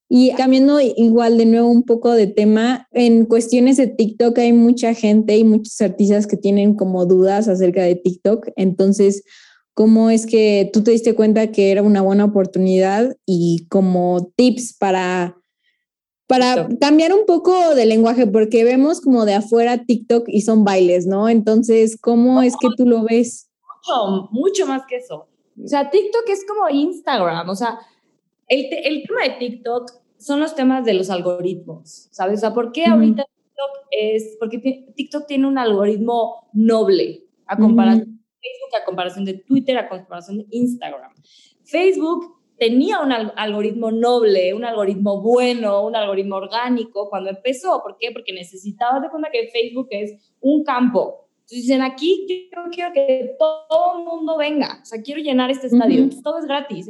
Y 0.07 0.33
cambiando 0.33 0.79
igual 0.79 1.37
de 1.37 1.45
nuevo 1.45 1.67
un 1.67 1.83
poco 1.83 2.11
de 2.11 2.27
tema, 2.27 2.87
en 2.91 3.25
cuestiones 3.25 3.77
de 3.77 3.87
TikTok 3.87 4.37
hay 4.37 4.53
mucha 4.53 4.93
gente 4.93 5.35
y 5.35 5.43
muchos 5.43 5.81
artistas 5.81 6.27
que 6.27 6.37
tienen 6.37 6.75
como 6.75 7.05
dudas 7.05 7.47
acerca 7.47 7.81
de 7.81 7.95
TikTok. 7.95 8.49
Entonces, 8.55 9.23
¿cómo 9.73 10.11
es 10.11 10.27
que 10.27 10.69
tú 10.71 10.83
te 10.83 10.91
diste 10.91 11.15
cuenta 11.15 11.51
que 11.51 11.71
era 11.71 11.81
una 11.81 12.01
buena 12.01 12.25
oportunidad 12.25 13.15
y 13.25 13.65
como 13.69 14.31
tips 14.35 14.77
para 14.77 15.37
para 16.27 16.67
cambiar 16.81 17.13
un 17.13 17.25
poco 17.25 17.75
de 17.75 17.85
lenguaje, 17.85 18.25
porque 18.25 18.63
vemos 18.63 18.99
como 19.01 19.25
de 19.25 19.35
afuera 19.35 19.85
TikTok 19.85 20.23
y 20.27 20.41
son 20.41 20.63
bailes, 20.63 21.05
¿no? 21.05 21.29
Entonces, 21.29 21.99
¿cómo 22.01 22.41
es 22.41 22.55
que 22.59 22.67
tú 22.75 22.85
lo 22.85 23.03
ves? 23.03 23.51
Mucho, 23.61 24.29
mucho 24.31 24.65
más 24.65 24.83
que 24.87 24.97
eso. 24.97 25.27
O 25.63 25.67
sea, 25.67 25.89
TikTok 25.89 26.27
es 26.29 26.45
como 26.45 26.67
Instagram, 26.69 27.47
o 27.49 27.55
sea, 27.55 27.79
el, 28.47 28.67
el 28.71 29.03
tema 29.03 29.23
de 29.23 29.29
TikTok 29.39 29.91
son 30.17 30.39
los 30.39 30.55
temas 30.55 30.85
de 30.85 30.93
los 30.93 31.09
algoritmos, 31.09 32.07
¿sabes? 32.11 32.39
O 32.39 32.41
sea, 32.41 32.53
¿por 32.53 32.71
qué 32.71 32.85
ahorita 32.85 33.23
TikTok 33.23 33.87
es, 33.91 34.37
porque 34.39 34.85
TikTok 34.95 35.27
tiene 35.27 35.47
un 35.47 35.57
algoritmo 35.57 36.49
noble 36.53 37.23
a 37.47 37.57
comparación 37.57 38.05
de 38.05 38.39
Facebook, 38.41 38.81
a 38.81 38.85
comparación 38.85 39.25
de 39.25 39.33
Twitter, 39.35 39.77
a 39.77 39.89
comparación 39.89 40.37
de 40.39 40.45
Instagram? 40.51 41.11
Facebook 41.63 42.35
tenía 42.57 43.01
un 43.01 43.11
algoritmo 43.11 43.91
noble, 43.91 44.53
un 44.53 44.63
algoritmo 44.63 45.21
bueno, 45.21 45.85
un 45.85 45.95
algoritmo 45.95 46.35
orgánico 46.37 47.09
cuando 47.09 47.29
empezó. 47.29 47.81
¿Por 47.83 47.97
qué? 47.99 48.11
Porque 48.11 48.33
necesitaba 48.33 48.99
de 48.99 49.09
cuenta 49.09 49.29
que 49.31 49.49
Facebook 49.49 49.87
es 49.91 50.33
un 50.39 50.63
campo. 50.63 51.27
Entonces 51.41 51.63
dicen, 51.63 51.81
aquí 51.81 52.25
yo 52.51 52.63
quiero 52.71 52.91
que 52.93 53.35
todo 53.37 53.99
el 53.99 54.05
mundo 54.05 54.37
venga, 54.37 54.79
o 54.81 54.85
sea, 54.85 55.01
quiero 55.03 55.21
llenar 55.21 55.51
este 55.51 55.67
estadio, 55.67 56.09
todo 56.23 56.39
es 56.39 56.45
gratis. 56.45 56.89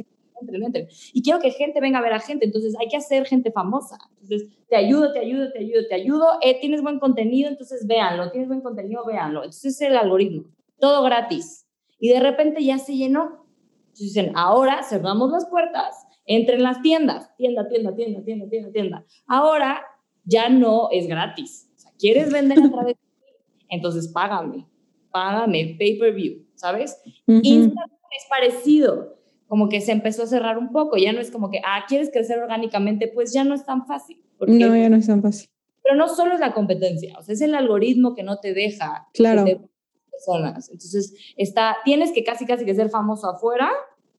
Y 1.12 1.22
quiero 1.22 1.40
que 1.40 1.50
gente 1.50 1.80
venga 1.80 1.98
a 1.98 2.02
ver 2.02 2.12
a 2.12 2.20
gente, 2.20 2.44
entonces 2.44 2.74
hay 2.78 2.88
que 2.88 2.96
hacer 2.96 3.26
gente 3.26 3.50
famosa. 3.50 3.98
Entonces, 4.20 4.48
te 4.68 4.76
ayudo, 4.76 5.12
te 5.12 5.20
ayudo, 5.20 5.52
te 5.52 5.60
ayudo, 5.60 5.86
te 5.88 5.94
ayudo. 5.94 6.26
Eh, 6.42 6.60
tienes 6.60 6.82
buen 6.82 6.98
contenido, 6.98 7.48
entonces 7.48 7.86
véanlo. 7.86 8.30
Tienes 8.30 8.48
buen 8.48 8.60
contenido, 8.60 9.04
véanlo. 9.04 9.40
Entonces, 9.40 9.74
es 9.74 9.80
el 9.80 9.96
algoritmo. 9.96 10.44
Todo 10.78 11.02
gratis. 11.02 11.66
Y 11.98 12.10
de 12.10 12.20
repente 12.20 12.62
ya 12.62 12.78
se 12.78 12.96
llenó. 12.96 13.46
Entonces 13.88 14.14
dicen, 14.14 14.32
ahora 14.34 14.82
cerramos 14.82 15.30
las 15.30 15.46
puertas, 15.46 16.06
entren 16.26 16.62
las 16.62 16.82
tiendas. 16.82 17.34
Tienda, 17.36 17.68
tienda, 17.68 17.94
tienda, 17.94 18.22
tienda, 18.22 18.48
tienda, 18.48 18.72
tienda. 18.72 19.04
Ahora 19.26 19.82
ya 20.24 20.48
no 20.48 20.88
es 20.90 21.06
gratis. 21.06 21.70
O 21.76 21.78
sea, 21.78 21.92
¿quieres 21.98 22.32
vender 22.32 22.58
a 22.58 22.70
través 22.70 22.96
de 22.96 23.02
mí? 23.02 23.64
Entonces, 23.70 24.08
págame. 24.08 24.66
Págame, 25.10 25.76
pay-per-view, 25.78 26.44
¿sabes? 26.56 27.00
Instagram 27.26 27.90
es 28.10 28.26
parecido 28.28 29.15
como 29.48 29.68
que 29.68 29.80
se 29.80 29.92
empezó 29.92 30.24
a 30.24 30.26
cerrar 30.26 30.58
un 30.58 30.72
poco, 30.72 30.96
ya 30.96 31.12
no 31.12 31.20
es 31.20 31.30
como 31.30 31.50
que, 31.50 31.60
ah, 31.64 31.84
¿quieres 31.88 32.10
crecer 32.10 32.38
orgánicamente? 32.38 33.08
Pues 33.08 33.32
ya 33.32 33.44
no 33.44 33.54
es 33.54 33.64
tan 33.64 33.86
fácil. 33.86 34.22
no, 34.40 34.76
ya 34.76 34.88
no 34.88 34.96
es 34.96 35.06
tan 35.06 35.22
fácil. 35.22 35.48
Pero 35.82 35.96
no 35.96 36.08
solo 36.08 36.34
es 36.34 36.40
la 36.40 36.52
competencia, 36.52 37.16
o 37.18 37.22
sea, 37.22 37.32
es 37.32 37.40
el 37.40 37.54
algoritmo 37.54 38.14
que 38.14 38.24
no 38.24 38.38
te 38.38 38.54
deja. 38.54 39.08
Claro. 39.14 39.44
personas. 40.10 40.68
Entonces, 40.70 41.14
está, 41.36 41.76
tienes 41.84 42.10
que 42.12 42.24
casi, 42.24 42.44
casi 42.44 42.64
que 42.64 42.74
ser 42.74 42.88
famoso 42.88 43.28
afuera 43.28 43.70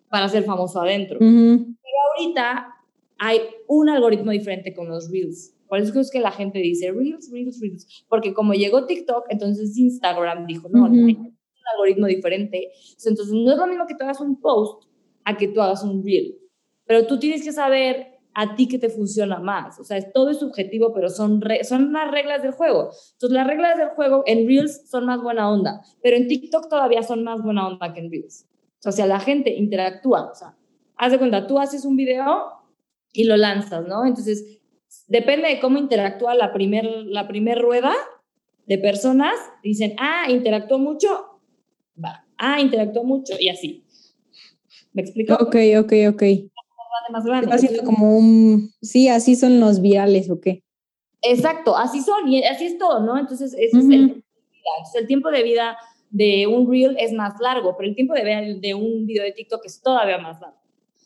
para 0.09 0.29
ser 0.29 0.43
famoso 0.43 0.79
adentro. 0.79 1.19
Pero 1.19 1.97
ahorita 2.15 2.73
hay 3.19 3.41
un 3.67 3.89
algoritmo 3.89 4.31
diferente 4.31 4.73
con 4.73 4.87
los 4.87 5.11
Reels. 5.11 5.53
Por 5.67 5.79
eso 5.79 5.99
es 5.99 6.11
que 6.11 6.21
la 6.21 6.31
gente 6.31 6.59
dice 6.59 6.91
Reels, 6.91 7.29
Reels, 7.31 7.59
Reels. 7.59 8.05
Porque 8.07 8.33
como 8.33 8.53
llegó 8.53 8.85
TikTok, 8.85 9.25
entonces 9.29 9.77
Instagram 9.77 10.45
dijo, 10.45 10.69
no, 10.69 10.87
no 10.87 11.07
hay 11.07 11.15
un 11.15 11.37
algoritmo 11.73 12.07
diferente. 12.07 12.71
Entonces, 13.05 13.33
no 13.33 13.51
es 13.51 13.57
lo 13.57 13.67
mismo 13.67 13.85
que 13.85 13.95
tú 13.95 14.03
hagas 14.05 14.21
un 14.21 14.39
post 14.39 14.86
a 15.27 15.35
que 15.35 15.49
tú 15.49 15.61
hagas 15.61 15.83
un 15.83 16.05
reel. 16.05 16.37
Pero 16.85 17.05
tú 17.05 17.19
tienes 17.19 17.43
que 17.43 17.51
saber 17.51 18.17
a 18.33 18.55
ti 18.55 18.69
qué 18.69 18.79
te 18.79 18.87
funciona 18.87 19.39
más. 19.39 19.77
O 19.77 19.83
sea, 19.83 19.99
todo 20.13 20.29
es 20.29 20.39
subjetivo, 20.39 20.93
pero 20.93 21.09
son, 21.09 21.43
son 21.63 21.91
las 21.91 22.09
reglas 22.09 22.41
del 22.41 22.53
juego. 22.53 22.91
Entonces, 23.13 23.31
las 23.31 23.45
reglas 23.45 23.77
del 23.77 23.89
juego 23.89 24.23
en 24.25 24.47
Reels 24.47 24.89
son 24.89 25.05
más 25.05 25.21
buena 25.21 25.51
onda, 25.51 25.81
pero 26.01 26.15
en 26.15 26.29
TikTok 26.29 26.69
todavía 26.69 27.03
son 27.03 27.25
más 27.25 27.41
buena 27.41 27.67
onda 27.67 27.93
que 27.93 27.99
en 27.99 28.09
Reels. 28.09 28.47
O 28.85 28.91
sea, 28.93 29.05
la 29.05 29.19
gente 29.19 29.53
interactúa, 29.53 30.31
o 30.31 30.35
sea, 30.35 30.55
haz 30.95 31.11
de 31.11 31.17
cuenta, 31.17 31.45
tú 31.45 31.59
haces 31.59 31.83
un 31.83 31.97
video 31.97 32.53
y 33.11 33.25
lo 33.25 33.35
lanzas, 33.35 33.85
¿no? 33.85 34.05
Entonces, 34.05 34.61
depende 35.07 35.49
de 35.49 35.59
cómo 35.59 35.77
interactúa 35.77 36.35
la 36.35 36.53
primer, 36.53 36.85
la 36.85 37.27
primer 37.27 37.59
rueda 37.59 37.93
de 38.65 38.77
personas, 38.77 39.35
dicen, 39.61 39.93
ah, 39.99 40.27
interactuó 40.29 40.79
mucho, 40.79 41.41
va, 42.01 42.25
ah, 42.37 42.61
interactuó 42.61 43.03
mucho, 43.03 43.33
y 43.37 43.49
así. 43.49 43.83
¿Me 44.97 45.03
explico? 45.03 45.35
Ok, 45.35 45.55
ok, 45.79 45.93
ok. 46.09 46.23
Más 47.11 47.23
grande. 47.23 47.53
Haciendo 47.53 47.83
como 47.83 48.17
un, 48.17 48.71
sí, 48.81 49.09
así 49.09 49.35
son 49.35 49.59
los 49.59 49.79
virales, 49.79 50.27
¿o 50.31 50.41
qué? 50.41 50.63
Exacto, 51.21 51.77
así 51.77 52.01
son 52.01 52.27
y 52.27 52.43
así 52.43 52.65
es 52.65 52.79
todo, 52.79 53.01
¿no? 53.01 53.15
Entonces, 53.15 53.53
ese 53.53 53.77
es 53.77 53.85
el, 53.85 54.23
el 54.95 55.07
tiempo 55.07 55.29
de 55.29 55.43
vida 55.43 55.77
de 56.09 56.47
un 56.47 56.67
reel 56.67 56.97
es 56.99 57.13
más 57.13 57.39
largo, 57.39 57.75
pero 57.77 57.87
el 57.87 57.95
tiempo 57.95 58.15
de 58.15 58.23
vida 58.23 58.41
de 58.59 58.73
un 58.73 59.05
video 59.05 59.23
de 59.23 59.33
TikTok 59.33 59.63
es 59.65 59.79
todavía 59.83 60.17
más 60.17 60.41
largo. 60.41 60.57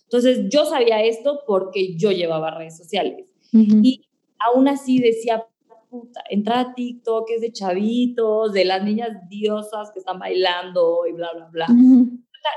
Entonces, 0.03 0.45
yo 0.49 0.63
sabía 0.63 1.03
esto 1.03 1.41
porque 1.45 1.97
yo 1.97 2.13
llevaba 2.13 2.49
redes 2.51 2.77
sociales. 2.77 3.27
Y 3.51 4.05
aún 4.39 4.69
así 4.69 4.99
decía, 4.99 5.45
puta, 5.89 6.23
entrar 6.29 6.59
a 6.59 6.73
TikTok 6.73 7.29
es 7.29 7.41
de 7.41 7.51
chavitos, 7.51 8.53
de 8.53 8.63
las 8.63 8.85
niñas 8.85 9.27
diosas 9.27 9.91
que 9.91 9.99
están 9.99 10.17
bailando 10.17 11.01
y 11.09 11.11
bla, 11.11 11.33
bla, 11.33 11.49
bla 11.51 11.67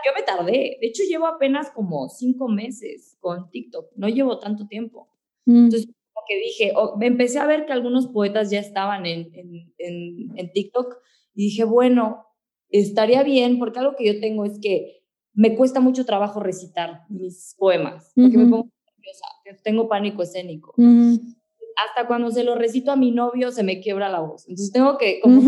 yo 0.04 0.12
me 0.14 0.22
tardé. 0.22 0.78
De 0.80 0.86
hecho, 0.86 1.02
llevo 1.08 1.26
apenas 1.26 1.70
como 1.70 2.08
cinco 2.08 2.48
meses 2.48 3.16
con 3.20 3.50
TikTok. 3.50 3.92
No 3.96 4.08
llevo 4.08 4.38
tanto 4.38 4.66
tiempo. 4.66 5.08
Mm. 5.46 5.64
Entonces, 5.64 5.90
como 6.12 6.24
que 6.26 6.38
dije, 6.38 6.72
me 6.98 7.06
empecé 7.06 7.38
a 7.38 7.46
ver 7.46 7.66
que 7.66 7.72
algunos 7.72 8.08
poetas 8.08 8.50
ya 8.50 8.60
estaban 8.60 9.06
en, 9.06 9.30
en, 9.78 10.36
en, 10.36 10.52
TikTok 10.52 10.96
y 11.34 11.44
dije, 11.44 11.64
bueno, 11.64 12.26
estaría 12.70 13.22
bien, 13.22 13.58
porque 13.58 13.78
algo 13.80 13.96
que 13.96 14.06
yo 14.06 14.20
tengo 14.20 14.44
es 14.44 14.58
que 14.60 15.02
me 15.32 15.56
cuesta 15.56 15.80
mucho 15.80 16.04
trabajo 16.06 16.40
recitar 16.40 17.02
mis 17.08 17.56
poemas, 17.58 18.12
porque 18.14 18.38
me 18.38 18.44
pongo 18.44 18.70
nerviosa, 18.96 19.26
tengo 19.64 19.88
pánico 19.88 20.22
escénico. 20.22 20.74
Hasta 20.76 22.06
cuando 22.06 22.30
se 22.30 22.44
lo 22.44 22.54
recito 22.54 22.92
a 22.92 22.96
mi 22.96 23.10
novio 23.10 23.50
se 23.50 23.64
me 23.64 23.80
quiebra 23.80 24.08
la 24.08 24.20
voz. 24.20 24.48
Entonces 24.48 24.72
tengo 24.72 24.96
que 24.96 25.20
como 25.20 25.42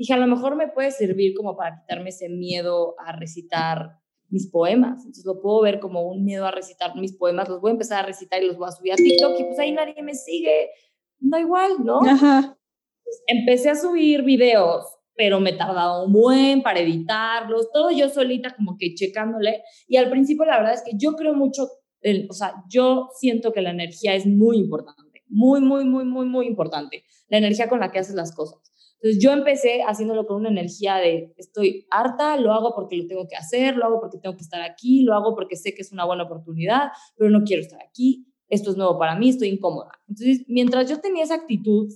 dije, 0.00 0.14
a 0.14 0.16
lo 0.16 0.26
mejor 0.26 0.56
me 0.56 0.66
puede 0.66 0.90
servir 0.92 1.34
como 1.34 1.58
para 1.58 1.78
quitarme 1.78 2.08
ese 2.08 2.30
miedo 2.30 2.94
a 2.98 3.12
recitar 3.12 3.98
mis 4.30 4.50
poemas. 4.50 5.00
Entonces 5.00 5.26
lo 5.26 5.42
puedo 5.42 5.60
ver 5.60 5.78
como 5.78 6.08
un 6.08 6.24
miedo 6.24 6.46
a 6.46 6.50
recitar 6.50 6.96
mis 6.96 7.12
poemas. 7.12 7.50
Los 7.50 7.60
voy 7.60 7.68
a 7.68 7.72
empezar 7.72 8.02
a 8.02 8.06
recitar 8.06 8.42
y 8.42 8.46
los 8.46 8.56
voy 8.56 8.68
a 8.68 8.72
subir 8.72 8.94
a 8.94 8.96
TikTok 8.96 9.38
y 9.38 9.44
pues 9.44 9.58
ahí 9.58 9.72
nadie 9.72 10.02
me 10.02 10.14
sigue. 10.14 10.70
Da 11.18 11.38
igual, 11.38 11.84
¿no? 11.84 12.00
Ajá. 12.00 12.56
empecé 13.26 13.68
a 13.68 13.74
subir 13.74 14.22
videos, 14.22 14.86
pero 15.14 15.38
me 15.38 15.52
tardaba 15.52 16.02
un 16.02 16.14
buen 16.14 16.62
para 16.62 16.80
editarlos, 16.80 17.70
todo 17.70 17.90
yo 17.90 18.08
solita 18.08 18.54
como 18.56 18.78
que 18.78 18.94
checándole. 18.94 19.64
Y 19.86 19.98
al 19.98 20.08
principio 20.08 20.46
la 20.46 20.56
verdad 20.56 20.72
es 20.72 20.82
que 20.82 20.92
yo 20.96 21.12
creo 21.12 21.34
mucho, 21.34 21.68
el, 22.00 22.26
o 22.30 22.32
sea, 22.32 22.54
yo 22.70 23.10
siento 23.18 23.52
que 23.52 23.60
la 23.60 23.70
energía 23.70 24.14
es 24.14 24.24
muy 24.24 24.56
importante, 24.56 25.24
muy, 25.28 25.60
muy, 25.60 25.84
muy, 25.84 26.06
muy, 26.06 26.24
muy 26.24 26.46
importante. 26.46 27.04
La 27.28 27.36
energía 27.36 27.68
con 27.68 27.80
la 27.80 27.92
que 27.92 27.98
haces 27.98 28.14
las 28.14 28.34
cosas. 28.34 28.69
Entonces 29.02 29.22
yo 29.22 29.32
empecé 29.32 29.82
haciéndolo 29.82 30.26
con 30.26 30.36
una 30.36 30.50
energía 30.50 30.96
de 30.96 31.32
estoy 31.38 31.86
harta, 31.90 32.36
lo 32.36 32.52
hago 32.52 32.74
porque 32.74 32.96
lo 32.96 33.06
tengo 33.06 33.26
que 33.26 33.36
hacer, 33.36 33.76
lo 33.76 33.86
hago 33.86 33.98
porque 33.98 34.18
tengo 34.18 34.36
que 34.36 34.42
estar 34.42 34.60
aquí, 34.60 35.02
lo 35.04 35.14
hago 35.14 35.34
porque 35.34 35.56
sé 35.56 35.74
que 35.74 35.80
es 35.80 35.90
una 35.90 36.04
buena 36.04 36.24
oportunidad, 36.24 36.90
pero 37.16 37.30
no 37.30 37.42
quiero 37.44 37.62
estar 37.62 37.80
aquí, 37.82 38.26
esto 38.48 38.70
es 38.70 38.76
nuevo 38.76 38.98
para 38.98 39.14
mí, 39.14 39.30
estoy 39.30 39.48
incómoda. 39.48 39.92
Entonces, 40.06 40.44
mientras 40.48 40.90
yo 40.90 41.00
tenía 41.00 41.24
esa 41.24 41.36
actitud, 41.36 41.90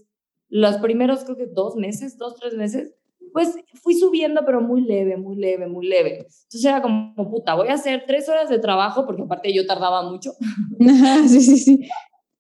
los 0.49 0.79
primeros 0.79 1.25
creo 1.25 1.37
que 1.37 1.47
dos 1.47 1.77
meses, 1.77 2.17
dos, 2.17 2.37
tres 2.37 2.55
meses, 2.55 2.95
pues 3.35 3.55
fui 3.83 3.97
subiendo, 3.97 4.43
pero 4.47 4.63
muy 4.63 4.81
leve, 4.81 5.19
muy 5.19 5.37
leve, 5.37 5.67
muy 5.67 5.87
leve. 5.87 6.21
Entonces 6.21 6.65
era 6.65 6.81
como, 6.81 7.15
puta, 7.31 7.55
voy 7.55 7.69
a 7.69 7.75
hacer 7.75 8.05
tres 8.07 8.31
horas 8.31 8.49
de 8.49 8.61
trabajo, 8.61 9.05
porque 9.05 9.23
aparte 9.23 9.53
yo 9.53 9.67
tardaba 9.67 10.09
mucho. 10.11 10.33
sí, 11.29 11.41
sí, 11.43 11.59
sí. 11.59 11.81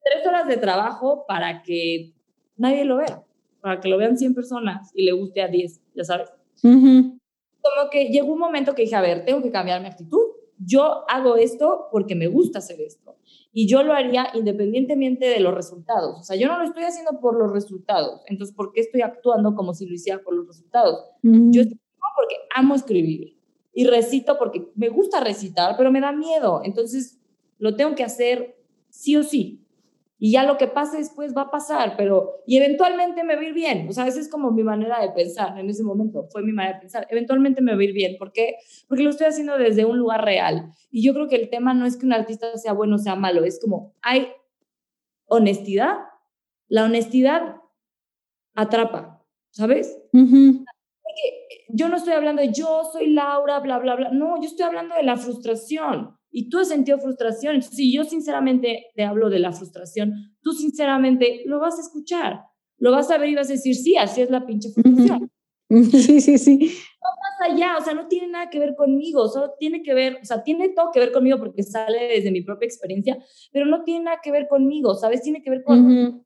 Tres 0.02 0.26
horas 0.26 0.48
de 0.48 0.56
trabajo 0.56 1.26
para 1.28 1.62
que 1.62 2.14
nadie 2.56 2.86
lo 2.86 2.96
vea 2.96 3.24
para 3.64 3.80
que 3.80 3.88
lo 3.88 3.96
vean 3.96 4.18
100 4.18 4.34
personas 4.34 4.90
y 4.94 5.04
le 5.04 5.12
guste 5.12 5.40
a 5.40 5.48
10, 5.48 5.80
ya 5.94 6.04
sabes. 6.04 6.30
Como 6.60 7.88
que 7.90 8.08
llegó 8.08 8.30
un 8.34 8.38
momento 8.38 8.74
que 8.74 8.82
dije, 8.82 8.94
a 8.94 9.00
ver, 9.00 9.24
tengo 9.24 9.40
que 9.40 9.50
cambiar 9.50 9.80
mi 9.80 9.86
actitud. 9.86 10.20
Yo 10.58 11.08
hago 11.08 11.36
esto 11.36 11.86
porque 11.90 12.14
me 12.14 12.26
gusta 12.26 12.58
hacer 12.58 12.82
esto. 12.82 13.16
Y 13.54 13.66
yo 13.66 13.82
lo 13.82 13.94
haría 13.94 14.26
independientemente 14.34 15.24
de 15.24 15.40
los 15.40 15.54
resultados. 15.54 16.20
O 16.20 16.22
sea, 16.22 16.36
yo 16.36 16.46
no 16.46 16.58
lo 16.58 16.64
estoy 16.64 16.82
haciendo 16.84 17.20
por 17.20 17.38
los 17.38 17.52
resultados. 17.52 18.20
Entonces, 18.26 18.54
¿por 18.54 18.70
qué 18.70 18.82
estoy 18.82 19.00
actuando 19.00 19.54
como 19.54 19.72
si 19.72 19.86
lo 19.86 19.94
hiciera 19.94 20.22
por 20.22 20.34
los 20.34 20.46
resultados? 20.46 21.02
Yo 21.22 21.62
escribo 21.62 21.80
porque 22.16 22.36
amo 22.54 22.74
escribir. 22.74 23.38
Y 23.72 23.86
recito 23.86 24.36
porque 24.36 24.68
me 24.74 24.90
gusta 24.90 25.20
recitar, 25.20 25.74
pero 25.78 25.90
me 25.90 26.02
da 26.02 26.12
miedo. 26.12 26.60
Entonces, 26.64 27.18
lo 27.56 27.76
tengo 27.76 27.94
que 27.94 28.04
hacer 28.04 28.58
sí 28.90 29.16
o 29.16 29.22
sí 29.22 29.63
y 30.18 30.32
ya 30.32 30.44
lo 30.44 30.56
que 30.56 30.68
pase 30.68 30.98
después 30.98 31.36
va 31.36 31.42
a 31.42 31.50
pasar, 31.50 31.96
pero 31.96 32.42
y 32.46 32.56
eventualmente 32.56 33.24
me 33.24 33.34
va 33.34 33.42
a 33.42 33.44
ir 33.44 33.52
bien. 33.52 33.88
O 33.88 33.92
sea, 33.92 34.06
esa 34.06 34.20
es 34.20 34.28
como 34.28 34.52
mi 34.52 34.62
manera 34.62 35.00
de 35.00 35.10
pensar 35.10 35.58
en 35.58 35.68
ese 35.68 35.82
momento, 35.82 36.28
fue 36.30 36.42
mi 36.42 36.52
manera 36.52 36.76
de 36.76 36.80
pensar. 36.82 37.06
Eventualmente 37.10 37.60
me 37.60 37.74
va 37.74 37.80
a 37.80 37.84
ir 37.84 37.92
bien, 37.92 38.16
¿por 38.18 38.32
qué? 38.32 38.56
Porque 38.88 39.02
lo 39.02 39.10
estoy 39.10 39.26
haciendo 39.26 39.58
desde 39.58 39.84
un 39.84 39.98
lugar 39.98 40.24
real. 40.24 40.70
Y 40.90 41.04
yo 41.04 41.14
creo 41.14 41.28
que 41.28 41.36
el 41.36 41.50
tema 41.50 41.74
no 41.74 41.84
es 41.84 41.96
que 41.96 42.06
un 42.06 42.12
artista 42.12 42.56
sea 42.56 42.72
bueno 42.72 42.96
o 42.96 42.98
sea 42.98 43.16
malo, 43.16 43.44
es 43.44 43.60
como 43.60 43.92
hay 44.02 44.28
honestidad. 45.26 45.98
La 46.68 46.84
honestidad 46.84 47.56
atrapa, 48.54 49.22
¿sabes? 49.50 49.98
Porque 50.10 50.64
yo 51.68 51.88
no 51.88 51.96
estoy 51.96 52.14
hablando 52.14 52.40
de 52.40 52.52
yo 52.52 52.84
soy 52.90 53.10
Laura, 53.10 53.58
bla, 53.60 53.78
bla, 53.78 53.96
bla. 53.96 54.10
No, 54.10 54.40
yo 54.40 54.46
estoy 54.46 54.64
hablando 54.64 54.94
de 54.94 55.02
la 55.02 55.16
frustración 55.16 56.16
y 56.37 56.49
tú 56.49 56.59
has 56.59 56.68
sentido 56.68 56.99
frustración. 56.99 57.55
Entonces, 57.55 57.76
si 57.76 57.93
yo 57.93 58.03
sinceramente 58.03 58.87
te 58.97 59.05
hablo 59.05 59.30
de 59.30 59.39
la 59.39 59.53
frustración, 59.53 60.37
tú 60.43 60.53
sinceramente 60.53 61.43
lo 61.47 61.61
vas 61.61 61.78
a 61.78 61.82
escuchar, 61.82 62.41
lo 62.76 62.91
vas 62.91 63.09
a 63.12 63.18
ver 63.18 63.28
y 63.28 63.37
vas 63.37 63.49
a 63.49 63.53
decir, 63.53 63.76
sí, 63.76 63.97
así 63.97 64.20
es 64.20 64.30
la 64.30 64.45
pinche 64.45 64.70
frustración. 64.70 65.30
Sí, 65.70 66.20
sí, 66.20 66.39
sí. 66.39 66.59
No 66.59 67.09
más 67.09 67.51
allá, 67.51 67.78
o 67.78 67.82
sea, 67.82 67.95
no 67.95 68.07
tiene 68.07 68.28
nada 68.28 68.49
que 68.49 68.61
ver 68.61 68.76
conmigo, 68.76 69.26
solo 69.28 69.55
tiene 69.59 69.82
que 69.82 69.95
ver, 69.95 70.18
o 70.22 70.24
sea, 70.24 70.45
tiene 70.45 70.68
todo 70.68 70.91
que 70.93 71.01
ver 71.01 71.11
conmigo 71.11 71.39
porque 71.39 71.62
sale 71.64 71.99
desde 72.14 72.30
mi 72.30 72.43
propia 72.43 72.66
experiencia, 72.66 73.18
pero 73.51 73.64
no 73.64 73.82
tiene 73.82 74.05
nada 74.05 74.18
que 74.22 74.30
ver 74.30 74.47
conmigo, 74.47 74.95
¿sabes? 74.95 75.22
Tiene 75.22 75.43
que 75.43 75.51
ver 75.51 75.64
con 75.64 76.22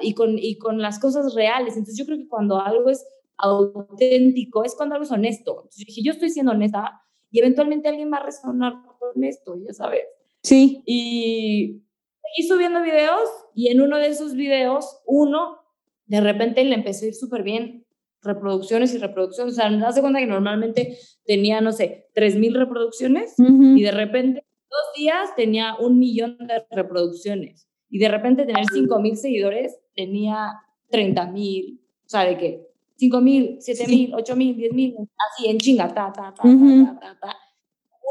y 0.00 0.14
con 0.14 0.38
y 0.38 0.56
con 0.56 0.80
las 0.80 0.98
cosas 0.98 1.34
reales. 1.34 1.74
Entonces, 1.74 1.98
yo 1.98 2.06
creo 2.06 2.16
que 2.16 2.28
cuando 2.28 2.60
algo 2.60 2.88
es 2.88 3.04
auténtico, 3.36 4.64
es 4.64 4.74
cuando 4.76 4.94
algo 4.94 5.04
es 5.04 5.10
honesto. 5.10 5.56
Entonces, 5.56 5.78
yo 5.80 5.84
dije, 5.88 6.02
yo 6.02 6.12
estoy 6.12 6.30
siendo 6.30 6.52
honesta 6.52 7.02
y 7.30 7.40
eventualmente 7.40 7.88
alguien 7.88 8.10
va 8.10 8.18
a 8.18 8.24
resonar 8.24 8.74
con 9.00 9.24
esto, 9.24 9.56
ya 9.66 9.72
sabes. 9.72 10.02
Sí. 10.42 10.82
Y 10.86 11.82
seguí 12.22 12.48
subiendo 12.48 12.82
videos 12.82 13.28
y 13.54 13.68
en 13.68 13.80
uno 13.80 13.98
de 13.98 14.08
esos 14.08 14.34
videos, 14.34 15.00
uno, 15.06 15.58
de 16.06 16.20
repente 16.20 16.64
le 16.64 16.74
empezó 16.74 17.04
a 17.04 17.08
ir 17.08 17.14
súper 17.14 17.42
bien, 17.42 17.86
reproducciones 18.22 18.94
y 18.94 18.98
reproducciones. 18.98 19.54
O 19.54 19.56
sea, 19.56 19.70
me 19.70 19.78
das 19.78 19.98
cuenta 20.00 20.20
que 20.20 20.26
normalmente 20.26 20.98
tenía, 21.24 21.60
no 21.60 21.72
sé, 21.72 22.08
3.000 22.14 22.54
reproducciones 22.54 23.34
y 23.38 23.82
de 23.82 23.90
repente, 23.90 24.44
dos 24.70 24.96
días 24.96 25.34
tenía 25.34 25.74
un 25.80 25.98
millón 25.98 26.36
de 26.46 26.64
reproducciones. 26.70 27.66
Y 27.88 27.98
de 27.98 28.08
repente 28.08 28.44
tener 28.44 28.66
5.000 28.66 29.14
seguidores 29.16 29.80
tenía 29.96 30.52
30.000. 30.92 31.80
O 31.80 32.08
sea, 32.08 32.24
de 32.24 32.36
que 32.36 32.70
5.000, 33.00 33.58
7.000, 33.58 34.12
8.000, 34.12 34.56
10.000, 34.56 35.08
así 35.30 35.48
en 35.48 35.58
chinga, 35.58 35.88
ta, 35.88 36.12
ta, 36.12 36.34
ta, 36.34 36.42
ta, 36.42 36.98
ta, 37.00 37.18
ta, 37.20 37.36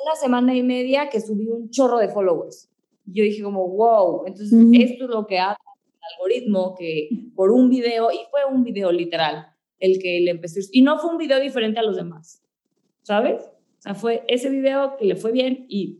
Una 0.04 0.16
semana 0.16 0.56
y 0.56 0.64
media 0.64 1.10
que 1.10 1.20
subí 1.20 1.48
un 1.48 1.70
chorro 1.70 1.98
de 2.00 2.10
followers. 2.10 2.70
Yo 3.06 3.24
dije 3.24 3.44
como, 3.44 3.68
wow, 3.68 4.26
entonces 4.26 4.54
esto 4.74 5.06
es 5.06 5.10
lo 5.10 5.26
que 5.26 5.40
hace 5.40 5.58
el 5.60 6.16
algoritmo 6.16 6.76
que 6.78 7.10
por 7.36 7.52
un 7.52 7.70
video, 7.70 8.12
y 8.12 8.20
fue 8.30 8.46
un 8.46 8.64
video 8.64 8.92
literal, 8.92 9.48
el 9.80 10.00
que 10.00 10.20
le 10.22 10.32
empezó, 10.32 10.60
y 10.72 10.82
no 10.82 11.00
fue 11.00 11.12
un 11.12 11.18
video 11.18 11.40
diferente 11.40 11.80
a 11.80 11.84
los 11.84 11.96
demás, 11.96 12.44
¿sabes? 13.02 13.44
O 13.44 13.82
sea, 13.82 13.96
fue 13.96 14.24
ese 14.28 14.50
video 14.50 14.98
que 14.98 15.06
le 15.06 15.16
fue 15.16 15.32
bien 15.32 15.66
y 15.70 16.00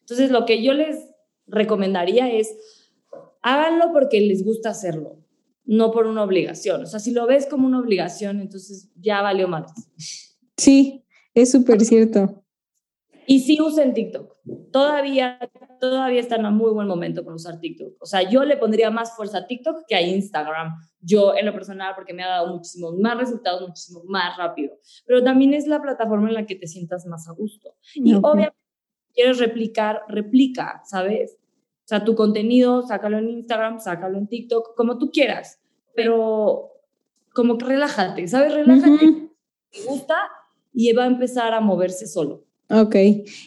entonces 0.00 0.30
lo 0.30 0.46
que 0.46 0.62
yo 0.62 0.72
les 0.72 1.10
recomendaría 1.46 2.32
es 2.32 2.56
háganlo 3.42 3.92
porque 3.92 4.20
les 4.20 4.44
gusta 4.44 4.70
hacerlo 4.70 5.16
no 5.66 5.90
por 5.90 6.06
una 6.06 6.22
obligación. 6.22 6.82
O 6.82 6.86
sea, 6.86 7.00
si 7.00 7.10
lo 7.10 7.26
ves 7.26 7.46
como 7.46 7.66
una 7.66 7.80
obligación, 7.80 8.40
entonces 8.40 8.88
ya 8.94 9.20
valió 9.20 9.48
más. 9.48 9.72
Sí, 10.56 11.04
es 11.34 11.50
súper 11.50 11.84
cierto. 11.84 12.44
Y 13.26 13.40
sí 13.40 13.60
usen 13.60 13.94
TikTok. 13.94 14.36
Todavía, 14.70 15.38
todavía 15.80 16.20
está 16.20 16.36
en 16.36 16.46
un 16.46 16.54
muy 16.54 16.70
buen 16.72 16.86
momento 16.86 17.24
para 17.24 17.34
usar 17.34 17.58
TikTok. 17.58 17.96
O 18.00 18.06
sea, 18.06 18.28
yo 18.28 18.44
le 18.44 18.56
pondría 18.56 18.90
más 18.90 19.16
fuerza 19.16 19.38
a 19.38 19.46
TikTok 19.46 19.84
que 19.88 19.96
a 19.96 20.02
Instagram. 20.02 20.76
Yo 21.00 21.34
en 21.36 21.46
lo 21.46 21.52
personal, 21.52 21.94
porque 21.94 22.14
me 22.14 22.22
ha 22.22 22.28
dado 22.28 22.54
muchísimos 22.54 22.96
más 22.98 23.18
resultados, 23.18 23.66
muchísimo 23.66 24.02
más 24.06 24.36
rápido. 24.36 24.74
Pero 25.06 25.22
también 25.24 25.54
es 25.54 25.66
la 25.66 25.82
plataforma 25.82 26.28
en 26.28 26.34
la 26.34 26.46
que 26.46 26.56
te 26.56 26.66
sientas 26.66 27.06
más 27.06 27.28
a 27.28 27.32
gusto. 27.32 27.74
Y 27.94 28.14
obviamente, 28.14 28.56
quieres 29.12 29.38
replicar, 29.38 30.02
replica, 30.08 30.82
¿sabes? 30.84 31.36
O 31.86 31.88
sea, 31.88 32.04
tu 32.04 32.14
contenido, 32.14 32.82
sácalo 32.82 33.18
en 33.18 33.30
Instagram, 33.30 33.80
sácalo 33.80 34.18
en 34.18 34.28
TikTok, 34.28 34.74
como 34.76 34.98
tú 34.98 35.10
quieras, 35.10 35.60
pero 35.94 36.72
como 37.32 37.58
que 37.58 37.64
relájate, 37.64 38.26
¿sabes? 38.28 38.54
Relájate, 38.54 39.30
te 39.70 39.82
gusta 39.86 40.16
y 40.72 40.92
va 40.92 41.04
a 41.04 41.06
empezar 41.06 41.54
a 41.54 41.60
moverse 41.60 42.06
solo. 42.06 42.44
Ok. 42.68 42.96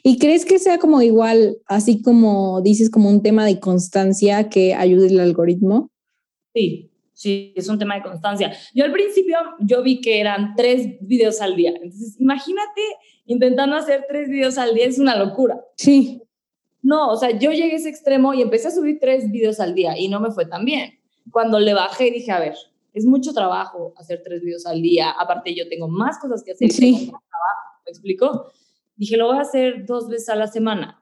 ¿Y 0.03 0.17
crees 0.17 0.45
que 0.45 0.59
sea 0.59 0.77
como 0.77 1.01
igual, 1.01 1.57
así 1.65 2.01
como 2.01 2.61
dices, 2.61 2.89
como 2.89 3.09
un 3.09 3.21
tema 3.21 3.45
de 3.45 3.59
constancia 3.59 4.49
que 4.49 4.73
ayude 4.73 5.07
el 5.07 5.19
algoritmo? 5.19 5.89
Sí, 6.53 6.91
sí, 7.13 7.53
es 7.55 7.67
un 7.67 7.77
tema 7.77 7.95
de 7.95 8.03
constancia. 8.03 8.53
Yo 8.73 8.85
al 8.85 8.93
principio, 8.93 9.37
yo 9.59 9.83
vi 9.83 9.99
que 9.99 10.19
eran 10.19 10.55
tres 10.55 10.87
videos 11.01 11.41
al 11.41 11.55
día. 11.55 11.71
Entonces, 11.71 12.15
imagínate 12.19 12.81
intentando 13.25 13.75
hacer 13.75 14.05
tres 14.07 14.29
videos 14.29 14.57
al 14.57 14.73
día, 14.73 14.85
es 14.85 14.99
una 14.99 15.15
locura. 15.15 15.59
Sí. 15.75 16.21
No, 16.81 17.09
o 17.09 17.17
sea, 17.17 17.37
yo 17.37 17.51
llegué 17.51 17.73
a 17.73 17.75
ese 17.75 17.89
extremo 17.89 18.33
y 18.33 18.41
empecé 18.41 18.69
a 18.69 18.71
subir 18.71 18.99
tres 18.99 19.29
videos 19.29 19.59
al 19.59 19.75
día 19.75 19.97
y 19.97 20.07
no 20.07 20.19
me 20.19 20.31
fue 20.31 20.45
tan 20.45 20.63
bien. 20.65 20.99
Cuando 21.29 21.59
le 21.59 21.73
bajé 21.73 22.09
dije, 22.09 22.31
a 22.31 22.39
ver, 22.39 22.55
es 22.93 23.05
mucho 23.05 23.33
trabajo 23.33 23.93
hacer 23.97 24.21
tres 24.23 24.41
videos 24.41 24.65
al 24.65 24.81
día. 24.81 25.11
Aparte, 25.11 25.53
yo 25.53 25.67
tengo 25.67 25.87
más 25.89 26.17
cosas 26.19 26.41
que 26.43 26.53
hacer. 26.53 26.71
Sí. 26.71 27.07
Trabajo, 27.07 27.81
¿Me 27.85 27.91
explico? 27.91 28.51
Dije, 28.99 29.15
lo 29.15 29.27
voy 29.27 29.37
a 29.37 29.41
hacer 29.41 29.85
dos 29.85 30.09
veces 30.09 30.27
a 30.27 30.35
la 30.35 30.47
semana. 30.47 31.01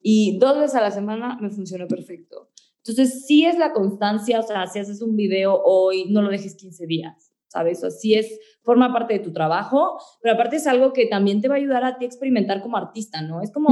Y 0.00 0.38
dos 0.38 0.56
veces 0.56 0.76
a 0.76 0.80
la 0.80 0.92
semana 0.92 1.36
me 1.40 1.50
funcionó 1.50 1.88
perfecto. 1.88 2.48
Entonces, 2.78 3.26
sí 3.26 3.44
es 3.44 3.58
la 3.58 3.72
constancia, 3.72 4.38
o 4.38 4.42
sea, 4.42 4.68
si 4.68 4.78
haces 4.78 5.02
un 5.02 5.16
video 5.16 5.60
hoy, 5.64 6.06
no 6.10 6.22
lo 6.22 6.30
dejes 6.30 6.54
15 6.54 6.86
días, 6.86 7.32
¿sabes? 7.48 7.82
O 7.82 7.90
sí 7.90 8.14
es, 8.14 8.38
forma 8.62 8.92
parte 8.92 9.14
de 9.14 9.18
tu 9.18 9.32
trabajo, 9.32 9.98
pero 10.20 10.34
aparte 10.34 10.56
es 10.56 10.66
algo 10.68 10.92
que 10.92 11.06
también 11.06 11.40
te 11.40 11.48
va 11.48 11.54
a 11.54 11.58
ayudar 11.58 11.82
a 11.82 11.98
ti 11.98 12.04
a 12.04 12.08
experimentar 12.08 12.62
como 12.62 12.76
artista, 12.76 13.20
¿no? 13.20 13.42
Es 13.42 13.50
como, 13.50 13.68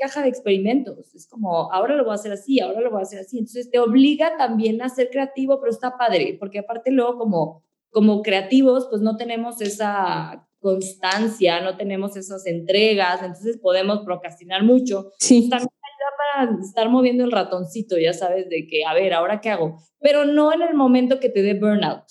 caja 0.00 0.22
de 0.22 0.28
experimentos. 0.28 1.14
Es 1.14 1.26
como, 1.26 1.70
ahora 1.70 1.96
lo 1.96 2.04
voy 2.04 2.12
a 2.12 2.14
hacer 2.14 2.32
así, 2.32 2.60
ahora 2.60 2.80
lo 2.80 2.90
voy 2.90 3.00
a 3.00 3.02
hacer 3.02 3.20
así. 3.20 3.38
Entonces 3.38 3.70
te 3.70 3.78
obliga 3.78 4.36
también 4.38 4.80
a 4.80 4.88
ser 4.88 5.10
creativo, 5.10 5.60
pero 5.60 5.70
está 5.70 5.98
padre, 5.98 6.36
porque 6.38 6.60
aparte 6.60 6.90
luego 6.90 7.18
como, 7.18 7.62
como 7.90 8.22
creativos, 8.22 8.86
pues 8.88 9.02
no 9.02 9.16
tenemos 9.16 9.60
esa 9.60 10.48
constancia, 10.60 11.60
no 11.60 11.76
tenemos 11.76 12.16
esas 12.16 12.46
entregas, 12.46 13.22
entonces 13.22 13.58
podemos 13.58 14.00
procrastinar 14.04 14.62
mucho. 14.62 15.12
Sí. 15.18 15.48
También 15.48 15.70
ayuda 15.70 16.48
para 16.48 16.60
estar 16.60 16.88
moviendo 16.88 17.24
el 17.24 17.32
ratoncito, 17.32 17.98
ya 17.98 18.12
sabes, 18.12 18.48
de 18.48 18.66
que, 18.66 18.84
a 18.84 18.94
ver, 18.94 19.14
¿ahora 19.14 19.40
qué 19.40 19.50
hago? 19.50 19.78
Pero 20.00 20.24
no 20.24 20.52
en 20.52 20.62
el 20.62 20.74
momento 20.74 21.18
que 21.18 21.30
te 21.30 21.42
dé 21.42 21.54
burnout, 21.54 22.04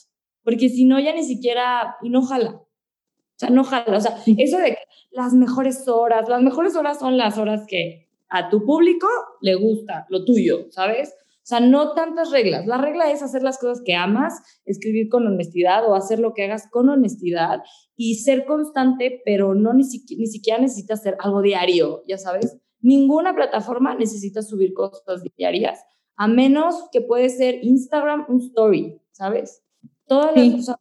porque 0.43 0.69
si 0.69 0.85
no, 0.85 0.99
ya 0.99 1.13
ni 1.13 1.23
siquiera, 1.23 1.95
y 2.01 2.09
no 2.09 2.21
jala. 2.23 2.51
O 2.51 3.39
sea, 3.39 3.49
no 3.49 3.63
jala. 3.63 3.97
O 3.97 4.01
sea, 4.01 4.17
eso 4.37 4.57
de 4.57 4.77
las 5.11 5.33
mejores 5.33 5.87
horas, 5.87 6.27
las 6.27 6.41
mejores 6.41 6.75
horas 6.75 6.99
son 6.99 7.17
las 7.17 7.37
horas 7.37 7.65
que 7.67 8.09
a 8.29 8.49
tu 8.49 8.65
público 8.65 9.07
le 9.41 9.55
gusta 9.55 10.05
lo 10.09 10.25
tuyo, 10.25 10.67
¿sabes? 10.71 11.15
O 11.49 11.55
sea, 11.57 11.61
no 11.61 11.95
tantas 11.95 12.29
reglas. 12.29 12.67
La 12.67 12.77
regla 12.77 13.11
es 13.11 13.23
hacer 13.23 13.41
las 13.41 13.57
cosas 13.57 13.81
que 13.83 13.95
amas, 13.95 14.39
escribir 14.65 15.09
con 15.09 15.25
honestidad 15.25 15.83
o 15.89 15.95
hacer 15.95 16.19
lo 16.19 16.35
que 16.35 16.43
hagas 16.43 16.69
con 16.69 16.89
honestidad 16.89 17.63
y 17.95 18.17
ser 18.19 18.45
constante, 18.45 19.23
pero 19.25 19.55
no 19.55 19.73
ni, 19.73 19.81
ni 19.81 20.27
siquiera 20.27 20.61
necesitas 20.61 20.99
hacer 20.99 21.17
algo 21.19 21.41
diario, 21.41 22.03
ya 22.07 22.19
sabes. 22.19 22.55
Ninguna 22.81 23.33
plataforma 23.33 23.95
necesita 23.95 24.43
subir 24.43 24.75
cosas 24.75 25.23
diarias, 25.37 25.83
a 26.17 26.27
menos 26.27 26.87
que 26.91 27.01
puede 27.01 27.29
ser 27.29 27.63
Instagram 27.63 28.27
un 28.29 28.41
story, 28.41 29.01
¿sabes? 29.09 29.63
Todas 30.05 30.35
las, 30.35 30.51
cosas 30.53 30.75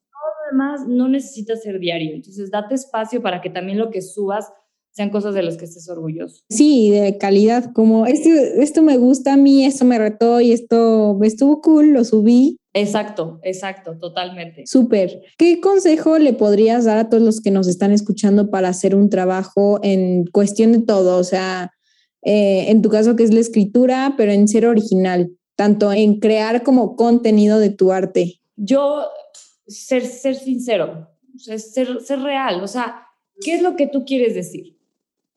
además 0.48 0.86
no 0.86 1.08
necesita 1.08 1.56
ser 1.56 1.78
diario, 1.78 2.14
entonces 2.14 2.50
date 2.50 2.74
espacio 2.74 3.22
para 3.22 3.40
que 3.40 3.48
también 3.48 3.78
lo 3.78 3.88
que 3.88 4.02
subas 4.02 4.52
sean 4.91 5.11
cosas 5.11 5.34
de 5.34 5.43
las 5.43 5.57
que 5.57 5.64
estés 5.64 5.89
orgulloso. 5.89 6.43
Sí, 6.49 6.91
de 6.91 7.18
calidad, 7.18 7.72
como 7.72 8.07
esto, 8.07 8.30
esto 8.30 8.82
me 8.82 8.97
gusta 8.97 9.34
a 9.34 9.36
mí, 9.36 9.64
esto 9.64 9.84
me 9.84 9.99
retó 9.99 10.41
y 10.41 10.53
esto 10.53 11.18
estuvo 11.22 11.61
cool, 11.61 11.93
lo 11.93 12.05
subí. 12.05 12.59
Exacto, 12.74 13.41
exacto, 13.43 13.99
totalmente. 13.99 14.66
Súper. 14.66 15.22
¿Qué 15.36 15.61
consejo 15.61 16.18
le 16.18 16.32
podrías 16.32 16.84
dar 16.84 16.99
a 16.99 17.09
todos 17.09 17.22
los 17.22 17.41
que 17.41 17.51
nos 17.51 17.66
están 17.66 17.93
escuchando 17.93 18.51
para 18.51 18.68
hacer 18.68 18.95
un 18.95 19.11
trabajo 19.11 19.80
en 19.82 20.26
cuestión 20.26 20.72
de 20.72 20.80
todo? 20.80 21.18
O 21.18 21.24
sea, 21.24 21.72
eh, 22.22 22.66
en 22.68 22.82
tu 22.82 22.89
caso 22.89 23.16
que 23.16 23.24
es 23.24 23.32
la 23.32 23.41
escritura, 23.41 24.14
pero 24.16 24.32
en 24.32 24.49
ser 24.49 24.66
original, 24.66 25.30
tanto 25.57 25.93
en 25.93 26.20
crear 26.20 26.62
como 26.62 26.97
contenido 26.97 27.59
de 27.59 27.70
tu 27.70 27.93
arte. 27.93 28.41
Yo 28.57 29.07
ser, 29.66 30.05
ser 30.05 30.34
sincero, 30.34 31.09
ser, 31.36 32.01
ser 32.01 32.20
real, 32.20 32.62
o 32.62 32.66
sea, 32.66 33.07
¿qué 33.41 33.55
es 33.55 33.62
lo 33.62 33.76
que 33.76 33.86
tú 33.86 34.05
quieres 34.05 34.34
decir? 34.34 34.78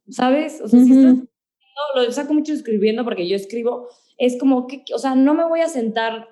¿Sabes? 0.09 0.61
O 0.61 0.67
sea, 0.67 0.83
si 0.83 0.91
estás, 0.91 1.15
no, 1.15 2.03
lo 2.03 2.11
saco 2.11 2.33
mucho 2.33 2.53
escribiendo 2.53 3.03
porque 3.03 3.27
yo 3.27 3.35
escribo, 3.35 3.87
es 4.17 4.37
como 4.37 4.67
que, 4.67 4.83
o 4.93 4.99
sea, 4.99 5.15
no 5.15 5.33
me 5.33 5.45
voy 5.45 5.61
a 5.61 5.67
sentar 5.67 6.29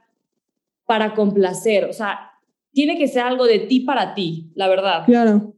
para 0.86 1.14
complacer, 1.14 1.86
o 1.86 1.94
sea, 1.94 2.32
tiene 2.72 2.98
que 2.98 3.08
ser 3.08 3.24
algo 3.24 3.46
de 3.46 3.60
ti 3.60 3.82
para 3.82 4.14
ti, 4.16 4.52
la 4.56 4.68
verdad. 4.68 5.06
Claro. 5.06 5.54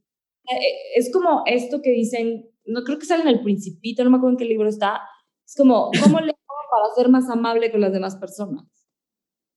Eh, 0.49 0.55
eh, 0.55 0.75
es 0.95 1.11
como 1.11 1.43
esto 1.45 1.81
que 1.81 1.91
dicen, 1.91 2.49
no 2.65 2.83
creo 2.83 2.99
que 2.99 3.05
sale 3.05 3.23
en 3.23 3.29
El 3.29 3.41
Principito, 3.41 4.03
no 4.03 4.11
me 4.11 4.17
acuerdo 4.17 4.33
en 4.33 4.37
qué 4.37 4.45
libro 4.45 4.69
está, 4.69 5.01
es 5.45 5.55
como, 5.55 5.89
¿cómo 6.03 6.19
le 6.19 6.31
hago 6.31 6.69
para 6.69 6.93
ser 6.95 7.09
más 7.09 7.29
amable 7.29 7.71
con 7.71 7.81
las 7.81 7.93
demás 7.93 8.15
personas? 8.17 8.65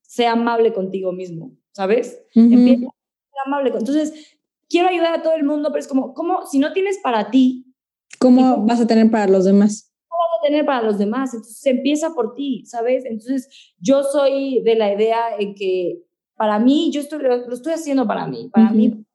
Sea 0.01 0.33
amable 0.33 0.73
contigo 0.73 1.11
mismo. 1.11 1.51
¿sabes? 1.75 2.25
Empieza 2.33 2.87
a 2.87 2.95
ser 3.29 3.39
amable. 3.45 3.69
Entonces, 3.77 4.37
quiero 4.69 4.87
ayudar 4.87 5.13
a 5.13 5.21
todo 5.21 5.35
el 5.35 5.43
mundo, 5.43 5.69
pero 5.69 5.79
es 5.79 5.87
como, 5.87 6.13
¿cómo, 6.13 6.45
si 6.45 6.57
no 6.57 6.71
tienes 6.71 6.99
para 7.03 7.29
ti? 7.29 7.64
¿Cómo 8.19 8.65
vas 8.65 8.81
a 8.81 8.87
tener 8.87 9.09
para 9.11 9.27
los 9.27 9.45
demás? 9.45 9.93
¿Cómo 10.07 10.19
vas 10.19 10.39
a 10.39 10.47
tener 10.47 10.65
para 10.65 10.81
los 10.81 10.97
demás? 10.97 11.33
Entonces, 11.33 11.65
empieza 11.65 12.13
por 12.13 12.33
ti, 12.33 12.63
¿sabes? 12.65 13.05
Entonces, 13.05 13.73
yo 13.79 14.03
soy 14.03 14.61
de 14.63 14.75
la 14.75 14.93
idea 14.93 15.37
en 15.37 15.55
que 15.55 16.01
para 16.35 16.59
mí, 16.59 16.91
yo 16.91 17.01
estoy, 17.01 17.21
lo, 17.21 17.53
estoy 17.53 17.73
haciendo 17.73 18.05
para 18.07 18.27
mí, 18.27 18.49
para 18.51 18.71
mí 18.71 19.05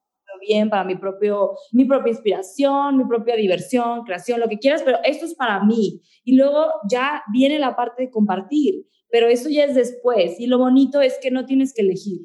bien, 0.41 0.70
para 0.70 0.84
mi, 0.84 0.97
propio, 0.97 1.53
mi 1.72 1.84
propia 1.84 2.11
inspiración, 2.11 2.97
mi 2.97 3.05
propia 3.05 3.36
diversión, 3.36 4.05
creación, 4.05 4.41
lo 4.41 4.49
que 4.49 4.59
quieras, 4.59 4.82
pero 4.82 4.99
esto 5.05 5.26
es 5.26 5.34
para 5.34 5.62
mí. 5.64 6.01
Y 6.24 6.36
luego 6.36 6.66
ya 6.91 7.22
viene 7.32 7.59
la 7.59 7.76
parte 7.76 8.05
de 8.05 8.11
compartir, 8.11 8.86
pero 9.11 9.28
eso 9.28 9.49
ya 9.49 9.64
es 9.64 9.74
después. 9.74 10.41
Y 10.41 10.47
lo 10.47 10.59
bonito 10.59 11.01
es 11.01 11.18
que 11.20 11.30
no 11.30 11.45
tienes 11.45 11.74
que 11.74 11.82
elegir 11.82 12.22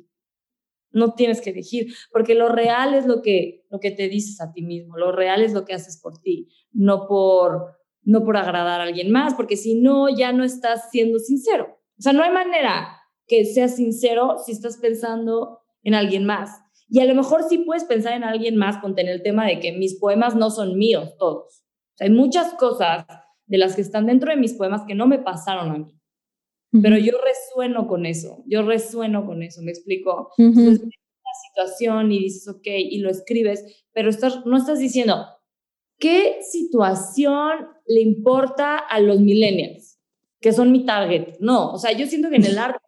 no 0.95 1.13
tienes 1.13 1.41
que 1.41 1.51
elegir, 1.51 1.93
porque 2.11 2.35
lo 2.35 2.49
real 2.49 2.93
es 2.93 3.05
lo 3.05 3.21
que, 3.21 3.65
lo 3.69 3.79
que 3.79 3.91
te 3.91 4.07
dices 4.07 4.39
a 4.39 4.51
ti 4.51 4.61
mismo, 4.61 4.97
lo 4.97 5.11
real 5.11 5.41
es 5.41 5.53
lo 5.53 5.65
que 5.65 5.73
haces 5.73 5.99
por 6.01 6.19
ti, 6.21 6.47
no 6.71 7.05
por, 7.07 7.77
no 8.01 8.23
por 8.23 8.37
agradar 8.37 8.79
a 8.79 8.83
alguien 8.85 9.11
más, 9.11 9.33
porque 9.33 9.57
si 9.57 9.75
no, 9.75 10.07
ya 10.09 10.31
no 10.31 10.43
estás 10.43 10.89
siendo 10.91 11.19
sincero. 11.19 11.77
O 11.99 12.01
sea, 12.01 12.13
no 12.13 12.23
hay 12.23 12.31
manera 12.31 12.97
que 13.27 13.43
seas 13.43 13.75
sincero 13.75 14.37
si 14.43 14.53
estás 14.53 14.77
pensando 14.77 15.59
en 15.83 15.95
alguien 15.95 16.25
más. 16.25 16.61
Y 16.87 17.01
a 17.01 17.05
lo 17.05 17.13
mejor 17.15 17.43
sí 17.43 17.59
puedes 17.59 17.83
pensar 17.83 18.13
en 18.13 18.23
alguien 18.23 18.55
más 18.55 18.77
con 18.77 18.95
tener 18.95 19.15
el 19.15 19.23
tema 19.23 19.45
de 19.45 19.59
que 19.59 19.73
mis 19.73 19.99
poemas 19.99 20.35
no 20.35 20.49
son 20.49 20.77
míos 20.77 21.15
todos. 21.17 21.63
Hay 21.99 22.09
muchas 22.09 22.53
cosas 22.53 23.05
de 23.47 23.57
las 23.57 23.75
que 23.75 23.81
están 23.81 24.05
dentro 24.05 24.29
de 24.29 24.37
mis 24.37 24.53
poemas 24.53 24.83
que 24.87 24.95
no 24.95 25.07
me 25.07 25.19
pasaron 25.19 25.71
a 25.71 25.77
mí. 25.77 25.99
Pero 26.82 26.97
yo 26.97 27.13
resueno 27.23 27.88
con 27.88 28.05
eso, 28.05 28.43
yo 28.47 28.63
resueno 28.63 29.26
con 29.26 29.43
eso, 29.43 29.61
¿me 29.61 29.71
explico? 29.71 30.32
Entonces, 30.38 30.82
una 30.82 30.91
situación 31.49 32.11
y 32.11 32.19
dices, 32.19 32.47
ok, 32.47 32.65
y 32.65 32.99
lo 32.99 33.09
escribes, 33.09 33.86
pero 33.93 34.09
estás, 34.09 34.45
no 34.45 34.57
estás 34.57 34.80
diciendo, 34.80 35.26
¿qué 35.99 36.39
situación 36.41 37.67
le 37.88 38.01
importa 38.01 38.78
a 38.78 38.99
los 38.99 39.19
millennials? 39.19 39.99
Que 40.39 40.51
son 40.51 40.71
mi 40.71 40.86
target. 40.86 41.38
No, 41.39 41.71
o 41.71 41.78
sea, 41.78 41.91
yo 41.91 42.07
siento 42.07 42.30
que 42.30 42.38
en 42.38 42.45
el 42.45 42.57
arte, 42.57 42.80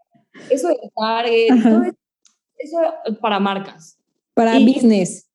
eso 0.50 0.68
de 0.68 0.76
target, 0.96 1.48
todo 1.64 1.84
eso, 2.58 2.78
para 3.22 3.40
marcas. 3.40 4.00
Para 4.34 4.60
business. 4.60 5.27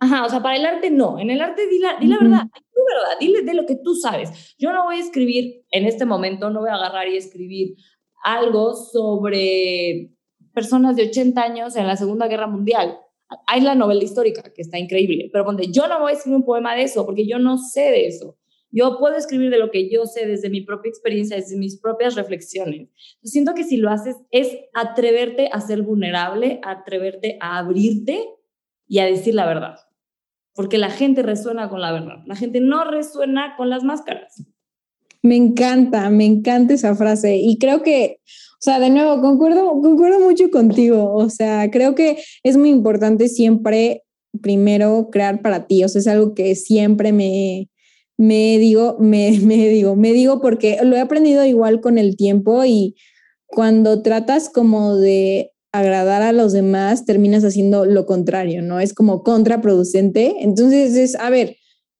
Ajá, 0.00 0.24
o 0.24 0.28
sea, 0.28 0.42
para 0.42 0.56
el 0.56 0.64
arte 0.64 0.90
no. 0.90 1.18
En 1.18 1.30
el 1.30 1.40
arte 1.40 1.66
di 1.66 1.78
la, 1.78 1.96
di 1.98 2.06
la 2.06 2.18
verdad, 2.18 2.44
di 2.44 2.82
verdad, 2.88 3.18
dile 3.20 3.42
de 3.42 3.54
lo 3.54 3.66
que 3.66 3.76
tú 3.76 3.94
sabes. 3.94 4.54
Yo 4.58 4.72
no 4.72 4.84
voy 4.84 4.96
a 4.96 5.00
escribir 5.00 5.64
en 5.70 5.86
este 5.86 6.04
momento, 6.04 6.50
no 6.50 6.60
voy 6.60 6.70
a 6.70 6.74
agarrar 6.74 7.08
y 7.08 7.16
escribir 7.16 7.74
algo 8.22 8.74
sobre 8.74 10.12
personas 10.54 10.94
de 10.96 11.04
80 11.08 11.42
años 11.42 11.76
en 11.76 11.86
la 11.86 11.96
Segunda 11.96 12.28
Guerra 12.28 12.46
Mundial. 12.46 12.96
Hay 13.46 13.60
la 13.60 13.74
novela 13.74 14.02
histórica, 14.02 14.42
que 14.54 14.62
está 14.62 14.78
increíble, 14.78 15.28
pero 15.32 15.44
donde 15.44 15.70
yo 15.72 15.88
no 15.88 16.00
voy 16.00 16.12
a 16.12 16.14
escribir 16.14 16.38
un 16.38 16.44
poema 16.44 16.76
de 16.76 16.82
eso, 16.82 17.04
porque 17.04 17.26
yo 17.26 17.38
no 17.38 17.58
sé 17.58 17.90
de 17.90 18.06
eso. 18.06 18.38
Yo 18.70 18.98
puedo 18.98 19.16
escribir 19.16 19.50
de 19.50 19.58
lo 19.58 19.70
que 19.70 19.90
yo 19.90 20.06
sé 20.06 20.26
desde 20.26 20.50
mi 20.50 20.60
propia 20.60 20.90
experiencia, 20.90 21.36
desde 21.36 21.56
mis 21.56 21.80
propias 21.80 22.14
reflexiones. 22.14 22.88
siento 23.22 23.54
que 23.54 23.64
si 23.64 23.78
lo 23.78 23.90
haces 23.90 24.16
es 24.30 24.58
atreverte 24.74 25.48
a 25.52 25.60
ser 25.60 25.82
vulnerable, 25.82 26.60
atreverte 26.62 27.38
a 27.40 27.58
abrirte 27.58 28.28
y 28.86 29.00
a 29.00 29.06
decir 29.06 29.34
la 29.34 29.46
verdad 29.46 29.87
porque 30.58 30.76
la 30.76 30.90
gente 30.90 31.22
resuena 31.22 31.68
con 31.68 31.80
la 31.80 31.92
verdad, 31.92 32.16
la 32.26 32.34
gente 32.34 32.58
no 32.60 32.82
resuena 32.82 33.54
con 33.56 33.70
las 33.70 33.84
máscaras. 33.84 34.42
Me 35.22 35.36
encanta, 35.36 36.10
me 36.10 36.24
encanta 36.24 36.74
esa 36.74 36.96
frase. 36.96 37.36
Y 37.36 37.58
creo 37.58 37.84
que, 37.84 38.18
o 38.26 38.58
sea, 38.58 38.80
de 38.80 38.90
nuevo, 38.90 39.20
concuerdo, 39.20 39.80
concuerdo 39.80 40.18
mucho 40.18 40.50
contigo, 40.50 41.14
o 41.14 41.30
sea, 41.30 41.70
creo 41.70 41.94
que 41.94 42.18
es 42.42 42.56
muy 42.56 42.70
importante 42.70 43.28
siempre 43.28 44.02
primero 44.42 45.10
crear 45.12 45.42
para 45.42 45.68
ti, 45.68 45.84
o 45.84 45.88
sea, 45.88 46.00
es 46.00 46.08
algo 46.08 46.34
que 46.34 46.56
siempre 46.56 47.12
me, 47.12 47.68
me 48.16 48.58
digo, 48.58 48.96
me, 48.98 49.38
me 49.40 49.68
digo, 49.68 49.94
me 49.94 50.12
digo 50.12 50.40
porque 50.40 50.78
lo 50.82 50.96
he 50.96 51.00
aprendido 51.00 51.44
igual 51.44 51.80
con 51.80 51.98
el 51.98 52.16
tiempo 52.16 52.64
y 52.64 52.96
cuando 53.46 54.02
tratas 54.02 54.50
como 54.50 54.96
de 54.96 55.52
agradar 55.72 56.22
a 56.22 56.32
los 56.32 56.52
demás, 56.52 57.04
terminas 57.04 57.44
haciendo 57.44 57.84
lo 57.84 58.06
contrario, 58.06 58.62
¿no? 58.62 58.80
Es 58.80 58.94
como 58.94 59.22
contraproducente. 59.22 60.36
Entonces 60.40 60.96
es, 60.96 61.14
a 61.16 61.30
ver, 61.30 61.56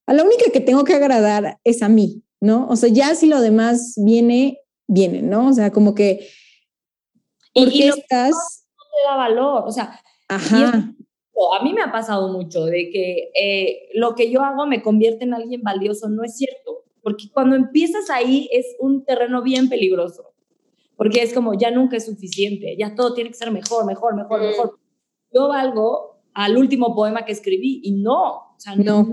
a 0.07 0.15
la 0.15 0.25
única 0.25 0.51
que 0.53 0.61
tengo 0.61 0.85
que 0.85 0.95
agradar 0.95 1.59
es 1.65 1.83
a 1.83 1.89
mí, 1.89 2.23
¿no? 2.41 2.67
O 2.69 2.77
sea, 2.77 2.89
ya 2.89 3.15
si 3.15 3.27
lo 3.27 3.41
demás 3.41 3.95
viene, 3.97 4.61
viene, 4.87 5.23
¿no? 5.23 5.49
O 5.49 5.53
sea, 5.53 5.71
como 5.71 5.95
que... 5.95 6.29
¿por 7.55 7.73
y, 7.73 7.83
estás... 7.83 8.31
No 8.31 8.85
te 8.85 9.11
da 9.11 9.17
valor, 9.17 9.65
o 9.67 9.73
sea... 9.73 10.01
Ajá. 10.31 10.95
a 11.59 11.65
mí 11.65 11.73
me 11.73 11.81
ha 11.81 11.91
pasado 11.91 12.31
mucho 12.31 12.67
de 12.67 12.91
que 12.91 13.31
eh, 13.35 13.89
lo 13.95 14.15
que 14.15 14.31
yo 14.31 14.43
hago 14.43 14.67
me 14.67 14.83
convierte 14.83 15.25
en 15.25 15.33
alguien 15.33 15.63
valioso, 15.63 16.09
no 16.11 16.23
es 16.23 16.37
cierto, 16.37 16.85
porque 17.03 17.31
cuando 17.33 17.57
empiezas 17.57 18.11
ahí 18.11 18.47
es 18.53 18.77
un 18.79 19.07
terreno 19.07 19.43
bien 19.43 19.71
peligroso 19.71 20.35
porque 20.99 21.23
es 21.23 21.33
como 21.33 21.55
ya 21.55 21.71
nunca 21.71 21.97
es 21.97 22.07
suficiente, 22.07 22.77
ya 22.77 22.97
todo 22.97 23.15
tiene 23.15 23.31
que 23.31 23.37
ser 23.37 23.53
mejor, 23.53 23.87
mejor, 23.87 24.17
mejor, 24.17 24.41
mejor. 24.41 24.81
Yo 25.33 25.47
valgo 25.47 26.25
al 26.35 26.59
último 26.59 26.95
poema 26.95 27.25
que 27.25 27.31
escribí 27.31 27.81
y 27.85 28.03
no, 28.03 28.33
o 28.33 28.55
sea, 28.59 28.75
no. 28.75 29.09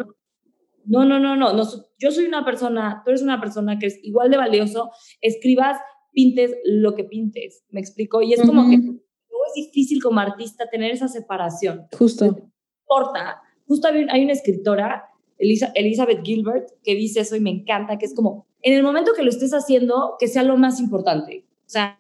No, 0.88 1.06
no, 1.06 1.20
no, 1.20 1.36
no, 1.36 1.54
no, 1.54 1.64
yo 1.98 2.12
soy 2.12 2.26
una 2.26 2.44
persona, 2.44 3.02
tú 3.04 3.12
eres 3.12 3.22
una 3.24 3.40
persona 3.40 3.80
que 3.80 3.88
es 3.88 4.00
igual 4.04 4.30
de 4.30 4.38
valioso, 4.38 4.92
escribas, 5.22 5.78
pintes 6.12 6.56
lo 6.64 6.94
que 6.96 7.04
pintes, 7.04 7.64
me 7.70 7.80
explico, 7.80 8.22
y 8.22 8.34
es 8.34 8.42
como 8.42 8.70
que 8.70 8.76
es 8.76 9.54
difícil 9.56 10.02
como 10.02 10.20
artista 10.20 10.70
tener 10.70 10.92
esa 10.92 11.08
separación. 11.08 11.88
Justo. 11.98 12.26
No 12.26 12.52
importa, 12.82 13.42
justo 13.68 13.88
hay, 13.88 14.06
hay 14.10 14.24
una 14.24 14.34
escritora, 14.34 15.06
Elisa, 15.38 15.72
Elizabeth 15.74 16.24
Gilbert, 16.24 16.70
que 16.84 16.96
dice 16.96 17.22
eso 17.22 17.36
y 17.36 17.42
me 17.42 17.50
encanta, 17.50 17.98
que 17.98 18.06
es 18.06 18.14
como, 18.14 18.48
en 18.62 18.74
el 18.74 18.84
momento 18.84 19.14
que 19.16 19.24
lo 19.24 19.30
estés 19.30 19.54
haciendo, 19.54 20.16
que 20.20 20.28
sea 20.28 20.44
lo 20.44 20.58
más 20.58 20.80
importante. 20.80 21.45
O 21.66 21.70
sea, 21.70 22.00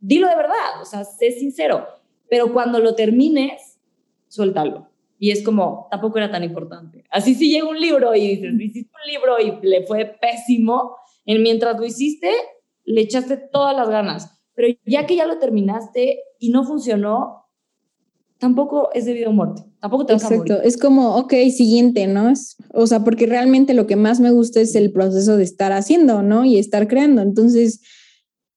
dilo 0.00 0.28
de 0.28 0.36
verdad, 0.36 0.80
o 0.80 0.84
sea, 0.84 1.04
sé 1.04 1.32
sincero, 1.32 1.86
pero 2.28 2.52
cuando 2.52 2.78
lo 2.78 2.94
termines, 2.94 3.78
suéltalo. 4.28 4.88
Y 5.18 5.30
es 5.30 5.42
como, 5.42 5.88
tampoco 5.90 6.18
era 6.18 6.30
tan 6.30 6.44
importante. 6.44 7.04
Así 7.10 7.34
si 7.34 7.50
llega 7.50 7.68
un 7.68 7.80
libro 7.80 8.14
y 8.14 8.36
dices, 8.36 8.52
hiciste 8.60 8.92
un 8.92 9.10
libro 9.10 9.40
y 9.40 9.66
le 9.66 9.86
fue 9.86 10.16
pésimo, 10.20 10.96
en 11.24 11.42
mientras 11.42 11.78
lo 11.78 11.86
hiciste, 11.86 12.30
le 12.84 13.00
echaste 13.00 13.36
todas 13.36 13.76
las 13.76 13.88
ganas. 13.88 14.30
Pero 14.54 14.76
ya 14.84 15.06
que 15.06 15.16
ya 15.16 15.26
lo 15.26 15.38
terminaste 15.38 16.20
y 16.38 16.50
no 16.50 16.64
funcionó, 16.64 17.46
tampoco 18.38 18.90
es 18.92 19.06
debido 19.06 19.30
a 19.30 19.32
muerte. 19.32 19.62
Tampoco 19.80 20.06
te 20.06 20.12
vas 20.12 20.24
Exacto. 20.24 20.60
Es 20.62 20.76
como, 20.76 21.16
ok, 21.16 21.32
siguiente, 21.50 22.06
¿no? 22.06 22.32
o 22.72 22.86
sea, 22.86 23.04
porque 23.04 23.26
realmente 23.26 23.74
lo 23.74 23.86
que 23.86 23.96
más 23.96 24.20
me 24.20 24.30
gusta 24.30 24.60
es 24.60 24.74
el 24.74 24.92
proceso 24.92 25.36
de 25.36 25.44
estar 25.44 25.72
haciendo, 25.72 26.22
¿no? 26.22 26.44
Y 26.44 26.58
estar 26.58 26.86
creando. 26.88 27.22
Entonces, 27.22 27.80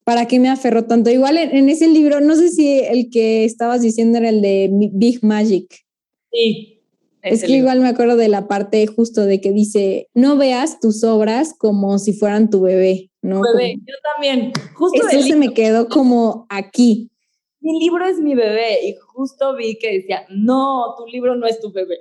¿para 0.08 0.26
qué 0.26 0.40
me 0.40 0.48
aferró 0.48 0.86
tanto? 0.86 1.10
Igual 1.10 1.38
en, 1.38 1.68
ese 1.68 1.90
libro, 1.90 2.22
no 2.22 2.38
sé 2.38 2.48
si 2.48 2.80
el 2.80 3.10
que 3.10 3.44
estabas 3.44 3.82
diciendo 3.82 4.20
era 4.20 4.30
el 4.30 4.42
de 4.42 4.70
Big 4.94 5.22
Magic. 5.22 5.86
Sí. 6.32 6.82
Es 7.22 7.44
que 7.44 7.52
igual 7.52 7.82
me 7.82 7.90
acuerdo 7.90 8.16
de 8.16 8.30
la 8.30 8.48
parte 8.48 8.88
justo 8.88 9.26
de 9.26 9.42
que 9.42 9.52
dice, 9.52 10.08
no 10.14 10.38
veas 10.38 10.80
tus 10.80 11.04
obras 11.04 11.54
como 11.58 12.00
si 12.00 12.14
fueran 12.14 12.50
tu 12.50 12.62
bebé, 12.62 13.12
¿no? 13.22 13.42
Bebé, 13.42 13.76
yo 13.86 13.96
también. 14.14 14.54
Justo 14.76 15.10
eso 15.10 15.22
se 15.24 15.36
me 15.36 15.54
quedó 15.54 15.90
como 15.90 16.46
aquí. 16.48 17.12
Mi 17.60 17.78
libro 17.78 18.06
es 18.06 18.22
mi 18.22 18.34
bebé 18.34 18.88
y 18.88 18.96
justo 19.14 19.58
vi 19.58 19.78
que 19.78 19.92
decía, 19.92 20.26
no, 20.30 20.96
tu 20.98 21.06
libro 21.08 21.36
no 21.36 21.48
es 21.48 21.60
tu 21.60 21.74
bebé. 21.74 21.98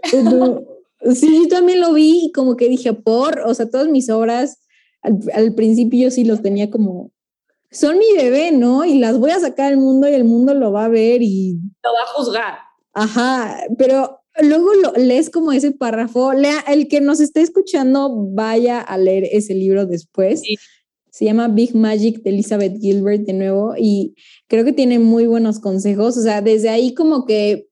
sí, 1.13 1.41
yo 1.43 1.49
también 1.49 1.81
lo 1.81 1.93
vi 1.93 2.27
y 2.27 2.31
como 2.31 2.55
que 2.55 2.69
dije, 2.69 2.93
por, 2.93 3.41
o 3.41 3.53
sea, 3.53 3.69
todas 3.69 3.89
mis 3.89 4.09
obras, 4.11 4.61
al, 5.03 5.19
al 5.35 5.57
principio 5.57 6.05
yo 6.05 6.11
sí 6.13 6.25
los 6.25 6.41
tenía 6.41 6.71
como 6.71 7.11
son 7.77 7.99
mi 7.99 8.07
bebé, 8.17 8.53
¿no? 8.53 8.85
Y 8.85 8.99
las 8.99 9.19
voy 9.19 9.31
a 9.31 9.41
sacar 9.41 9.73
al 9.73 9.77
mundo 9.77 10.09
y 10.09 10.15
el 10.15 10.25
mundo 10.25 10.55
lo 10.55 10.73
va 10.73 10.87
a 10.87 10.89
ver 10.89 11.21
y... 11.23 11.59
Lo 11.85 11.93
va 11.93 12.03
a 12.03 12.15
juzgar. 12.15 12.55
Ajá, 12.95 13.65
pero 13.77 14.21
luego 14.41 14.73
lo, 14.75 14.93
lees 14.93 15.29
como 15.29 15.53
ese 15.53 15.73
párrafo, 15.73 16.33
lea, 16.33 16.61
el 16.69 16.89
que 16.89 17.01
nos 17.01 17.21
esté 17.21 17.43
escuchando, 17.43 18.11
vaya 18.31 18.81
a 18.81 18.97
leer 18.97 19.29
ese 19.31 19.55
libro 19.55 19.85
después. 19.85 20.43
Se 21.11 21.25
llama 21.25 21.49
Big 21.49 21.75
Magic 21.75 22.23
de 22.23 22.31
Elizabeth 22.31 22.79
Gilbert 22.81 23.23
de 23.23 23.33
nuevo 23.35 23.75
y 23.79 24.15
creo 24.49 24.65
que 24.65 24.73
tiene 24.73 24.99
muy 24.99 25.27
buenos 25.27 25.61
consejos. 25.61 26.17
O 26.17 26.23
sea, 26.23 26.41
desde 26.41 26.71
ahí 26.71 26.95
como 26.95 27.27
que 27.27 27.69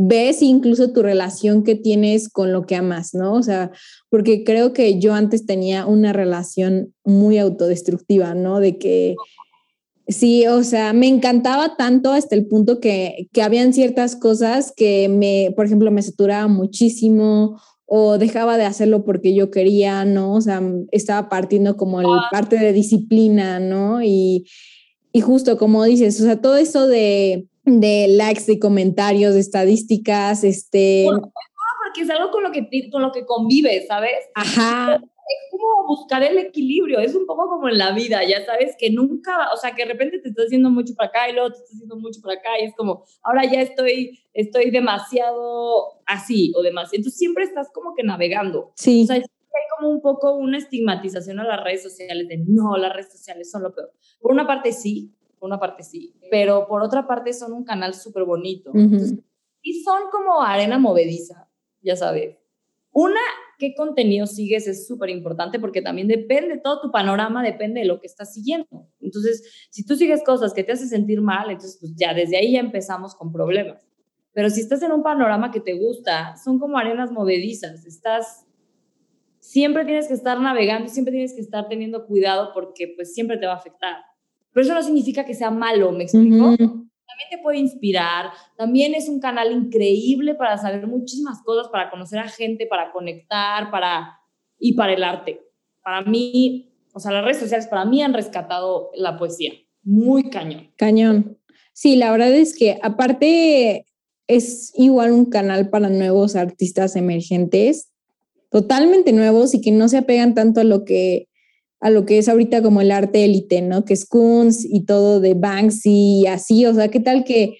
ves 0.00 0.42
incluso 0.42 0.92
tu 0.92 1.02
relación 1.02 1.64
que 1.64 1.74
tienes 1.74 2.28
con 2.28 2.52
lo 2.52 2.66
que 2.66 2.76
amas, 2.76 3.14
¿no? 3.14 3.34
O 3.34 3.42
sea, 3.42 3.72
porque 4.10 4.44
creo 4.44 4.72
que 4.72 5.00
yo 5.00 5.12
antes 5.12 5.44
tenía 5.44 5.86
una 5.86 6.12
relación 6.12 6.94
muy 7.04 7.36
autodestructiva, 7.38 8.32
¿no? 8.36 8.60
De 8.60 8.78
que 8.78 9.16
sí, 10.06 10.46
o 10.46 10.62
sea, 10.62 10.92
me 10.92 11.08
encantaba 11.08 11.76
tanto 11.76 12.12
hasta 12.12 12.36
el 12.36 12.46
punto 12.46 12.78
que, 12.78 13.28
que 13.32 13.42
habían 13.42 13.72
ciertas 13.72 14.14
cosas 14.14 14.72
que 14.76 15.08
me, 15.08 15.52
por 15.56 15.66
ejemplo, 15.66 15.90
me 15.90 16.02
saturaba 16.02 16.46
muchísimo 16.46 17.60
o 17.84 18.18
dejaba 18.18 18.56
de 18.56 18.66
hacerlo 18.66 19.04
porque 19.04 19.34
yo 19.34 19.50
quería, 19.50 20.04
¿no? 20.04 20.34
O 20.34 20.40
sea, 20.40 20.62
estaba 20.92 21.28
partiendo 21.28 21.76
como 21.76 22.00
el 22.00 22.06
ah. 22.06 22.28
parte 22.30 22.56
de 22.56 22.72
disciplina, 22.72 23.58
¿no? 23.58 24.00
Y, 24.00 24.46
y 25.12 25.22
justo 25.22 25.58
como 25.58 25.82
dices, 25.82 26.20
o 26.20 26.24
sea, 26.24 26.40
todo 26.40 26.56
eso 26.56 26.86
de 26.86 27.48
de 27.68 28.08
likes, 28.08 28.44
de 28.46 28.58
comentarios, 28.58 29.34
de 29.34 29.40
estadísticas, 29.40 30.44
este... 30.44 31.06
porque 31.08 32.02
es 32.02 32.10
algo 32.10 32.30
con 32.30 32.42
lo 32.42 32.50
que, 32.50 32.68
con 32.90 33.02
lo 33.02 33.12
que 33.12 33.24
convives, 33.26 33.86
¿sabes? 33.86 34.18
Ajá. 34.34 34.94
Es 34.94 35.50
como 35.50 35.86
buscar 35.86 36.22
el 36.22 36.38
equilibrio, 36.38 37.00
es 37.00 37.14
un 37.14 37.26
poco 37.26 37.48
como 37.48 37.68
en 37.68 37.76
la 37.76 37.92
vida, 37.92 38.24
ya 38.24 38.44
sabes, 38.46 38.74
que 38.78 38.90
nunca, 38.90 39.50
o 39.52 39.58
sea, 39.58 39.74
que 39.74 39.82
de 39.82 39.92
repente 39.92 40.20
te 40.20 40.30
estás 40.30 40.46
haciendo 40.46 40.70
mucho 40.70 40.94
para 40.94 41.10
acá 41.10 41.28
y 41.28 41.34
luego 41.34 41.50
te 41.50 41.56
estás 41.56 41.74
haciendo 41.74 41.96
mucho 41.96 42.20
para 42.22 42.38
acá 42.38 42.48
y 42.58 42.64
es 42.64 42.74
como, 42.74 43.04
ahora 43.22 43.44
ya 43.44 43.60
estoy, 43.60 44.20
estoy 44.32 44.70
demasiado 44.70 46.00
así 46.06 46.52
o 46.56 46.62
demás. 46.62 46.88
Entonces 46.94 47.18
siempre 47.18 47.44
estás 47.44 47.68
como 47.74 47.94
que 47.94 48.04
navegando. 48.04 48.72
Sí. 48.76 49.02
O 49.02 49.06
sea, 49.06 49.16
hay 49.16 49.22
como 49.76 49.90
un 49.90 50.00
poco 50.00 50.34
una 50.34 50.56
estigmatización 50.56 51.40
a 51.40 51.44
las 51.44 51.62
redes 51.62 51.82
sociales 51.82 52.26
de 52.28 52.38
no, 52.46 52.76
las 52.78 52.94
redes 52.94 53.12
sociales 53.12 53.50
son 53.50 53.62
lo 53.64 53.74
peor. 53.74 53.92
Por 54.20 54.32
una 54.32 54.46
parte 54.46 54.72
sí, 54.72 55.12
por 55.38 55.48
una 55.48 55.58
parte 55.58 55.82
sí, 55.82 56.14
pero 56.30 56.66
por 56.66 56.82
otra 56.82 57.06
parte 57.06 57.32
son 57.32 57.52
un 57.52 57.64
canal 57.64 57.94
súper 57.94 58.24
bonito. 58.24 58.70
Ujú. 58.70 59.22
y 59.62 59.82
son 59.82 60.02
como 60.10 60.42
arena 60.42 60.78
movediza, 60.78 61.48
ya 61.82 61.96
sabes. 61.96 62.36
Una, 62.92 63.20
qué 63.58 63.74
contenido 63.74 64.26
sigues 64.26 64.66
es 64.66 64.86
súper 64.86 65.10
importante 65.10 65.58
porque 65.58 65.82
también 65.82 66.08
depende, 66.08 66.58
todo 66.58 66.80
tu 66.80 66.90
panorama 66.90 67.42
depende 67.42 67.80
de 67.80 67.86
lo 67.86 68.00
que 68.00 68.06
estás 68.06 68.32
siguiendo. 68.32 68.88
Entonces, 69.00 69.68
si 69.70 69.84
tú 69.84 69.96
sigues 69.96 70.22
cosas 70.24 70.54
que 70.54 70.64
te 70.64 70.72
hacen 70.72 70.88
sentir 70.88 71.20
mal, 71.20 71.50
entonces 71.50 71.76
pues 71.80 71.92
ya 71.94 72.14
desde 72.14 72.36
ahí 72.36 72.52
ya 72.52 72.60
empezamos 72.60 73.14
con 73.14 73.32
problemas. 73.32 73.86
Pero 74.32 74.50
si 74.50 74.60
estás 74.60 74.82
en 74.82 74.92
un 74.92 75.02
panorama 75.02 75.50
que 75.50 75.60
te 75.60 75.74
gusta, 75.74 76.36
son 76.36 76.58
como 76.58 76.78
arenas 76.78 77.10
movedizas, 77.10 77.84
estás 77.86 78.46
siempre 79.40 79.84
tienes 79.84 80.08
que 80.08 80.14
estar 80.14 80.40
navegando, 80.40 80.88
siempre 80.88 81.12
tienes 81.12 81.34
que 81.34 81.40
estar 81.40 81.68
teniendo 81.68 82.06
cuidado 82.06 82.52
porque 82.52 82.92
pues 82.94 83.14
siempre 83.14 83.38
te 83.38 83.46
va 83.46 83.54
a 83.54 83.56
afectar. 83.56 83.96
Pero 84.52 84.64
eso 84.64 84.74
no 84.74 84.82
significa 84.82 85.24
que 85.24 85.34
sea 85.34 85.50
malo, 85.50 85.92
¿me 85.92 86.04
explico? 86.04 86.56
También 86.56 87.30
te 87.30 87.38
puede 87.42 87.58
inspirar, 87.58 88.30
también 88.56 88.94
es 88.94 89.08
un 89.08 89.20
canal 89.20 89.50
increíble 89.52 90.34
para 90.34 90.58
saber 90.58 90.86
muchísimas 90.86 91.42
cosas, 91.42 91.68
para 91.68 91.90
conocer 91.90 92.18
a 92.18 92.28
gente, 92.28 92.66
para 92.66 92.92
conectar, 92.92 93.70
para 93.70 94.20
y 94.58 94.74
para 94.74 94.92
el 94.92 95.02
arte. 95.02 95.40
Para 95.82 96.02
mí, 96.02 96.72
o 96.92 97.00
sea, 97.00 97.12
las 97.12 97.24
redes 97.24 97.38
sociales 97.38 97.66
para 97.66 97.84
mí 97.84 98.02
han 98.02 98.14
rescatado 98.14 98.90
la 98.94 99.16
poesía, 99.16 99.52
muy 99.82 100.28
cañón. 100.30 100.70
Cañón. 100.76 101.38
Sí, 101.72 101.96
la 101.96 102.10
verdad 102.10 102.32
es 102.32 102.56
que 102.56 102.78
aparte 102.82 103.86
es 104.26 104.72
igual 104.76 105.12
un 105.12 105.26
canal 105.26 105.70
para 105.70 105.88
nuevos 105.88 106.36
artistas 106.36 106.96
emergentes, 106.96 107.90
totalmente 108.50 109.12
nuevos 109.12 109.54
y 109.54 109.60
que 109.60 109.72
no 109.72 109.88
se 109.88 109.98
apegan 109.98 110.34
tanto 110.34 110.60
a 110.60 110.64
lo 110.64 110.84
que 110.84 111.28
a 111.80 111.90
lo 111.90 112.04
que 112.04 112.18
es 112.18 112.28
ahorita 112.28 112.62
como 112.62 112.80
el 112.80 112.90
arte 112.90 113.24
élite, 113.24 113.62
¿no? 113.62 113.84
Que 113.84 113.94
es 113.94 114.06
Kunz 114.06 114.64
y 114.64 114.84
todo 114.84 115.20
de 115.20 115.34
Banksy 115.34 116.20
y 116.22 116.26
así, 116.26 116.66
o 116.66 116.74
sea, 116.74 116.88
¿qué 116.88 117.00
tal 117.00 117.24
que 117.24 117.58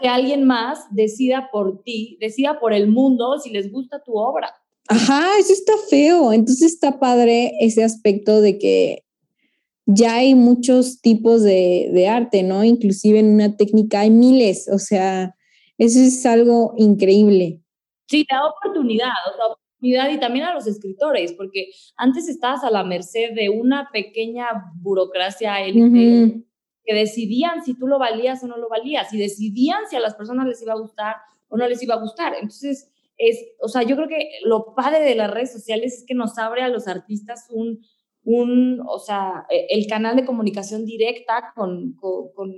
Que 0.00 0.08
alguien 0.08 0.44
más 0.44 0.86
decida 0.90 1.48
por 1.52 1.82
ti, 1.82 2.18
decida 2.20 2.58
por 2.58 2.72
el 2.72 2.88
mundo 2.88 3.38
si 3.38 3.50
les 3.50 3.70
gusta 3.70 4.02
tu 4.02 4.16
obra. 4.16 4.52
Ajá, 4.88 5.38
eso 5.38 5.52
está 5.52 5.74
feo. 5.88 6.32
Entonces 6.32 6.72
está 6.72 6.98
padre 6.98 7.52
ese 7.60 7.84
aspecto 7.84 8.40
de 8.40 8.58
que 8.58 9.04
ya 9.86 10.16
hay 10.16 10.34
muchos 10.34 11.00
tipos 11.00 11.42
de, 11.42 11.90
de 11.92 12.08
arte, 12.08 12.42
¿no? 12.42 12.64
Inclusive 12.64 13.20
en 13.20 13.34
una 13.34 13.56
técnica 13.56 14.00
hay 14.00 14.10
miles, 14.10 14.68
o 14.70 14.78
sea, 14.78 15.34
eso 15.78 16.00
es 16.00 16.26
algo 16.26 16.74
increíble. 16.76 17.62
Sí, 18.06 18.26
da 18.30 18.46
oportunidad, 18.46 19.12
o 19.32 19.36
sea, 19.36 19.56
y 19.80 20.18
también 20.18 20.44
a 20.44 20.54
los 20.54 20.66
escritores, 20.66 21.32
porque 21.32 21.70
antes 21.96 22.28
estabas 22.28 22.64
a 22.64 22.70
la 22.70 22.84
merced 22.84 23.34
de 23.34 23.48
una 23.48 23.90
pequeña 23.92 24.48
burocracia 24.80 25.60
élite 25.60 26.24
Ujú. 26.24 26.44
que 26.84 26.94
decidían 26.94 27.62
si 27.64 27.74
tú 27.74 27.86
lo 27.86 27.98
valías 27.98 28.42
o 28.42 28.48
no 28.48 28.56
lo 28.56 28.68
valías, 28.68 29.12
y 29.12 29.18
decidían 29.18 29.86
si 29.88 29.96
a 29.96 30.00
las 30.00 30.14
personas 30.14 30.46
les 30.46 30.60
iba 30.62 30.72
a 30.72 30.78
gustar 30.78 31.16
o 31.48 31.56
no 31.56 31.68
les 31.68 31.82
iba 31.82 31.94
a 31.94 32.00
gustar. 32.00 32.34
Entonces, 32.34 32.90
es, 33.16 33.38
o 33.60 33.68
sea, 33.68 33.82
yo 33.82 33.96
creo 33.96 34.08
que 34.08 34.28
lo 34.44 34.74
padre 34.74 35.00
de 35.00 35.14
las 35.14 35.30
redes 35.30 35.52
sociales 35.52 35.94
es 35.94 36.04
que 36.06 36.14
nos 36.14 36.38
abre 36.38 36.62
a 36.62 36.68
los 36.68 36.86
artistas 36.86 37.46
un, 37.50 37.80
un 38.24 38.80
o 38.86 38.98
sea, 38.98 39.46
e- 39.50 39.66
el 39.70 39.86
canal 39.86 40.16
de 40.16 40.24
comunicación 40.24 40.84
directa 40.84 41.52
con, 41.54 41.94
con, 41.94 42.32
con, 42.32 42.50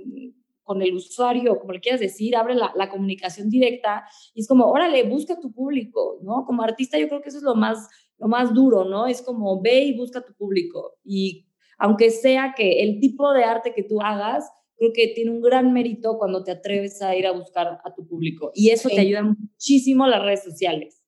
con 0.71 0.81
el 0.81 0.93
usuario, 0.95 1.59
como 1.59 1.73
le 1.73 1.81
quieras 1.81 1.99
decir, 1.99 2.33
abre 2.37 2.55
la, 2.55 2.71
la 2.77 2.89
comunicación 2.89 3.49
directa 3.49 4.05
y 4.33 4.39
es 4.39 4.47
como, 4.47 4.71
órale, 4.71 5.03
busca 5.03 5.37
tu 5.37 5.51
público, 5.51 6.19
¿no? 6.23 6.45
Como 6.45 6.63
artista 6.63 6.97
yo 6.97 7.09
creo 7.09 7.21
que 7.21 7.27
eso 7.27 7.39
es 7.39 7.43
lo 7.43 7.55
más, 7.55 7.89
lo 8.17 8.29
más 8.29 8.53
duro, 8.53 8.85
¿no? 8.85 9.05
Es 9.05 9.21
como, 9.21 9.61
ve 9.61 9.83
y 9.83 9.97
busca 9.97 10.21
tu 10.21 10.33
público 10.33 10.93
y 11.03 11.45
aunque 11.77 12.09
sea 12.09 12.53
que 12.55 12.83
el 12.83 13.01
tipo 13.01 13.33
de 13.33 13.43
arte 13.43 13.73
que 13.73 13.83
tú 13.83 13.99
hagas, 14.01 14.49
creo 14.77 14.91
que 14.93 15.09
tiene 15.09 15.31
un 15.31 15.41
gran 15.41 15.73
mérito 15.73 16.17
cuando 16.17 16.41
te 16.41 16.51
atreves 16.51 17.01
a 17.01 17.13
ir 17.17 17.27
a 17.27 17.33
buscar 17.33 17.79
a 17.83 17.93
tu 17.93 18.07
público. 18.07 18.51
Y 18.53 18.69
eso 18.69 18.87
Sí. 18.87 18.95
te 18.95 19.01
ayuda 19.01 19.23
muchísimo 19.23 20.07
las 20.07 20.23
redes 20.23 20.43
sociales. 20.43 21.01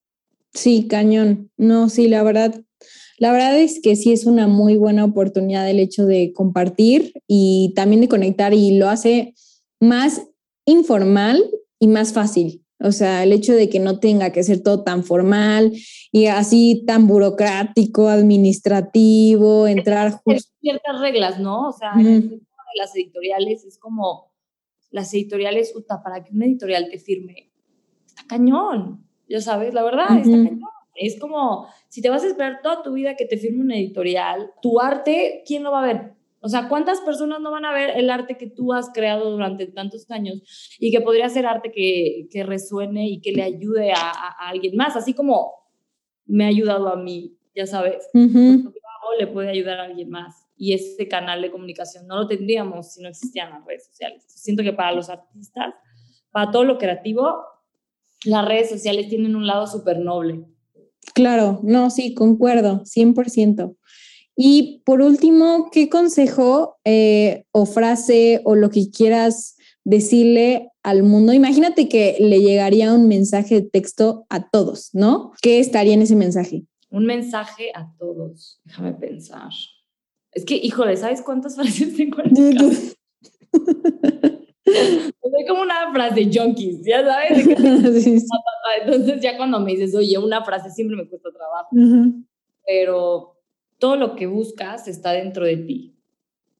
Sí, 0.52 0.86
cañón. 0.88 1.50
No, 1.56 1.88
sí, 1.88 2.06
la 2.08 2.22
verdad, 2.22 2.60
la 3.18 3.32
verdad 3.32 3.56
es 3.58 3.80
que 3.80 3.96
sí 3.96 4.12
es 4.12 4.26
una 4.26 4.46
muy 4.48 4.76
buena 4.76 5.04
oportunidad 5.04 5.70
el 5.70 5.78
hecho 5.78 6.06
de 6.06 6.32
compartir 6.32 7.12
y 7.28 7.72
también 7.76 8.00
de 8.00 8.08
conectar 8.08 8.52
y 8.52 8.76
lo 8.76 8.88
hace 8.88 9.34
más 9.84 10.26
informal 10.64 11.42
y 11.78 11.88
más 11.88 12.12
fácil. 12.12 12.64
O 12.80 12.92
sea, 12.92 13.22
el 13.22 13.32
hecho 13.32 13.54
de 13.54 13.68
que 13.68 13.78
no 13.78 13.98
tenga 14.00 14.30
que 14.30 14.42
ser 14.42 14.62
todo 14.62 14.82
tan 14.82 15.04
formal 15.04 15.72
y 16.10 16.26
así 16.26 16.84
tan 16.86 17.06
burocrático, 17.06 18.08
administrativo, 18.08 19.66
entrar 19.66 20.20
justo. 20.24 20.50
ciertas 20.60 21.00
reglas, 21.00 21.38
¿no? 21.38 21.68
O 21.68 21.72
sea, 21.72 21.92
Ujú. 21.92 22.00
en 22.00 22.06
el 22.06 22.28
de 22.30 22.40
las 22.76 22.94
editoriales 22.96 23.64
es 23.64 23.78
como, 23.78 24.32
las 24.90 25.12
editoriales, 25.14 25.72
uta, 25.74 26.02
para 26.02 26.22
que 26.22 26.32
una 26.32 26.46
editorial 26.46 26.88
te 26.90 26.98
firme, 26.98 27.52
está 28.06 28.22
cañón, 28.28 29.06
ya 29.28 29.40
sabes, 29.40 29.72
la 29.74 29.82
verdad, 29.82 30.18
está 30.18 30.36
Ujú. 30.36 30.44
cañón. 30.44 30.70
Es 30.96 31.18
como, 31.18 31.66
si 31.88 32.02
te 32.02 32.10
vas 32.10 32.22
a 32.22 32.28
esperar 32.28 32.60
toda 32.62 32.82
tu 32.82 32.92
vida 32.92 33.16
que 33.16 33.24
te 33.24 33.36
firme 33.36 33.62
una 33.62 33.76
editorial, 33.76 34.52
tu 34.62 34.80
arte, 34.80 35.42
¿quién 35.46 35.62
lo 35.62 35.72
va 35.72 35.82
a 35.82 35.86
ver? 35.86 36.14
O 36.44 36.48
sea, 36.48 36.68
¿cuántas 36.68 37.00
personas 37.00 37.40
no 37.40 37.50
van 37.50 37.64
a 37.64 37.72
ver 37.72 37.90
el 37.96 38.10
arte 38.10 38.36
que 38.36 38.46
tú 38.50 38.74
has 38.74 38.90
creado 38.92 39.30
durante 39.30 39.64
tantos 39.66 40.10
años 40.10 40.42
y 40.78 40.90
que 40.92 41.00
podría 41.00 41.26
ser 41.30 41.46
arte 41.46 41.72
que, 41.72 42.28
que 42.30 42.42
resuene 42.42 43.08
y 43.08 43.20
que 43.22 43.32
le 43.32 43.42
ayude 43.42 43.92
a, 43.92 44.10
a- 44.10 44.34
a 44.44 44.48
alguien 44.50 44.76
más? 44.76 44.94
Así 44.94 45.14
como 45.14 45.52
me 46.26 46.44
ha 46.44 46.48
ayudado 46.48 46.88
a 46.88 46.96
mí, 46.96 47.38
ya 47.54 47.66
sabes 47.66 48.06
Ujú. 48.12 48.62
lo 48.64 48.72
que 48.72 48.78
hago 48.78 49.14
le 49.18 49.26
puede 49.26 49.48
ayudar 49.48 49.80
a 49.80 49.84
alguien 49.84 50.10
más. 50.10 50.34
Y 50.56 50.74
ese 50.74 51.08
canal 51.08 51.40
de 51.40 51.50
comunicación 51.50 52.06
no 52.06 52.16
lo 52.16 52.26
tendríamos 52.28 52.92
si 52.92 53.02
no 53.02 53.08
existían 53.08 53.48
las 53.48 53.64
redes 53.64 53.86
sociales. 53.86 54.22
Siento 54.28 54.62
que 54.62 54.74
para 54.74 54.92
los 54.92 55.08
artistas, 55.08 55.72
para 56.30 56.50
todo 56.50 56.64
lo 56.64 56.76
creativo, 56.76 57.36
las 58.26 58.46
redes 58.46 58.68
sociales 58.68 59.08
tienen 59.08 59.34
un 59.34 59.46
lado 59.46 59.66
súper 59.66 59.98
noble. 59.98 60.44
Claro, 61.14 61.60
no, 61.62 61.88
sí, 61.88 62.12
concuerdo, 62.14 62.82
100%. 62.84 63.76
Y 64.36 64.82
por 64.84 65.00
último, 65.00 65.70
¿qué 65.70 65.88
consejo 65.88 66.76
eh, 66.84 67.44
o 67.52 67.66
frase 67.66 68.40
o 68.44 68.56
lo 68.56 68.68
que 68.70 68.90
quieras 68.90 69.56
decirle 69.84 70.70
al 70.82 71.04
mundo? 71.04 71.32
Imagínate 71.32 71.88
que 71.88 72.16
le 72.18 72.40
llegaría 72.40 72.92
un 72.92 73.06
mensaje 73.06 73.56
de 73.56 73.62
texto 73.62 74.26
a 74.28 74.50
todos, 74.50 74.90
¿no? 74.92 75.32
¿Qué 75.40 75.60
estaría 75.60 75.94
en 75.94 76.02
ese 76.02 76.16
mensaje? 76.16 76.64
Un 76.90 77.06
mensaje 77.06 77.70
a 77.74 77.92
todos. 77.98 78.60
Déjame 78.64 78.94
pensar. 78.94 79.50
Es 80.32 80.44
que, 80.44 80.56
híjole, 80.56 80.96
¿sabes 80.96 81.22
cuántas 81.22 81.54
frases 81.56 81.96
tengo? 81.96 82.16
Soy 84.64 85.46
como 85.46 85.62
una 85.62 85.92
frase 85.92 86.28
junkies, 86.32 86.84
ya 86.84 87.04
sabes. 87.04 87.44
Sí. 88.04 88.18
Entonces 88.80 89.20
ya 89.20 89.36
cuando 89.36 89.60
me 89.60 89.72
dices, 89.72 89.94
oye, 89.94 90.18
una 90.18 90.44
frase 90.44 90.70
siempre 90.70 90.96
me 90.96 91.08
cuesta 91.08 91.30
trabajo. 91.30 91.68
Pero 92.66 93.33
todo 93.84 93.96
lo 93.96 94.16
que 94.16 94.26
buscas 94.26 94.88
está 94.88 95.12
dentro 95.12 95.44
de 95.44 95.58
ti. 95.58 95.94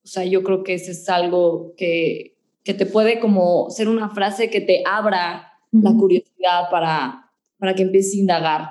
O 0.05 0.07
sea, 0.07 0.27
yo 0.27 0.43
creo 0.43 0.63
que 0.63 0.75
ese 0.75 0.91
es 0.91 1.09
algo 1.09 1.73
que, 1.75 2.37
que 2.63 2.75
te 2.75 2.85
puede 2.85 3.19
como 3.19 3.71
ser 3.71 3.89
una 3.89 4.11
frase 4.11 4.51
que 4.51 4.61
te 4.61 4.83
abra 4.87 5.51
la 5.73 5.95
curiosidad 5.95 6.69
para, 6.71 7.33
para 7.57 7.75
que 7.75 7.85
empieces 7.85 8.13
a 8.13 8.19
indagar, 8.19 8.71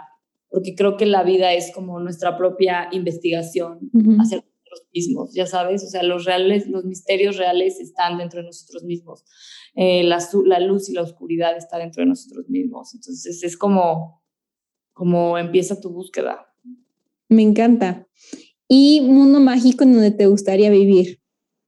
porque 0.51 0.75
creo 0.75 0.97
que 0.97 1.07
la 1.07 1.23
vida 1.23 1.51
es 1.53 1.71
como 1.73 1.99
nuestra 1.99 2.37
propia 2.37 2.89
investigación 2.91 3.89
hacia 4.19 4.37
nosotros 4.37 4.87
mismos, 4.93 5.33
ya 5.33 5.47
sabes, 5.47 5.83
o 5.83 5.87
sea, 5.87 6.03
los 6.03 6.25
reales, 6.25 6.67
los 6.67 6.85
misterios 6.85 7.37
reales 7.37 7.79
están 7.79 8.19
dentro 8.19 8.41
de 8.41 8.45
nosotros 8.45 8.83
mismos, 8.83 9.25
Eh, 9.75 10.03
la, 10.03 10.19
la 10.45 10.59
luz 10.59 10.89
y 10.89 10.93
la 10.93 11.01
oscuridad 11.01 11.57
está 11.57 11.79
dentro 11.79 12.03
de 12.03 12.09
nosotros 12.09 12.47
mismos, 12.49 12.93
entonces 12.93 13.43
es 13.43 13.57
como, 13.57 14.21
como 14.93 15.39
empieza 15.39 15.81
tu 15.81 15.89
búsqueda. 15.89 16.52
Me 17.33 17.41
encanta. 17.41 18.07
¿Y 18.67 19.01
mundo 19.01 19.39
mágico 19.39 19.83
en 19.83 19.93
donde 19.93 20.11
te 20.11 20.27
gustaría 20.27 20.69
vivir? 20.69 21.19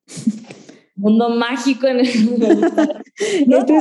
mundo 0.96 1.30
mágico 1.30 1.88
en 1.88 2.00
el 2.02 2.08
No, 3.48 3.58
Este. 3.60 3.74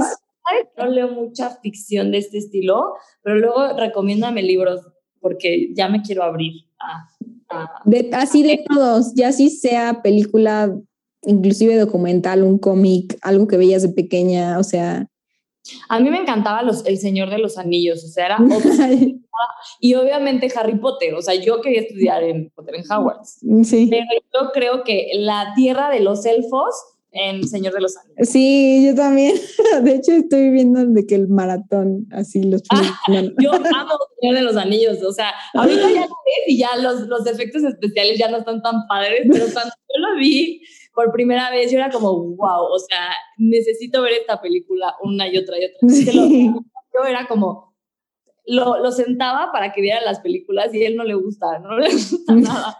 No 0.76 0.87
leo 0.87 1.09
mucha 1.11 1.51
ficción 1.62 2.11
de 2.12 2.18
este 2.18 2.37
estilo, 2.39 2.95
pero 3.22 3.37
luego 3.39 3.76
recomiéndame 3.78 4.43
libros 4.43 4.80
porque 5.20 5.72
ya 5.74 5.89
me 5.89 6.03
quiero 6.03 6.22
abrir 6.22 6.53
a, 6.78 7.09
a- 7.57 7.80
de- 7.87 8.11
así 8.12 8.43
de 8.43 8.62
todos, 8.68 9.14
ya 9.14 9.32
si 9.32 9.49
sea 9.49 10.03
película, 10.03 10.76
inclusive 11.22 11.76
documental, 11.76 12.43
un 12.43 12.59
cómic, 12.59 13.16
algo 13.22 13.47
que 13.49 13.57
veías 13.57 13.82
de 13.82 13.89
pequeña, 13.91 14.59
o 14.59 14.64
sea. 14.64 15.09
A 15.88 16.00
mí 16.00 16.10
me 16.10 16.18
encantaba 16.18 16.62
los, 16.62 16.84
El 16.86 16.98
Señor 16.98 17.30
de 17.30 17.38
los 17.38 17.56
Anillos, 17.56 18.04
o 18.04 18.08
sea, 18.08 18.26
era 18.26 18.38
y 19.80 19.94
obviamente 19.94 20.52
Harry 20.54 20.78
Potter, 20.78 21.14
o 21.14 21.22
sea, 21.22 21.34
yo 21.34 21.60
quería 21.60 21.80
estudiar 21.80 22.22
en 22.22 22.50
Potter 22.50 22.76
en 22.76 22.84
Hogwarts, 22.90 23.40
sí. 23.64 23.88
pero 23.90 24.04
yo 24.32 24.50
creo 24.52 24.84
que 24.84 25.10
la 25.14 25.52
tierra 25.56 25.90
de 25.90 26.00
los 26.00 26.26
elfos 26.26 26.74
en 27.14 27.46
Señor 27.46 27.72
de 27.72 27.80
los 27.80 27.96
Anillos. 27.96 28.28
Sí, 28.28 28.84
yo 28.86 28.94
también. 28.94 29.36
De 29.82 29.94
hecho, 29.94 30.12
estoy 30.12 30.50
viendo 30.50 30.84
de 30.84 31.06
que 31.06 31.14
el 31.14 31.28
maratón, 31.28 32.06
así 32.10 32.42
los 32.42 32.62
semana. 32.68 33.32
Yo 33.40 33.52
amo 33.52 33.94
Señor 34.20 34.34
de 34.34 34.42
los 34.42 34.56
Anillos, 34.56 35.02
o 35.02 35.12
sea, 35.12 35.32
ahorita 35.54 35.82
ya 35.90 36.00
lo 36.00 36.16
ves 36.24 36.44
y 36.48 36.58
ya 36.58 36.76
los, 36.76 37.02
los 37.02 37.26
efectos 37.26 37.62
especiales 37.62 38.18
ya 38.18 38.28
no 38.30 38.38
están 38.38 38.60
tan 38.62 38.86
padres, 38.88 39.26
pero 39.30 39.46
cuando 39.52 39.70
yo 39.72 40.08
lo 40.08 40.18
vi, 40.18 40.60
por 40.95 41.12
primera 41.12 41.51
vez, 41.51 41.70
yo 41.70 41.78
era 41.78 41.90
como, 41.90 42.12
wow, 42.12 42.66
o 42.72 42.78
sea, 42.78 43.11
necesito 43.36 44.03
ver 44.03 44.12
esta 44.12 44.40
película 44.40 44.95
una 45.03 45.28
y 45.28 45.36
otra 45.36 45.57
y 45.59 45.64
otra. 45.64 45.78
yo 46.95 47.05
era 47.05 47.26
como, 47.26 47.74
lo, 48.47 48.78
lo, 48.78 48.92
sentaba 48.92 49.51
para 49.53 49.72
que 49.72 49.80
viera 49.80 50.01
las 50.03 50.20
películas 50.20 50.72
y 50.74 50.84
él 50.84 50.97
no 50.97 51.05
le 51.05 51.14
gusta, 51.14 51.59
no 51.61 51.78
le 51.78 51.90
gusta 51.90 52.34
nada. 52.34 52.78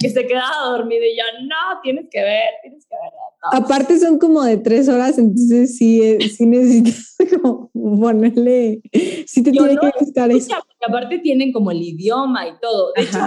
que 0.00 0.10
se 0.10 0.26
quedaba 0.26 0.76
dormido 0.76 1.02
y 1.04 1.16
yo, 1.16 1.24
no, 1.42 1.80
tienes 1.82 2.06
que 2.10 2.22
ver, 2.22 2.50
tienes 2.62 2.86
que 2.86 2.94
ver. 2.94 3.12
Aparte 3.52 3.98
son 3.98 4.18
como 4.18 4.42
de 4.42 4.58
tres 4.58 4.88
horas, 4.88 5.18
entonces 5.18 5.76
sí, 5.76 6.02
eh, 6.02 6.20
sí 6.28 6.46
necesitas 6.46 7.16
como 7.42 7.70
ponerle, 7.72 8.82
sí 9.26 9.42
te 9.42 9.50
tiene 9.50 9.78
que 9.78 9.90
gustar 9.98 10.30
eso. 10.30 10.54
Aparte 10.86 11.18
tienen 11.18 11.52
como 11.52 11.70
el 11.70 11.82
idioma 11.82 12.46
y 12.46 12.52
todo. 12.60 12.92
De 12.94 13.02
hecho, 13.02 13.18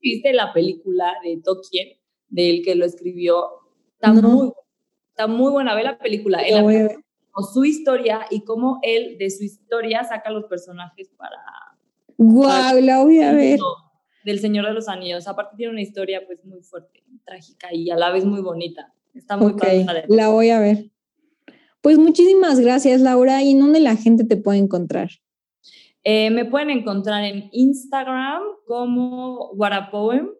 viste 0.00 0.34
la 0.34 0.52
película 0.52 1.14
de 1.24 1.40
Tokien, 1.42 1.88
del 2.28 2.62
que 2.62 2.74
lo 2.74 2.84
escribió, 2.84 3.48
está, 3.94 4.12
muy, 4.12 4.52
está 5.10 5.26
muy 5.26 5.50
buena, 5.50 5.74
ve 5.74 5.84
la 5.84 5.98
película. 5.98 6.42
o 7.32 7.42
su 7.42 7.64
historia 7.64 8.26
y 8.30 8.44
cómo 8.44 8.78
él 8.82 9.16
de 9.18 9.30
su 9.30 9.44
historia 9.44 10.04
saca 10.04 10.30
los 10.30 10.44
personajes 10.44 11.10
para... 11.16 11.36
¡Guau! 12.16 12.80
la 12.80 13.02
voy 13.02 13.20
a 13.20 13.32
ver 13.32 13.58
del 14.24 14.40
Señor 14.40 14.66
de 14.66 14.72
los 14.72 14.88
Anillos. 14.88 15.28
Aparte 15.28 15.56
tiene 15.56 15.72
una 15.72 15.82
historia 15.82 16.22
pues 16.26 16.44
muy 16.44 16.62
fuerte, 16.62 17.04
trágica 17.24 17.72
y 17.72 17.90
a 17.90 17.96
la 17.96 18.10
vez 18.10 18.24
muy 18.24 18.40
bonita. 18.40 18.92
Está 19.14 19.36
muy 19.36 19.52
okay, 19.52 19.86
La 20.08 20.28
voy 20.28 20.50
a 20.50 20.58
ver. 20.58 20.90
Pues 21.80 21.98
muchísimas 21.98 22.58
gracias, 22.58 23.00
Laura. 23.00 23.42
¿Y 23.42 23.52
en 23.52 23.60
dónde 23.60 23.78
la 23.78 23.96
gente 23.96 24.24
te 24.24 24.36
puede 24.36 24.58
encontrar? 24.58 25.10
Eh, 26.02 26.30
me 26.30 26.44
pueden 26.44 26.70
encontrar 26.70 27.24
en 27.24 27.48
Instagram 27.52 28.42
como 28.66 29.54
Guarapoem 29.54 30.30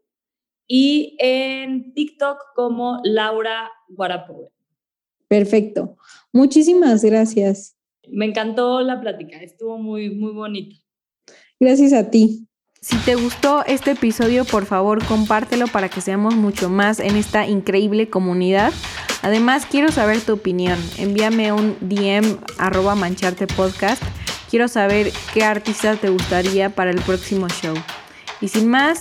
y 0.67 1.17
en 1.21 1.93
TikTok 1.95 2.39
como 2.55 3.01
Laura 3.05 3.71
Guarapoem. 3.89 4.49
Perfecto. 5.29 5.97
Muchísimas 6.33 7.05
gracias. 7.05 7.77
Me 8.09 8.27
encantó 8.27 8.81
la 8.81 9.01
plática, 9.01 9.39
estuvo 9.41 9.79
muy, 9.79 10.11
muy 10.11 10.33
bonita. 10.33 10.77
Gracias 11.59 11.93
a 11.93 12.11
ti. 12.11 12.47
Si 12.81 12.99
te 12.99 13.15
gustó 13.15 13.65
este 13.65 13.93
episodio, 13.93 14.45
por 14.45 14.67
favor 14.67 15.03
compártelo 15.07 15.67
para 15.69 15.89
que 15.89 16.03
seamos 16.03 16.35
mucho 16.35 16.69
más 16.69 17.01
en 17.01 17.17
esta 17.17 17.47
increíble 17.47 18.11
comunidad. 18.11 18.75
Además, 19.23 19.65
quiero 19.65 19.91
saber 19.91 20.21
tu 20.21 20.35
opinión. 20.35 20.79
Envíame 20.99 21.51
un 21.51 21.79
DM 21.81 22.37
arroba 22.59 22.95
mancharte 22.95 23.47
podcast. 23.47 24.03
Quiero 24.51 24.69
saber 24.69 25.11
qué 25.33 25.45
artista 25.45 25.97
te 25.97 26.11
gustaría 26.11 26.69
para 26.69 26.91
el 26.91 27.01
próximo 27.01 27.49
show. 27.49 27.75
Y 28.43 28.49
sin 28.49 28.69
más, 28.69 29.01